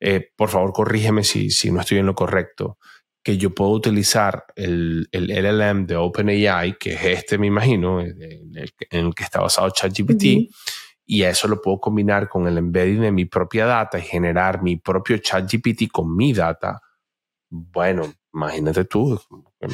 eh, 0.00 0.30
por 0.36 0.50
favor 0.50 0.72
corrígeme 0.72 1.24
si, 1.24 1.50
si, 1.50 1.70
no 1.70 1.80
estoy 1.80 1.98
en 1.98 2.06
lo 2.06 2.14
correcto, 2.14 2.78
que 3.22 3.38
yo 3.38 3.54
puedo 3.54 3.70
utilizar 3.70 4.44
el, 4.54 5.08
el 5.10 5.28
LLM 5.28 5.86
de 5.86 5.96
OpenAI, 5.96 6.76
que 6.78 6.92
es 6.92 7.04
este, 7.04 7.38
me 7.38 7.46
imagino, 7.46 8.00
en 8.00 8.52
el, 8.90 9.14
que 9.14 9.24
está 9.24 9.40
basado 9.40 9.70
ChatGPT, 9.70 10.52
y 11.06 11.22
eso 11.22 11.46
lo 11.46 11.62
puedo 11.62 11.80
combinar 11.80 12.28
con 12.28 12.48
el 12.48 12.58
embedding 12.58 13.00
de 13.00 13.12
mi 13.12 13.26
propia 13.26 13.64
data 13.64 13.98
y 13.98 14.02
generar 14.02 14.62
mi 14.62 14.76
propio 14.76 15.18
ChatGPT 15.18 15.90
con 15.90 16.14
mi 16.14 16.32
data. 16.32 16.82
Bueno, 17.48 18.02
imagínate 18.34 18.84
tú, 18.84 19.18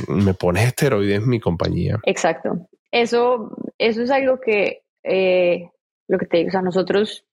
me 0.09 0.35
pones 0.35 0.67
esteroides 0.67 1.23
en 1.23 1.29
mi 1.29 1.41
compañía. 1.41 1.99
Exacto. 2.05 2.69
Eso, 2.91 3.57
eso 3.79 4.03
es 4.03 4.11
algo 4.11 4.39
que, 4.39 4.83
eh, 5.03 5.71
lo 6.07 6.19
que 6.19 6.27
te 6.27 6.37
digo, 6.37 6.49
o 6.49 6.53
sea, 6.53 6.61
nosotros 6.61 7.25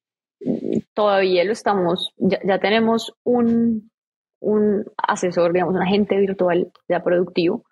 todavía 0.94 1.44
lo 1.44 1.52
estamos, 1.52 2.14
ya, 2.18 2.60
tenemos 2.60 3.14
un, 3.24 3.92
un, 4.40 4.86
asesor, 4.96 5.52
digamos, 5.52 5.76
un 5.76 5.82
agente 5.82 6.18
virtual 6.18 6.72
ya 6.88 7.04
productivo 7.04 7.66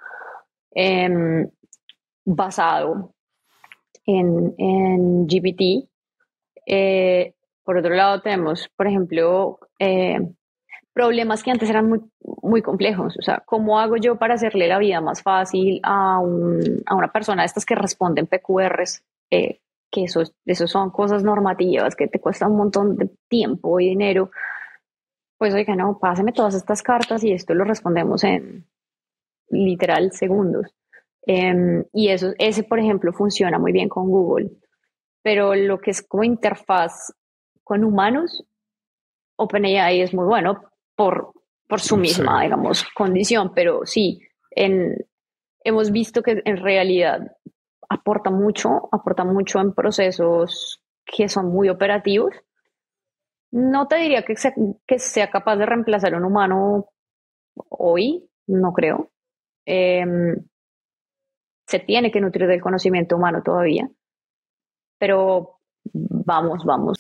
em, 0.72 1.50
basado 2.26 3.14
en, 4.06 4.54
en 4.58 5.26
GPT. 5.28 5.88
Eh, 6.68 7.34
por 7.64 7.78
otro 7.78 7.96
lado, 7.96 8.22
tenemos, 8.22 8.70
por 8.76 8.88
ejemplo, 8.88 9.60
eh, 9.80 10.20
problemas 10.94 11.44
que 11.44 11.52
antes 11.52 11.70
eran 11.70 11.88
muy, 11.90 12.02
muy 12.44 12.62
complejos. 12.62 13.16
O 13.18 13.22
sea, 13.22 13.42
¿cómo 13.46 13.80
hago 13.80 13.98
yo 13.98 14.18
para 14.18 14.36
hacerle 14.36 14.68
la 14.68 14.78
vida 14.78 15.02
más 15.02 15.22
fácil 15.24 15.80
a, 15.84 16.20
un, 16.20 16.84
a 16.86 16.96
una 16.96 17.12
persona 17.12 17.42
de 17.42 17.48
estas 17.48 17.66
que 17.66 17.76
responden 17.76 18.28
PQRs? 18.28 19.04
Eh, 19.32 19.62
que 19.92 20.04
eso, 20.04 20.22
eso 20.46 20.68
son 20.68 20.92
cosas 20.92 21.24
normativas 21.24 21.96
que 21.96 22.08
te 22.08 22.20
cuesta 22.20 22.48
un 22.48 22.58
montón 22.58 22.98
de 22.98 23.10
tiempo 23.30 23.80
y 23.80 23.90
dinero, 23.90 24.32
pues 25.38 25.54
oiga, 25.54 25.76
no, 25.76 25.98
páseme 26.00 26.34
todas 26.34 26.56
estas 26.56 26.82
cartas 26.82 27.24
y 27.24 27.32
esto 27.32 27.54
lo 27.54 27.64
respondemos 27.64 28.24
en 28.24 28.66
literal 29.50 30.12
segundos. 30.12 30.74
Em, 31.26 31.84
y 31.94 32.10
eso, 32.10 32.34
ese, 32.38 32.64
por 32.64 32.80
ejemplo, 32.80 33.14
funciona 33.14 33.60
muy 33.60 33.72
bien 33.72 33.90
con 33.90 34.10
Google. 34.10 34.52
Pero 35.22 35.56
lo 35.56 35.80
que 35.80 35.92
es 35.92 36.02
como 36.02 36.24
interfaz 36.24 37.14
con 37.64 37.84
humanos, 37.84 38.44
OpenAI 39.36 40.02
es 40.02 40.14
muy 40.14 40.26
bueno 40.26 40.62
por, 40.96 41.34
por 41.68 41.80
su 41.80 41.98
misma, 41.98 42.44
digamos, 42.44 42.86
condición. 42.96 43.52
Pero 43.54 43.86
sí, 43.86 44.20
en, 44.52 44.96
hemos 45.64 45.92
visto 45.92 46.24
que 46.24 46.42
en 46.46 46.58
realidad 46.58 47.36
aporta 47.90 48.30
mucho, 48.30 48.90
aporta 48.92 49.24
mucho 49.24 49.60
en 49.60 49.74
procesos 49.74 50.82
que 51.06 51.30
son 51.30 51.48
muy 51.48 51.70
operativos. 51.70 52.34
No 53.52 53.88
te 53.88 53.98
diría 53.98 54.24
que 54.24 54.36
sea, 54.36 54.54
que 54.86 55.00
sea 55.00 55.30
capaz 55.30 55.56
de 55.58 55.66
reemplazar 55.66 56.14
a 56.14 56.18
un 56.18 56.26
humano 56.26 56.90
hoy, 57.70 58.30
no 58.48 58.74
creo. 58.74 59.12
Em, 59.66 60.36
se 61.66 61.80
tiene 61.80 62.12
que 62.12 62.22
nutrir 62.22 62.48
del 62.48 62.62
conocimiento 62.62 63.16
humano 63.16 63.42
todavía, 63.44 63.90
pero 64.98 65.60
vamos, 65.94 66.64
vamos. 66.66 66.98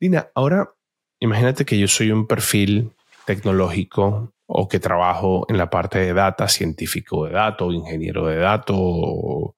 Dina, 0.00 0.30
ahora 0.34 0.74
imagínate 1.20 1.64
que 1.64 1.78
yo 1.78 1.88
soy 1.88 2.10
un 2.10 2.26
perfil 2.26 2.92
tecnológico 3.24 4.32
o 4.46 4.68
que 4.68 4.80
trabajo 4.80 5.46
en 5.48 5.56
la 5.56 5.70
parte 5.70 5.98
de 5.98 6.12
data, 6.12 6.48
científico 6.48 7.26
de 7.26 7.32
datos, 7.32 7.72
ingeniero 7.72 8.26
de 8.26 8.36
datos, 8.36 9.54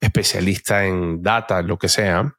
especialista 0.00 0.84
en 0.84 1.22
data, 1.22 1.62
lo 1.62 1.78
que 1.78 1.88
sea, 1.88 2.36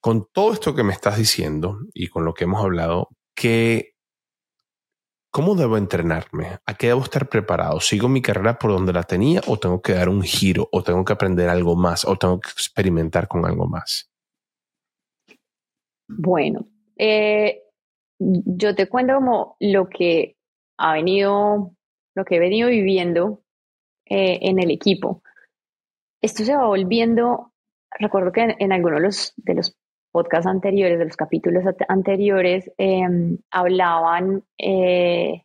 con 0.00 0.28
todo 0.32 0.52
esto 0.52 0.74
que 0.74 0.84
me 0.84 0.92
estás 0.92 1.16
diciendo 1.16 1.80
y 1.94 2.08
con 2.08 2.24
lo 2.24 2.34
que 2.34 2.44
hemos 2.44 2.62
hablado, 2.62 3.08
¿qué, 3.34 3.95
¿cómo 5.36 5.54
debo 5.54 5.76
entrenarme? 5.76 6.60
¿A 6.64 6.72
qué 6.78 6.86
debo 6.86 7.02
estar 7.02 7.28
preparado? 7.28 7.78
¿Sigo 7.78 8.08
mi 8.08 8.22
carrera 8.22 8.58
por 8.58 8.70
donde 8.70 8.94
la 8.94 9.02
tenía 9.02 9.42
o 9.46 9.58
tengo 9.58 9.82
que 9.82 9.92
dar 9.92 10.08
un 10.08 10.22
giro 10.22 10.66
o 10.72 10.82
tengo 10.82 11.04
que 11.04 11.12
aprender 11.12 11.50
algo 11.50 11.76
más 11.76 12.06
o 12.06 12.16
tengo 12.16 12.40
que 12.40 12.48
experimentar 12.48 13.28
con 13.28 13.44
algo 13.44 13.66
más? 13.66 14.10
Bueno, 16.08 16.66
eh, 16.96 17.64
yo 18.18 18.74
te 18.74 18.88
cuento 18.88 19.16
como 19.16 19.58
lo 19.60 19.90
que 19.90 20.38
ha 20.78 20.94
venido, 20.94 21.76
lo 22.14 22.24
que 22.24 22.36
he 22.36 22.40
venido 22.40 22.70
viviendo 22.70 23.42
eh, 24.06 24.38
en 24.40 24.58
el 24.58 24.70
equipo. 24.70 25.22
Esto 26.22 26.44
se 26.44 26.56
va 26.56 26.66
volviendo, 26.66 27.52
recuerdo 27.90 28.32
que 28.32 28.56
en, 28.58 28.72
algunos 28.72 29.00
de 29.00 29.06
los, 29.06 29.34
de 29.36 29.54
los 29.54 29.76
podcasts 30.16 30.46
anteriores, 30.46 30.98
de 30.98 31.04
los 31.04 31.16
capítulos 31.16 31.62
anteriores, 31.88 32.72
em, 32.78 33.36
hablaban 33.50 34.44
eh, 34.56 35.42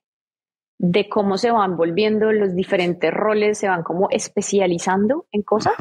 de 0.80 1.10
cómo 1.10 1.38
se 1.38 1.52
van 1.52 1.76
volviendo 1.76 2.32
los 2.32 2.56
diferentes 2.56 3.14
roles, 3.14 3.58
se 3.58 3.68
van 3.68 3.84
como 3.84 4.08
especializando 4.10 5.26
en 5.34 5.42
cosas. 5.42 5.74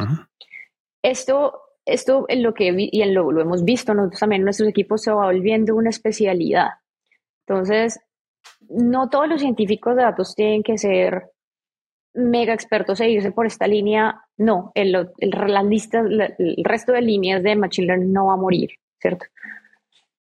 Esto, 1.05 1.63
esto 1.87 2.25
en 2.27 2.43
lo 2.43 2.53
que 2.53 2.75
y 2.77 3.03
en 3.03 3.15
lo, 3.15 3.31
lo, 3.31 3.41
hemos 3.41 3.65
visto 3.65 3.95
nosotros 3.95 4.19
también 4.19 4.41
en 4.41 4.47
nuestros 4.47 4.69
equipos 4.69 5.03
se 5.03 5.13
va 5.13 5.27
volviendo 5.27 5.77
una 5.77 5.91
especialidad. 5.91 6.71
Entonces, 7.47 8.01
no 8.69 9.09
todos 9.09 9.29
los 9.29 9.41
científicos 9.41 9.95
de 9.95 10.03
datos 10.03 10.35
tienen 10.35 10.65
que 10.65 10.79
ser 10.79 11.31
mega 12.15 12.55
expertos 12.55 13.01
e 13.01 13.11
irse 13.11 13.33
por 13.33 13.47
esta 13.47 13.67
línea. 13.67 14.23
No, 14.37 14.73
el, 14.75 14.95
el, 14.95 15.09
el 15.19 16.65
resto 16.65 16.93
de 16.93 17.03
líneas 17.03 17.43
de 17.43 17.57
Machine 17.57 17.87
Learning 17.87 18.13
no 18.13 18.27
va 18.27 18.35
a 18.35 18.37
morir, 18.37 18.71
¿cierto? 19.01 19.27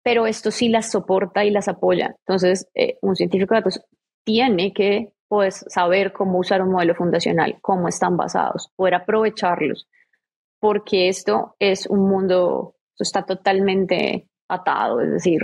Pero 0.03 0.27
esto 0.27 0.51
sí 0.51 0.69
las 0.69 0.91
soporta 0.91 1.45
y 1.45 1.51
las 1.51 1.69
apoya. 1.69 2.15
Entonces, 2.21 2.69
eh, 2.75 2.99
un 3.03 3.17
científico 3.17 3.55
de 3.55 3.61
datos 3.61 3.81
tiene 4.25 4.73
que 4.73 5.13
pues, 5.29 5.65
saber 5.69 6.13
cómo 6.13 6.39
usar 6.39 6.63
un 6.63 6.73
modelo 6.73 6.95
fundacional, 6.95 7.59
cómo 7.61 7.89
están 7.89 8.17
basados, 8.17 8.71
poder 8.77 8.95
aprovecharlos, 8.95 9.89
porque 10.61 11.09
esto 11.09 11.57
es 11.59 11.87
un 11.87 12.09
mundo, 12.09 12.75
esto 12.93 13.03
está 13.03 13.23
totalmente 13.25 14.29
atado, 14.49 15.01
es 15.01 15.11
decir, 15.11 15.41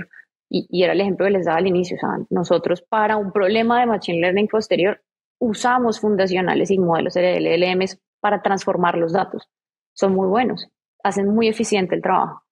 y, 0.49 0.82
era 0.82 0.93
el 0.93 1.01
ejemplo 1.01 1.26
que 1.26 1.32
les 1.32 1.47
daba 1.47 1.59
al 1.59 1.66
inicio, 1.66 1.97
o 1.97 2.01
sea, 2.01 2.26
nosotros 2.30 2.82
para 2.82 3.16
un 3.16 3.32
problema 3.32 3.80
de 3.80 3.86
Machine 3.86 4.20
Learning 4.20 4.49
posterior 4.49 5.01
usamos 5.43 5.99
fundacionales 5.99 6.70
y 6.70 6.78
modelos 6.78 7.14
de 7.14 7.40
LLMs 7.40 7.99
para 8.20 8.43
transformar 8.43 8.97
los 8.97 9.12
datos. 9.12 9.49
Son 9.93 10.14
muy 10.14 10.28
buenos, 10.28 10.68
hacen 11.03 11.26
muy 11.34 11.49
eficiente 11.49 11.97
el 11.97 12.03
trabajo. 12.03 12.45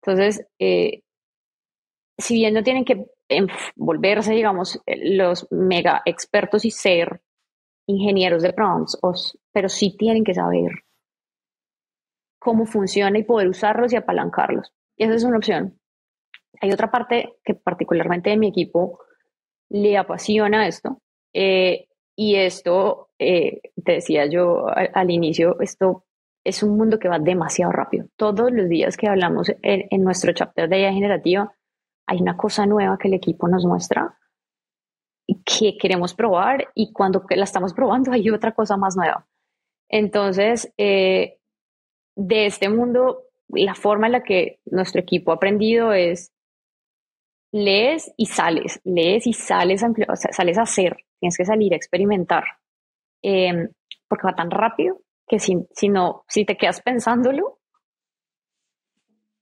Entonces, 0.00 0.46
eh, 0.60 1.02
si 2.16 2.34
bien 2.36 2.54
no 2.54 2.62
tienen 2.62 2.84
que 2.84 3.04
volverse, 3.74 4.32
digamos, 4.32 4.80
los 4.86 5.48
mega 5.50 6.02
expertos 6.04 6.64
y 6.64 6.70
ser 6.70 7.20
ingenieros 7.88 8.44
de 8.44 8.52
prompts, 8.52 8.96
pero 9.52 9.68
sí 9.68 9.96
tienen 9.96 10.22
que 10.22 10.34
saber 10.34 10.70
cómo 12.38 12.64
funciona 12.64 13.18
y 13.18 13.24
poder 13.24 13.48
usarlos 13.48 13.92
y 13.92 13.96
apalancarlos. 13.96 14.72
Y 14.96 15.04
esa 15.04 15.14
es 15.14 15.24
una 15.24 15.38
opción. 15.38 15.80
Hay 16.60 16.70
otra 16.70 16.92
parte 16.92 17.34
que 17.44 17.54
particularmente 17.54 18.30
de 18.30 18.36
mi 18.36 18.48
equipo 18.48 19.00
le 19.68 19.98
apasiona 19.98 20.68
esto. 20.68 21.02
Eh, 21.34 21.88
y 22.16 22.36
esto, 22.36 23.10
eh, 23.18 23.60
te 23.84 23.92
decía 23.92 24.26
yo 24.26 24.66
al, 24.68 25.10
inicio, 25.10 25.60
esto 25.60 26.04
es 26.44 26.62
un 26.62 26.76
mundo 26.76 26.98
que 26.98 27.08
va 27.08 27.18
demasiado 27.18 27.72
rápido. 27.72 28.06
Todos 28.16 28.50
los 28.50 28.68
días 28.68 28.96
que 28.96 29.06
hablamos 29.06 29.52
en, 29.62 30.02
nuestro 30.02 30.32
chapter 30.32 30.68
de 30.68 30.80
IA 30.80 30.92
generativa, 30.92 31.54
hay 32.06 32.22
una 32.22 32.36
cosa 32.36 32.64
nueva 32.64 32.96
que 32.98 33.08
el 33.08 33.14
equipo 33.14 33.48
nos 33.48 33.66
muestra 33.66 34.18
que 35.44 35.76
queremos 35.76 36.14
probar 36.14 36.68
y 36.74 36.92
cuando 36.92 37.24
la 37.28 37.44
estamos 37.44 37.74
probando 37.74 38.12
hay 38.12 38.30
otra 38.30 38.52
cosa 38.52 38.76
más 38.78 38.96
nueva. 38.96 39.26
Entonces, 39.88 40.72
eh, 40.78 41.38
de 42.16 42.46
este 42.46 42.70
mundo, 42.70 43.24
la 43.48 43.74
forma 43.74 44.06
en 44.06 44.12
la 44.12 44.22
que 44.22 44.60
nuestro 44.64 45.00
equipo 45.00 45.32
ha 45.32 45.34
aprendido 45.34 45.92
es 45.92 46.32
lees 47.52 48.12
y 48.16 48.26
sales, 48.26 48.80
lees 48.84 49.26
y 49.26 49.32
sales 49.32 49.84
sales 50.32 50.58
a 50.58 50.62
hacer, 50.62 51.05
tienes 51.20 51.36
que 51.36 51.44
salir 51.44 51.72
a 51.72 51.76
experimentar, 51.76 52.44
em, 53.22 53.68
porque 54.08 54.26
va 54.26 54.34
tan 54.34 54.50
rápido 54.50 55.00
que 55.26 55.38
si, 55.38 55.66
si, 55.72 55.88
no, 55.88 56.24
si 56.28 56.44
te 56.44 56.56
quedas 56.56 56.80
pensándolo, 56.82 57.58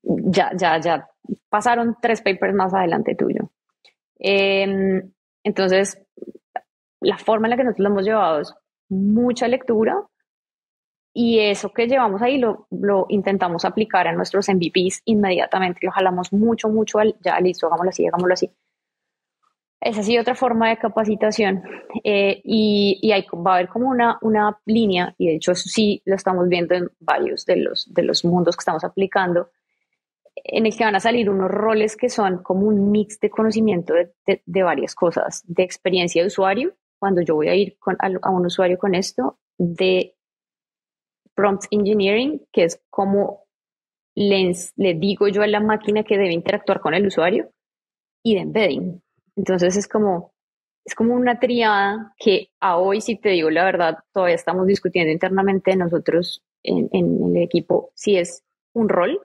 ya, 0.03 0.51
ya, 0.57 0.79
ya 0.81 1.09
pasaron 1.49 1.97
tres 2.01 2.21
papers 2.21 2.55
más 2.55 2.75
adelante 2.75 3.15
tuyo. 3.15 3.51
Em, 4.19 5.13
entonces, 5.43 6.01
la 7.01 7.19
forma 7.19 7.47
en 7.47 7.51
la 7.51 7.57
que 7.57 7.65
nosotros 7.65 7.85
lo 7.85 7.91
hemos 7.91 8.05
llevado 8.05 8.41
es 8.41 8.55
mucha 8.89 9.49
lectura 9.49 10.03
y 11.13 11.39
eso 11.39 11.71
que 11.71 11.87
llevamos 11.87 12.23
ahí 12.23 12.39
lo, 12.39 12.67
lo 12.71 13.07
intentamos 13.09 13.65
aplicar 13.65 14.09
a 14.09 14.13
nuestros 14.13 14.49
MVPs 14.49 15.03
inmediatamente, 15.05 15.81
lo 15.83 15.93
jalamos 15.93 16.33
mucho, 16.33 16.69
mucho 16.69 16.99
al, 16.99 17.15
ya 17.21 17.39
listo, 17.41 17.67
hagámoslo 17.67 17.91
así, 17.91 18.07
hagámoslo 18.07 18.35
así. 18.35 18.51
Esa 19.85 20.03
sido 20.03 20.23
otra 20.23 20.35
forma 20.35 20.71
de 20.71 20.79
capacitación 20.79 21.63
eh, 22.03 22.41
y, 22.43 22.99
y 23.03 23.13
hay, 23.13 23.27
va 23.35 23.53
a 23.53 23.55
haber 23.57 23.69
como 23.69 23.91
una, 23.91 24.19
una 24.23 24.59
línea, 24.65 25.15
y 25.19 25.27
de 25.27 25.35
hecho 25.37 25.53
eso 25.53 25.69
sí 25.69 26.01
lo 26.07 26.15
estamos 26.15 26.49
viendo 26.49 26.75
en 26.75 26.89
varios 27.01 27.45
de 27.45 27.57
los, 27.57 27.93
de 27.93 28.03
los 28.03 28.25
mundos 28.25 28.57
que 28.57 28.63
estamos 28.63 28.83
aplicando, 28.83 29.51
en 30.37 30.65
el 30.65 30.75
que 30.75 30.85
van 30.85 30.97
a 30.97 31.01
salir 31.01 31.29
unos 31.29 31.51
roles 31.51 31.97
que 31.97 32.09
son 32.09 32.43
como 32.43 32.67
un 32.67 32.91
mix 32.91 33.21
de 33.21 33.29
conocimiento 33.29 33.93
de, 33.93 34.63
varias 34.63 34.95
cosas, 34.95 35.43
de 35.47 35.63
experiencia 35.63 36.23
de 36.23 36.29
usuario, 36.29 36.75
cuando 36.99 37.21
yo 37.21 37.35
voy 37.35 37.49
a 37.49 37.55
ir 37.55 37.77
con, 37.79 37.99
a, 38.01 38.31
un 38.31 38.47
usuario 38.47 38.79
con 38.79 38.95
esto, 38.95 39.39
de 39.59 40.15
prompt 41.35 41.65
engineering, 41.71 42.41
que 42.51 42.65
es 42.65 42.83
como 42.89 43.45
le, 44.15 44.55
le 44.77 44.95
digo 44.95 45.29
yo 45.29 45.43
a 45.43 45.47
la 45.47 45.61
máquina 45.61 46.05
que 46.05 46.17
debe 46.17 46.33
interactuar 46.33 46.81
con 46.81 46.95
el 46.95 47.07
usuario, 47.07 47.51
y 48.23 48.35
de 48.35 48.41
embedding. 48.41 49.03
Entonces 49.37 49.77
es 49.77 49.89
como, 49.89 50.33
es 50.85 50.95
como 50.95 51.15
una 51.15 51.39
triada 51.41 52.15
que 52.19 52.51
a 52.61 52.79
hoy, 52.79 53.01
si 53.01 53.17
te 53.17 53.31
digo 53.31 53.51
la 53.51 53.65
verdad, 53.65 53.99
todavía 54.13 54.35
estamos 54.35 54.67
discutiendo 54.67 55.13
internamente 55.13 55.77
nosotros 55.77 56.43
en, 56.63 56.89
el 56.93 57.43
equipo 57.43 57.91
si 57.95 58.17
es 58.17 58.43
un 58.73 58.89
rol 58.89 59.21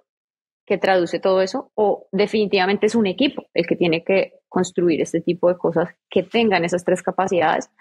que 0.66 0.78
traduce 0.78 1.20
todo 1.20 1.42
eso 1.42 1.72
o 1.76 2.08
definitivamente 2.12 2.86
es 2.86 2.96
un 2.96 3.08
equipo 3.08 3.46
el 3.54 3.66
que 3.66 3.76
tiene 3.76 4.04
que 4.04 4.34
construir 4.48 5.02
este 5.02 5.22
tipo 5.22 5.50
de 5.50 5.58
cosas 5.58 5.96
que 6.10 6.24
tengan 6.24 6.64
esas 6.64 6.86
tres 6.86 7.02
capacidades, 7.02 7.72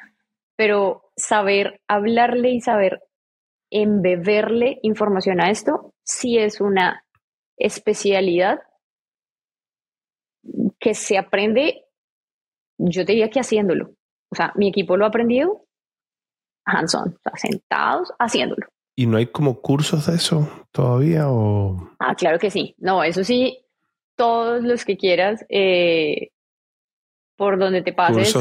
pero 0.56 1.10
saber 1.16 1.80
hablarle 1.86 2.50
y 2.50 2.60
saber 2.60 3.02
embeberle 3.70 4.78
información 4.82 5.40
a 5.40 5.50
esto 5.50 5.92
sí 6.02 6.38
es 6.38 6.60
una 6.60 7.04
especialidad 7.58 8.60
que 10.78 10.94
se 10.94 11.18
aprende, 11.18 11.84
yo 12.78 13.04
diría 13.04 13.28
que 13.30 13.40
haciéndolo. 13.40 13.90
O 14.30 14.36
sea, 14.36 14.52
mi 14.56 14.68
equipo 14.68 14.96
lo 14.96 15.04
ha 15.04 15.08
aprendido 15.08 15.64
hands-on, 16.68 17.16
sentados 17.34 18.12
haciéndolo. 18.18 18.66
¿Y 18.96 19.06
no 19.06 19.16
hay 19.16 19.26
como 19.26 19.60
cursos 19.60 20.06
de 20.06 20.16
eso 20.16 20.66
todavía? 20.72 21.30
O... 21.30 21.90
Ah, 21.98 22.14
claro 22.14 22.38
que 22.38 22.50
sí. 22.50 22.74
No, 22.78 23.02
eso 23.02 23.24
sí, 23.24 23.64
todos 24.16 24.62
los 24.62 24.84
que 24.84 24.96
quieras, 24.96 25.44
eh, 25.48 26.30
por 27.36 27.58
donde 27.58 27.82
te 27.82 27.92
pases. 27.92 28.34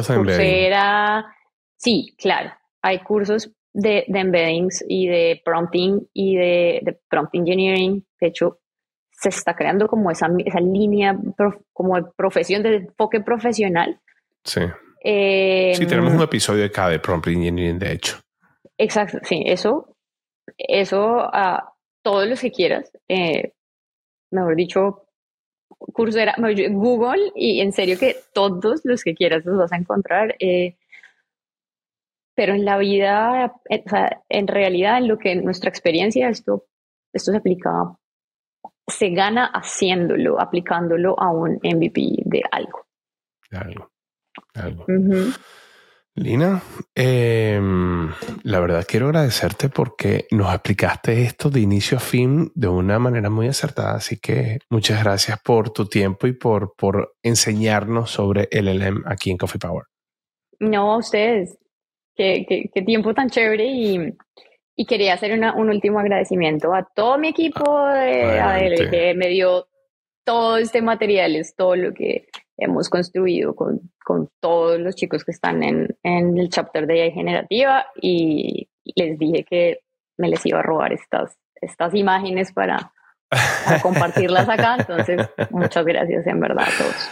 Sí, 1.78 2.16
claro. 2.18 2.52
Hay 2.82 3.00
cursos 3.00 3.52
de, 3.72 4.06
de, 4.08 4.20
embeddings 4.20 4.84
y 4.88 5.08
de 5.08 5.42
prompting 5.46 6.08
y 6.12 6.36
de, 6.36 7.00
prompt 7.08 7.36
engineering. 7.36 8.04
De 8.20 8.28
hecho, 8.28 8.60
se 9.12 9.30
está 9.30 9.56
creando 9.56 9.88
como 9.88 10.10
esa, 10.10 10.28
esa 10.44 10.60
línea, 10.60 11.16
como 11.72 11.96
de 11.98 12.06
profesión, 12.16 12.64
de 12.64 12.78
enfoque 12.78 13.22
profesional. 13.22 14.02
Sí. 14.48 14.62
Eh, 15.04 15.74
sí, 15.76 15.86
tenemos 15.86 16.14
un 16.14 16.22
episodio 16.22 16.66
acá 16.66 16.90
de 16.90 17.00
prompt 17.00 17.28
engineering, 17.28 17.78
de 17.78 17.92
hecho. 17.92 18.18
Exacto, 18.78 19.20
sí, 19.24 19.44
eso 19.46 19.98
eso 20.58 21.20
a 21.34 21.74
todos 22.02 22.28
los 22.28 22.40
que 22.40 22.52
quieras, 22.52 22.92
eh, 23.08 23.54
mejor 24.32 24.56
dicho, 24.56 25.04
Coursera, 25.94 26.36
Google 26.72 27.32
y 27.36 27.62
en 27.62 27.72
serio 27.72 27.98
que 28.00 28.16
todos 28.34 28.82
los 28.84 29.04
que 29.04 29.14
quieras 29.14 29.46
los 29.46 29.58
vas 29.58 29.72
a 29.72 29.78
encontrar. 29.78 30.36
Eh, 30.40 30.78
pero 32.36 32.54
en 32.54 32.66
la 32.66 32.78
vida, 32.78 33.54
o 33.70 33.90
sea, 33.90 34.24
en 34.30 34.48
realidad, 34.48 35.00
en 35.00 35.08
lo 35.08 35.18
que 35.18 35.34
en 35.34 35.44
nuestra 35.44 35.70
experiencia, 35.70 36.30
esto, 36.30 36.66
esto 37.12 37.32
se 37.32 37.38
aplica, 37.38 37.98
se 38.88 39.10
gana 39.10 39.48
haciéndolo, 39.48 40.40
aplicándolo 40.40 41.20
a 41.20 41.32
un 41.32 41.60
MVP 41.64 42.24
de 42.26 42.44
algo. 42.52 42.86
Algo. 43.52 43.92
Algo. 44.54 44.86
Lina, 46.18 46.64
em, 46.96 48.10
la 48.42 48.60
verdad 48.60 48.84
quiero 48.88 49.06
agradecerte 49.06 49.70
porque 49.70 50.26
nos 50.32 50.52
explicaste 50.52 51.22
esto 51.22 51.52
de 51.52 51.60
inicio 51.60 51.98
a 51.98 52.00
fin 52.00 52.52
de 52.56 52.68
una 52.68 52.98
manera 52.98 53.30
muy 53.30 53.48
acertada, 53.48 53.98
así 53.98 54.20
que 54.20 54.58
muchas 54.72 55.04
gracias 55.04 55.40
por 55.44 55.70
tu 55.70 55.86
tiempo 55.86 56.26
y 56.26 56.34
por, 56.34 56.74
por 56.76 57.14
enseñarnos 57.22 58.10
sobre 58.10 58.48
el 58.50 58.66
LLM 58.66 59.04
aquí 59.06 59.30
en 59.30 59.38
Coffee 59.38 59.60
Power. 59.60 59.84
No, 60.60 60.94
a 60.94 60.98
ustedes. 60.98 61.56
Qué, 62.16 62.48
qué, 62.74 62.82
tiempo 62.82 63.14
tan 63.14 63.30
chévere 63.30 63.66
y, 63.68 64.00
y 64.76 64.86
quería 64.88 65.14
hacer 65.14 65.34
una, 65.34 65.56
un 65.56 65.70
último 65.70 66.00
agradecimiento 66.00 66.74
a 66.74 66.84
todo 66.96 67.20
mi 67.20 67.28
equipo 67.28 67.86
de 67.90 68.40
ADL 68.40 68.90
que 68.90 69.14
me 69.14 69.28
dio 69.28 69.68
todo 70.26 70.58
este 70.58 70.82
material, 70.82 71.36
es 71.36 71.56
todo 71.56 71.76
lo 71.76 71.94
que 71.94 72.26
hemos 72.58 72.90
construido 72.90 73.56
con, 73.56 73.92
con 74.04 74.30
todos 74.42 74.80
los 74.80 74.96
chicos 74.96 75.24
que 75.24 75.32
están 75.32 75.64
en, 75.64 75.96
en, 76.04 76.38
el 76.38 76.50
chapter 76.50 76.88
de 76.88 77.04
AI 77.04 77.12
generativa 77.12 77.86
y 78.02 78.68
les 78.96 79.18
dije 79.20 79.44
que 79.44 79.80
me 80.18 80.30
les 80.30 80.46
iba 80.46 80.60
a 80.60 80.64
robar 80.64 80.94
estas, 80.94 81.38
estas 81.62 81.94
imágenes 81.94 82.52
para, 82.52 82.92
compartirlas 83.82 84.48
acá. 84.50 84.78
Entonces, 84.80 85.30
muchas 85.52 85.86
gracias 85.86 86.26
en 86.28 86.40
verdad 86.40 86.66
a 86.68 86.78
todos. 86.78 87.10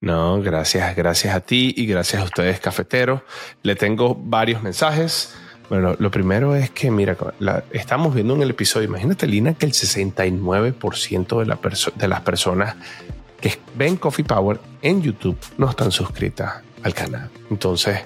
No, 0.00 0.40
gracias, 0.42 0.94
gracias 0.96 1.34
a 1.34 1.40
ti 1.40 1.72
y 1.76 1.86
gracias 1.86 2.20
a 2.20 2.24
ustedes, 2.24 2.60
cafeteros. 2.60 3.22
Le 3.62 3.74
tengo 3.74 4.14
varios 4.14 4.62
mensajes. 4.62 5.34
Bueno, 5.70 5.96
lo 5.98 6.10
primero 6.10 6.54
es 6.54 6.68
que, 6.70 6.90
mira, 6.90 7.16
estamos 7.72 8.14
viendo 8.14 8.34
en 8.34 8.42
el 8.42 8.50
episodio, 8.50 8.86
imagínate, 8.86 9.26
Lina, 9.26 9.54
que 9.54 9.64
el 9.64 9.72
69% 9.72 11.38
de, 11.38 11.46
la 11.46 11.58
de 11.94 12.08
las 12.08 12.20
personas 12.20 12.76
que 13.40 13.58
ven 13.76 13.96
Coffee 13.96 14.24
Power 14.24 14.60
en 14.82 15.02
YouTube 15.02 15.38
no 15.58 15.68
están 15.68 15.92
suscritas 15.92 16.62
al 16.82 16.94
canal. 16.94 17.30
Entonces, 17.50 18.00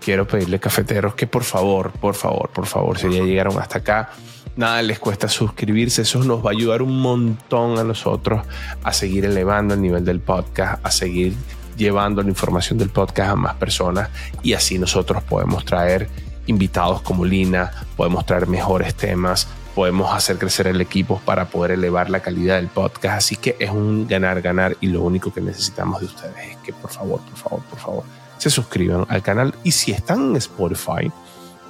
quiero 0.00 0.26
pedirle 0.26 0.60
cafeteros 0.60 1.14
que 1.14 1.26
por 1.26 1.44
favor, 1.44 1.90
por 1.92 2.14
favor, 2.14 2.50
por 2.50 2.66
favor, 2.66 2.98
si 2.98 3.10
ya 3.10 3.22
llegaron 3.22 3.58
hasta 3.58 3.78
acá, 3.78 4.10
nada 4.56 4.82
les 4.82 4.98
cuesta 4.98 5.28
suscribirse. 5.28 6.02
Eso 6.02 6.22
nos 6.24 6.44
va 6.44 6.50
a 6.50 6.52
ayudar 6.52 6.82
un 6.82 7.00
montón 7.00 7.78
a 7.78 7.84
nosotros 7.84 8.42
a 8.82 8.92
seguir 8.92 9.24
elevando 9.24 9.74
el 9.74 9.82
nivel 9.82 10.04
del 10.04 10.20
podcast, 10.20 10.84
a 10.84 10.90
seguir 10.90 11.34
llevando 11.76 12.22
la 12.22 12.28
información 12.28 12.78
del 12.78 12.90
podcast 12.90 13.30
a 13.30 13.36
más 13.36 13.54
personas 13.54 14.10
y 14.42 14.52
así 14.52 14.78
nosotros 14.78 15.22
podemos 15.24 15.64
traer 15.64 16.08
invitados 16.46 17.02
como 17.02 17.24
Lina, 17.24 17.70
podemos 17.96 18.24
traer 18.26 18.46
mejores 18.46 18.94
temas, 18.94 19.48
podemos 19.74 20.12
hacer 20.12 20.38
crecer 20.38 20.66
el 20.66 20.80
equipo 20.80 21.20
para 21.24 21.46
poder 21.46 21.72
elevar 21.72 22.08
la 22.08 22.20
calidad 22.20 22.56
del 22.56 22.68
podcast. 22.68 23.18
Así 23.18 23.36
que 23.36 23.56
es 23.58 23.70
un 23.70 24.06
ganar, 24.06 24.40
ganar 24.40 24.76
y 24.80 24.88
lo 24.88 25.02
único 25.02 25.32
que 25.32 25.40
necesitamos 25.40 26.00
de 26.00 26.06
ustedes 26.06 26.50
es 26.50 26.56
que 26.58 26.72
por 26.72 26.90
favor, 26.90 27.20
por 27.20 27.36
favor, 27.36 27.62
por 27.64 27.78
favor, 27.78 28.04
se 28.38 28.50
suscriban 28.50 29.06
al 29.08 29.22
canal 29.22 29.54
y 29.64 29.72
si 29.72 29.92
están 29.92 30.30
en 30.30 30.36
Spotify, 30.36 31.10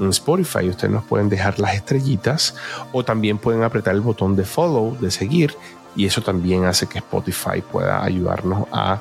en 0.00 0.08
Spotify 0.08 0.68
ustedes 0.68 0.92
nos 0.92 1.04
pueden 1.04 1.28
dejar 1.28 1.58
las 1.58 1.74
estrellitas 1.74 2.54
o 2.92 3.04
también 3.04 3.38
pueden 3.38 3.62
apretar 3.62 3.94
el 3.94 4.00
botón 4.00 4.36
de 4.36 4.44
follow, 4.44 4.96
de 4.98 5.10
seguir 5.10 5.54
y 5.96 6.06
eso 6.06 6.20
también 6.20 6.64
hace 6.64 6.86
que 6.86 6.98
Spotify 6.98 7.62
pueda 7.70 8.02
ayudarnos 8.02 8.66
a 8.72 9.00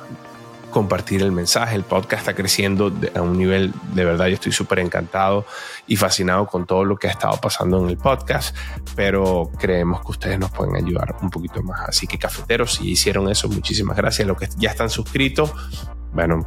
compartir 0.74 1.22
el 1.22 1.30
mensaje. 1.30 1.76
El 1.76 1.84
podcast 1.84 2.22
está 2.22 2.34
creciendo 2.34 2.92
a 3.14 3.22
un 3.22 3.38
nivel 3.38 3.72
de 3.94 4.04
verdad. 4.04 4.26
Yo 4.26 4.34
estoy 4.34 4.50
súper 4.50 4.80
encantado 4.80 5.46
y 5.86 5.94
fascinado 5.94 6.48
con 6.48 6.66
todo 6.66 6.84
lo 6.84 6.96
que 6.96 7.06
ha 7.06 7.12
estado 7.12 7.40
pasando 7.40 7.80
en 7.80 7.90
el 7.90 7.96
podcast, 7.96 8.56
pero 8.96 9.52
creemos 9.56 10.00
que 10.04 10.10
ustedes 10.10 10.36
nos 10.36 10.50
pueden 10.50 10.74
ayudar 10.74 11.14
un 11.22 11.30
poquito 11.30 11.62
más. 11.62 11.88
Así 11.88 12.08
que 12.08 12.18
cafeteros, 12.18 12.74
si 12.74 12.90
hicieron 12.90 13.30
eso, 13.30 13.48
muchísimas 13.48 13.96
gracias. 13.96 14.26
Los 14.26 14.36
que 14.36 14.48
ya 14.56 14.70
están 14.70 14.90
suscritos, 14.90 15.52
bueno, 16.12 16.44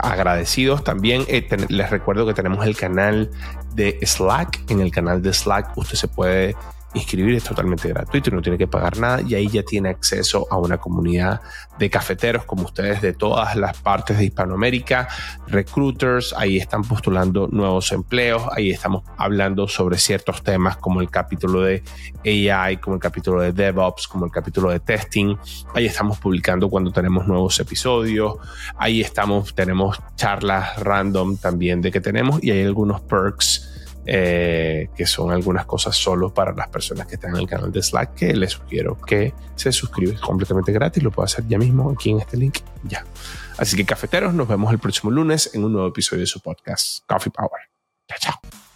agradecidos 0.00 0.82
también. 0.82 1.24
Eh, 1.28 1.46
les 1.68 1.88
recuerdo 1.88 2.26
que 2.26 2.34
tenemos 2.34 2.66
el 2.66 2.76
canal 2.76 3.30
de 3.74 3.96
Slack. 4.02 4.68
En 4.70 4.80
el 4.80 4.90
canal 4.90 5.22
de 5.22 5.32
Slack 5.32 5.78
usted 5.78 5.94
se 5.94 6.08
puede 6.08 6.56
inscribir, 6.94 7.34
es 7.34 7.44
totalmente 7.44 7.88
gratuito 7.88 8.30
y 8.30 8.32
no 8.32 8.42
tiene 8.42 8.56
que 8.56 8.66
pagar 8.66 8.98
nada 8.98 9.20
y 9.20 9.34
ahí 9.34 9.48
ya 9.48 9.62
tiene 9.62 9.90
acceso 9.90 10.46
a 10.50 10.56
una 10.56 10.78
comunidad 10.78 11.40
de 11.78 11.90
cafeteros 11.90 12.44
como 12.44 12.64
ustedes 12.64 13.02
de 13.02 13.12
todas 13.12 13.56
las 13.56 13.76
partes 13.78 14.18
de 14.18 14.24
Hispanoamérica, 14.24 15.08
recruiters, 15.46 16.34
ahí 16.36 16.56
están 16.56 16.82
postulando 16.82 17.48
nuevos 17.48 17.92
empleos, 17.92 18.42
ahí 18.56 18.70
estamos 18.70 19.04
hablando 19.16 19.68
sobre 19.68 19.98
ciertos 19.98 20.42
temas 20.42 20.76
como 20.76 21.00
el 21.00 21.10
capítulo 21.10 21.62
de 21.62 21.82
AI, 22.24 22.78
como 22.78 22.96
el 22.96 23.00
capítulo 23.00 23.42
de 23.42 23.52
DevOps, 23.52 24.08
como 24.08 24.24
el 24.24 24.32
capítulo 24.32 24.70
de 24.70 24.80
testing, 24.80 25.36
ahí 25.74 25.86
estamos 25.86 26.18
publicando 26.18 26.68
cuando 26.68 26.90
tenemos 26.90 27.26
nuevos 27.26 27.60
episodios, 27.60 28.36
ahí 28.76 29.00
estamos, 29.00 29.54
tenemos 29.54 30.00
charlas 30.16 30.78
random 30.80 31.36
también 31.36 31.80
de 31.80 31.92
que 31.92 32.00
tenemos 32.00 32.42
y 32.42 32.50
hay 32.50 32.64
algunos 32.64 33.00
perks 33.02 33.77
eh, 34.06 34.88
que 34.96 35.06
son 35.06 35.30
algunas 35.30 35.66
cosas 35.66 35.96
solo 35.96 36.32
para 36.32 36.52
las 36.52 36.68
personas 36.68 37.06
que 37.06 37.16
están 37.16 37.34
en 37.34 37.42
el 37.42 37.48
canal 37.48 37.72
de 37.72 37.82
Slack, 37.82 38.14
que 38.14 38.34
les 38.34 38.52
sugiero 38.52 38.98
que 39.00 39.34
se 39.54 39.72
suscriban 39.72 40.18
completamente 40.18 40.72
gratis, 40.72 41.02
lo 41.02 41.10
puedo 41.10 41.24
hacer 41.24 41.46
ya 41.46 41.58
mismo 41.58 41.90
aquí 41.90 42.10
en 42.10 42.20
este 42.20 42.36
link, 42.36 42.58
ya. 42.84 43.04
Así 43.58 43.76
que 43.76 43.84
cafeteros, 43.84 44.34
nos 44.34 44.48
vemos 44.48 44.72
el 44.72 44.78
próximo 44.78 45.10
lunes 45.10 45.50
en 45.54 45.64
un 45.64 45.72
nuevo 45.72 45.88
episodio 45.88 46.20
de 46.20 46.26
su 46.26 46.40
podcast, 46.40 47.04
Coffee 47.06 47.32
Power. 47.32 47.62
Chao, 48.08 48.18
chao. 48.20 48.67